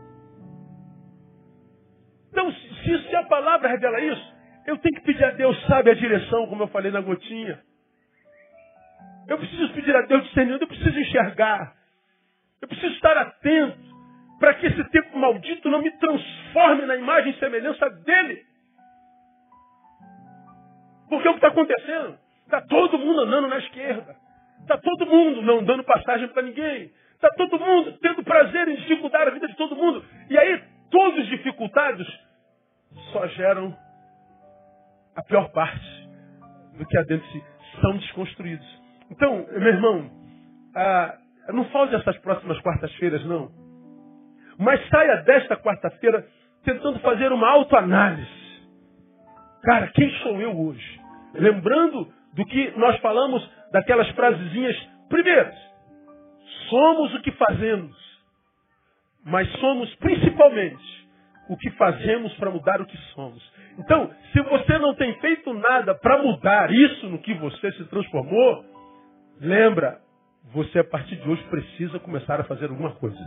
Então, 2.30 2.50
se, 2.52 3.08
se 3.08 3.16
a 3.16 3.24
palavra 3.24 3.68
revela 3.68 4.00
isso, 4.00 4.33
eu 4.66 4.78
tenho 4.78 4.94
que 4.94 5.02
pedir 5.02 5.24
a 5.24 5.30
Deus, 5.30 5.60
sabe, 5.66 5.90
a 5.90 5.94
direção, 5.94 6.46
como 6.46 6.62
eu 6.62 6.68
falei 6.68 6.90
na 6.90 7.00
gotinha. 7.00 7.60
Eu 9.28 9.38
preciso 9.38 9.72
pedir 9.72 9.94
a 9.94 10.02
Deus 10.02 10.24
discernimento, 10.24 10.62
eu 10.62 10.68
preciso 10.68 10.98
enxergar. 10.98 11.74
Eu 12.60 12.68
preciso 12.68 12.94
estar 12.94 13.16
atento 13.16 13.78
para 14.38 14.54
que 14.54 14.66
esse 14.66 14.84
tempo 14.90 15.18
maldito 15.18 15.70
não 15.70 15.82
me 15.82 15.90
transforme 15.92 16.86
na 16.86 16.96
imagem 16.96 17.32
e 17.32 17.38
semelhança 17.38 17.88
dele. 17.90 18.42
Porque 21.08 21.28
o 21.28 21.32
que 21.32 21.38
está 21.38 21.48
acontecendo? 21.48 22.18
Está 22.44 22.60
todo 22.62 22.98
mundo 22.98 23.20
andando 23.20 23.48
na 23.48 23.58
esquerda. 23.58 24.16
Está 24.60 24.78
todo 24.78 25.06
mundo 25.06 25.42
não 25.42 25.62
dando 25.62 25.84
passagem 25.84 26.28
para 26.28 26.42
ninguém. 26.42 26.90
Está 27.14 27.28
todo 27.36 27.58
mundo 27.58 27.98
tendo 28.00 28.24
prazer 28.24 28.68
em 28.68 28.76
dificultar 28.76 29.28
a 29.28 29.30
vida 29.30 29.46
de 29.46 29.56
todo 29.56 29.76
mundo. 29.76 30.04
E 30.28 30.38
aí, 30.38 30.62
todos 30.90 31.20
os 31.20 31.28
dificultados 31.28 32.06
só 33.12 33.26
geram 33.28 33.76
a 35.16 35.22
pior 35.22 35.50
parte 35.50 36.08
do 36.76 36.86
que 36.86 36.98
há 36.98 37.02
dentro 37.02 37.26
de 37.26 37.32
si. 37.32 37.44
São 37.80 37.96
desconstruídos. 37.96 38.82
Então, 39.10 39.46
meu 39.52 39.68
irmão, 39.68 40.10
ah, 40.74 41.14
não 41.48 41.64
falte 41.66 41.94
essas 41.94 42.16
próximas 42.18 42.58
quartas-feiras, 42.60 43.24
não. 43.26 43.50
Mas 44.58 44.86
saia 44.88 45.16
desta 45.22 45.56
quarta-feira 45.56 46.26
tentando 46.64 46.98
fazer 47.00 47.32
uma 47.32 47.48
autoanálise. 47.50 48.44
Cara, 49.62 49.88
quem 49.88 50.10
sou 50.18 50.40
eu 50.40 50.58
hoje? 50.58 51.00
Lembrando 51.34 52.08
do 52.34 52.44
que 52.46 52.72
nós 52.76 52.98
falamos 53.00 53.48
daquelas 53.72 54.08
frasezinhas. 54.10 54.76
Primeiro, 55.08 55.50
somos 56.68 57.14
o 57.14 57.20
que 57.22 57.32
fazemos, 57.32 57.96
mas 59.24 59.50
somos 59.58 59.94
principalmente 59.96 61.03
o 61.48 61.56
que 61.56 61.70
fazemos 61.72 62.32
para 62.34 62.50
mudar 62.50 62.80
o 62.80 62.86
que 62.86 62.96
somos. 63.14 63.42
Então, 63.78 64.10
se 64.32 64.40
você 64.40 64.78
não 64.78 64.94
tem 64.94 65.12
feito 65.20 65.52
nada 65.52 65.94
para 65.94 66.22
mudar 66.22 66.70
isso 66.72 67.06
no 67.08 67.18
que 67.18 67.34
você 67.34 67.72
se 67.72 67.84
transformou, 67.84 68.64
lembra, 69.40 69.98
você 70.52 70.78
a 70.80 70.84
partir 70.84 71.16
de 71.16 71.28
hoje 71.28 71.42
precisa 71.44 71.98
começar 71.98 72.40
a 72.40 72.44
fazer 72.44 72.66
alguma 72.70 72.92
coisa. 72.92 73.18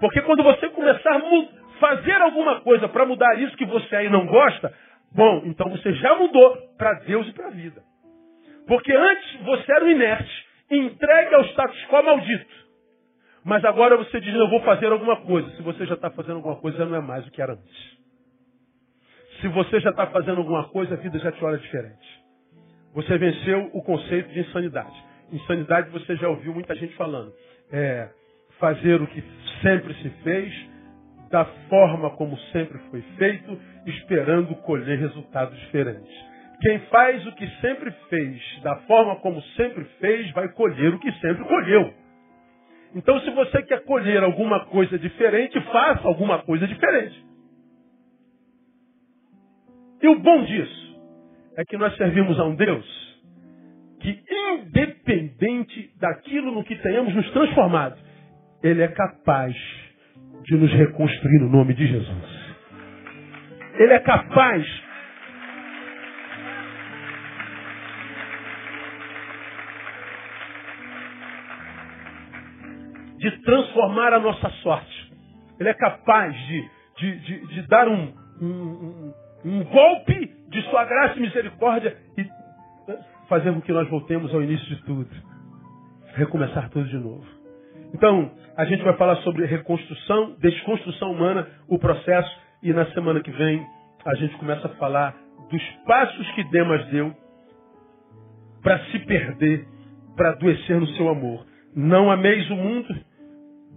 Porque 0.00 0.20
quando 0.22 0.42
você 0.42 0.68
começar 0.70 1.16
a 1.16 1.20
fazer 1.78 2.20
alguma 2.22 2.60
coisa 2.60 2.88
para 2.88 3.06
mudar 3.06 3.38
isso 3.40 3.56
que 3.56 3.66
você 3.66 3.96
aí 3.96 4.08
não 4.08 4.26
gosta, 4.26 4.72
bom, 5.14 5.42
então 5.46 5.68
você 5.70 5.92
já 5.94 6.14
mudou 6.16 6.56
para 6.76 6.92
Deus 7.00 7.28
e 7.28 7.32
para 7.32 7.48
a 7.48 7.50
vida. 7.50 7.82
Porque 8.66 8.92
antes 8.92 9.40
você 9.42 9.72
era 9.72 9.84
um 9.84 9.88
inerte, 9.88 10.46
entregue 10.70 11.34
ao 11.34 11.44
status 11.46 11.86
quo 11.86 12.02
maldito. 12.02 12.59
Mas 13.44 13.64
agora 13.64 13.96
você 13.96 14.20
diz, 14.20 14.34
eu 14.34 14.48
vou 14.48 14.60
fazer 14.62 14.86
alguma 14.86 15.16
coisa. 15.22 15.48
Se 15.56 15.62
você 15.62 15.86
já 15.86 15.94
está 15.94 16.10
fazendo 16.10 16.36
alguma 16.36 16.56
coisa, 16.56 16.84
não 16.84 16.96
é 16.96 17.00
mais 17.00 17.26
o 17.26 17.30
que 17.30 17.40
era 17.40 17.54
antes. 17.54 17.98
Se 19.40 19.48
você 19.48 19.80
já 19.80 19.90
está 19.90 20.06
fazendo 20.08 20.38
alguma 20.38 20.68
coisa, 20.68 20.94
a 20.94 20.98
vida 20.98 21.18
já 21.18 21.32
te 21.32 21.42
olha 21.42 21.56
diferente. 21.58 22.20
Você 22.94 23.16
venceu 23.16 23.70
o 23.72 23.82
conceito 23.82 24.28
de 24.30 24.40
insanidade. 24.40 25.04
Insanidade 25.32 25.90
você 25.90 26.16
já 26.16 26.28
ouviu 26.28 26.52
muita 26.52 26.74
gente 26.74 26.94
falando. 26.96 27.32
É 27.72 28.08
fazer 28.58 29.00
o 29.00 29.06
que 29.06 29.24
sempre 29.62 29.94
se 29.94 30.10
fez, 30.22 30.52
da 31.30 31.44
forma 31.68 32.10
como 32.10 32.36
sempre 32.52 32.78
foi 32.90 33.00
feito, 33.16 33.58
esperando 33.86 34.54
colher 34.56 34.98
resultados 34.98 35.58
diferentes. 35.60 36.12
Quem 36.60 36.78
faz 36.90 37.26
o 37.26 37.32
que 37.32 37.48
sempre 37.62 37.90
fez, 38.10 38.60
da 38.62 38.76
forma 38.80 39.16
como 39.16 39.40
sempre 39.56 39.84
fez, 39.98 40.30
vai 40.32 40.48
colher 40.50 40.92
o 40.92 40.98
que 40.98 41.10
sempre 41.12 41.44
colheu. 41.44 41.94
Então, 42.94 43.20
se 43.20 43.30
você 43.30 43.62
quer 43.62 43.84
colher 43.84 44.22
alguma 44.22 44.66
coisa 44.66 44.98
diferente, 44.98 45.60
faça 45.72 46.06
alguma 46.06 46.40
coisa 46.42 46.66
diferente. 46.66 47.24
E 50.02 50.08
o 50.08 50.18
bom 50.18 50.44
disso 50.44 51.00
é 51.56 51.64
que 51.64 51.76
nós 51.76 51.94
servimos 51.96 52.38
a 52.40 52.44
um 52.44 52.56
Deus 52.56 53.00
que, 54.00 54.18
independente 54.28 55.92
daquilo 56.00 56.50
no 56.52 56.64
que 56.64 56.74
tenhamos 56.76 57.14
nos 57.14 57.30
transformado, 57.32 57.96
Ele 58.62 58.82
é 58.82 58.88
capaz 58.88 59.54
de 60.44 60.56
nos 60.56 60.72
reconstruir 60.72 61.38
no 61.40 61.50
nome 61.50 61.74
de 61.74 61.86
Jesus. 61.86 62.40
Ele 63.78 63.92
é 63.92 64.00
capaz 64.00 64.66
de 73.20 73.30
transformar 73.42 74.14
a 74.14 74.18
nossa 74.18 74.48
sorte. 74.62 75.12
Ele 75.58 75.68
é 75.68 75.74
capaz 75.74 76.34
de, 76.46 76.70
de, 76.96 77.18
de, 77.20 77.46
de 77.48 77.62
dar 77.68 77.86
um, 77.86 78.14
um, 78.40 79.12
um, 79.44 79.64
golpe 79.64 80.34
de 80.48 80.62
sua 80.70 80.86
graça 80.86 81.18
e 81.18 81.20
misericórdia 81.20 81.96
e 82.16 82.26
fazer 83.28 83.52
com 83.52 83.60
que 83.60 83.72
nós 83.72 83.88
voltemos 83.90 84.34
ao 84.34 84.42
início 84.42 84.66
de 84.74 84.82
tudo. 84.84 85.10
Recomeçar 86.14 86.70
tudo 86.70 86.88
de 86.88 86.96
novo. 86.96 87.24
Então, 87.92 88.32
a 88.56 88.64
gente 88.64 88.82
vai 88.82 88.96
falar 88.96 89.16
sobre 89.16 89.44
reconstrução, 89.44 90.36
desconstrução 90.40 91.12
humana, 91.12 91.46
o 91.68 91.78
processo, 91.78 92.30
e 92.62 92.72
na 92.72 92.86
semana 92.92 93.20
que 93.20 93.30
vem 93.30 93.66
a 94.04 94.14
gente 94.14 94.34
começa 94.38 94.66
a 94.66 94.76
falar 94.76 95.14
dos 95.50 95.62
passos 95.86 96.30
que 96.32 96.44
Demas 96.44 96.86
deu 96.86 97.14
para 98.62 98.78
se 98.86 98.98
perder, 99.00 99.66
para 100.16 100.30
adoecer 100.30 100.80
no 100.80 100.86
seu 100.88 101.08
amor. 101.10 101.44
Não 101.74 102.10
ameis 102.10 102.48
o 102.50 102.56
mundo, 102.56 102.94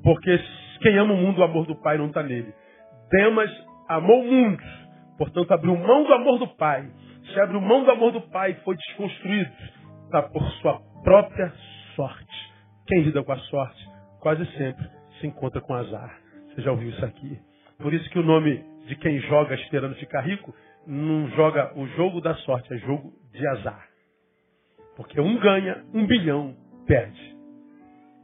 porque 0.04 0.40
quem 0.82 0.98
ama 0.98 1.14
o 1.14 1.18
mundo, 1.18 1.40
o 1.40 1.44
amor 1.44 1.66
do 1.66 1.76
Pai 1.76 1.98
não 1.98 2.08
está 2.08 2.22
nele. 2.22 2.54
Demas 3.10 3.50
amou 3.88 4.22
o 4.22 4.32
mundo, 4.32 4.62
portanto 5.18 5.52
abriu 5.52 5.76
mão 5.76 6.04
do 6.04 6.14
amor 6.14 6.40
do 6.40 6.48
Pai. 6.48 6.88
Se 7.34 7.40
abriu 7.40 7.62
mão 7.62 7.84
do 7.84 7.92
amor 7.92 8.12
do 8.12 8.22
Pai 8.22 8.54
foi 8.66 8.76
desconstruído, 8.76 9.52
está 10.06 10.24
por 10.24 10.44
sua 10.62 10.80
própria 11.04 11.52
sorte. 11.96 12.54
Quem 12.88 13.04
lida 13.04 13.24
com 13.24 13.32
a 13.32 13.38
sorte, 13.38 13.86
quase 14.20 14.46
sempre 14.58 14.86
se 15.20 15.28
encontra 15.28 15.62
com 15.62 15.74
azar. 15.74 16.20
Você 16.50 16.62
já 16.62 16.72
ouviu 16.72 16.90
isso 16.90 17.06
aqui? 17.06 17.40
Por 17.80 17.94
isso 17.94 18.10
que 18.10 18.20
o 18.20 18.24
nome 18.24 18.64
de 18.88 18.96
quem 18.98 19.20
joga 19.22 19.56
esperando 19.56 19.96
ficar 19.96 20.22
rico 20.22 20.54
não 20.86 21.30
joga 21.30 21.72
o 21.78 21.88
jogo 21.88 22.20
da 22.20 22.36
sorte, 22.36 22.74
é 22.74 22.78
jogo 22.80 23.14
de 23.32 23.48
azar. 23.48 23.88
Porque 24.98 25.20
um 25.20 25.40
ganha, 25.40 25.84
um 25.94 26.06
bilhão 26.06 26.56
perde. 26.86 27.33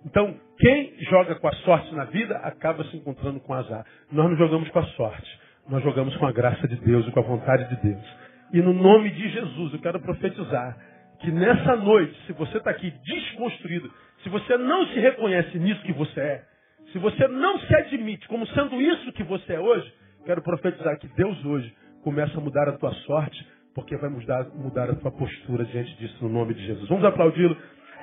Então, 0.06 0.36
quem 0.58 0.94
joga 1.10 1.36
com 1.36 1.48
a 1.48 1.52
sorte 1.54 1.94
na 1.94 2.06
vida 2.06 2.38
acaba 2.38 2.84
se 2.86 2.98
encontrando 2.98 3.40
com 3.40 3.54
azar. 3.54 3.86
Nós 4.12 4.30
não 4.30 4.38
jogamos 4.38 4.70
com 4.70 4.80
a 4.80 4.84
sorte, 4.84 5.40
nós 5.68 5.84
jogamos 5.84 6.16
com 6.18 6.26
a 6.26 6.32
graça 6.32 6.68
de 6.68 6.78
Deus 6.78 7.08
e 7.08 7.12
com 7.12 7.20
a 7.20 7.24
vontade 7.24 7.68
de 7.70 7.82
Deus. 7.82 8.18
E 8.54 8.62
no 8.62 8.74
nome 8.74 9.10
de 9.12 9.30
Jesus, 9.30 9.74
eu 9.74 9.80
quero 9.80 10.00
profetizar 10.00 10.78
que 11.20 11.32
nessa 11.32 11.76
noite, 11.76 12.18
se 12.26 12.34
você 12.34 12.58
está 12.58 12.72
aqui 12.72 12.92
desconstruído, 13.04 13.92
se 14.24 14.30
você 14.30 14.58
não 14.58 14.88
se 14.88 15.00
reconhece 15.00 15.60
nisso 15.60 15.82
que 15.84 15.94
você 15.94 16.20
é, 16.20 16.44
se 16.92 16.98
você 16.98 17.28
não 17.28 17.60
se 17.60 17.76
admite 17.76 18.28
como 18.28 18.48
sendo 18.48 18.82
isso 18.82 19.12
que 19.12 19.24
você 19.24 19.54
é 19.54 19.60
hoje, 19.60 19.94
quero 20.26 20.42
profetizar 20.42 20.98
que 20.98 21.08
Deus 21.10 21.46
hoje 21.46 21.72
começa 22.04 22.38
a 22.38 22.42
mudar 22.42 22.68
a 22.70 22.78
tua 22.78 22.92
sorte, 23.06 23.46
porque 23.76 23.96
vai 23.98 24.10
mudar, 24.10 24.46
mudar 24.56 24.90
a 24.90 24.96
tua 24.96 25.12
postura 25.12 25.66
diante 25.66 25.96
disso 25.98 26.18
no 26.22 26.30
nome 26.30 26.54
de 26.54 26.66
Jesus. 26.66 26.88
Vamos 26.88 27.04
aplaudi-lo, 27.04 27.56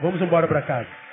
vamos 0.03 0.21
embora 0.21 0.47
para 0.47 0.63
casa. 0.63 1.06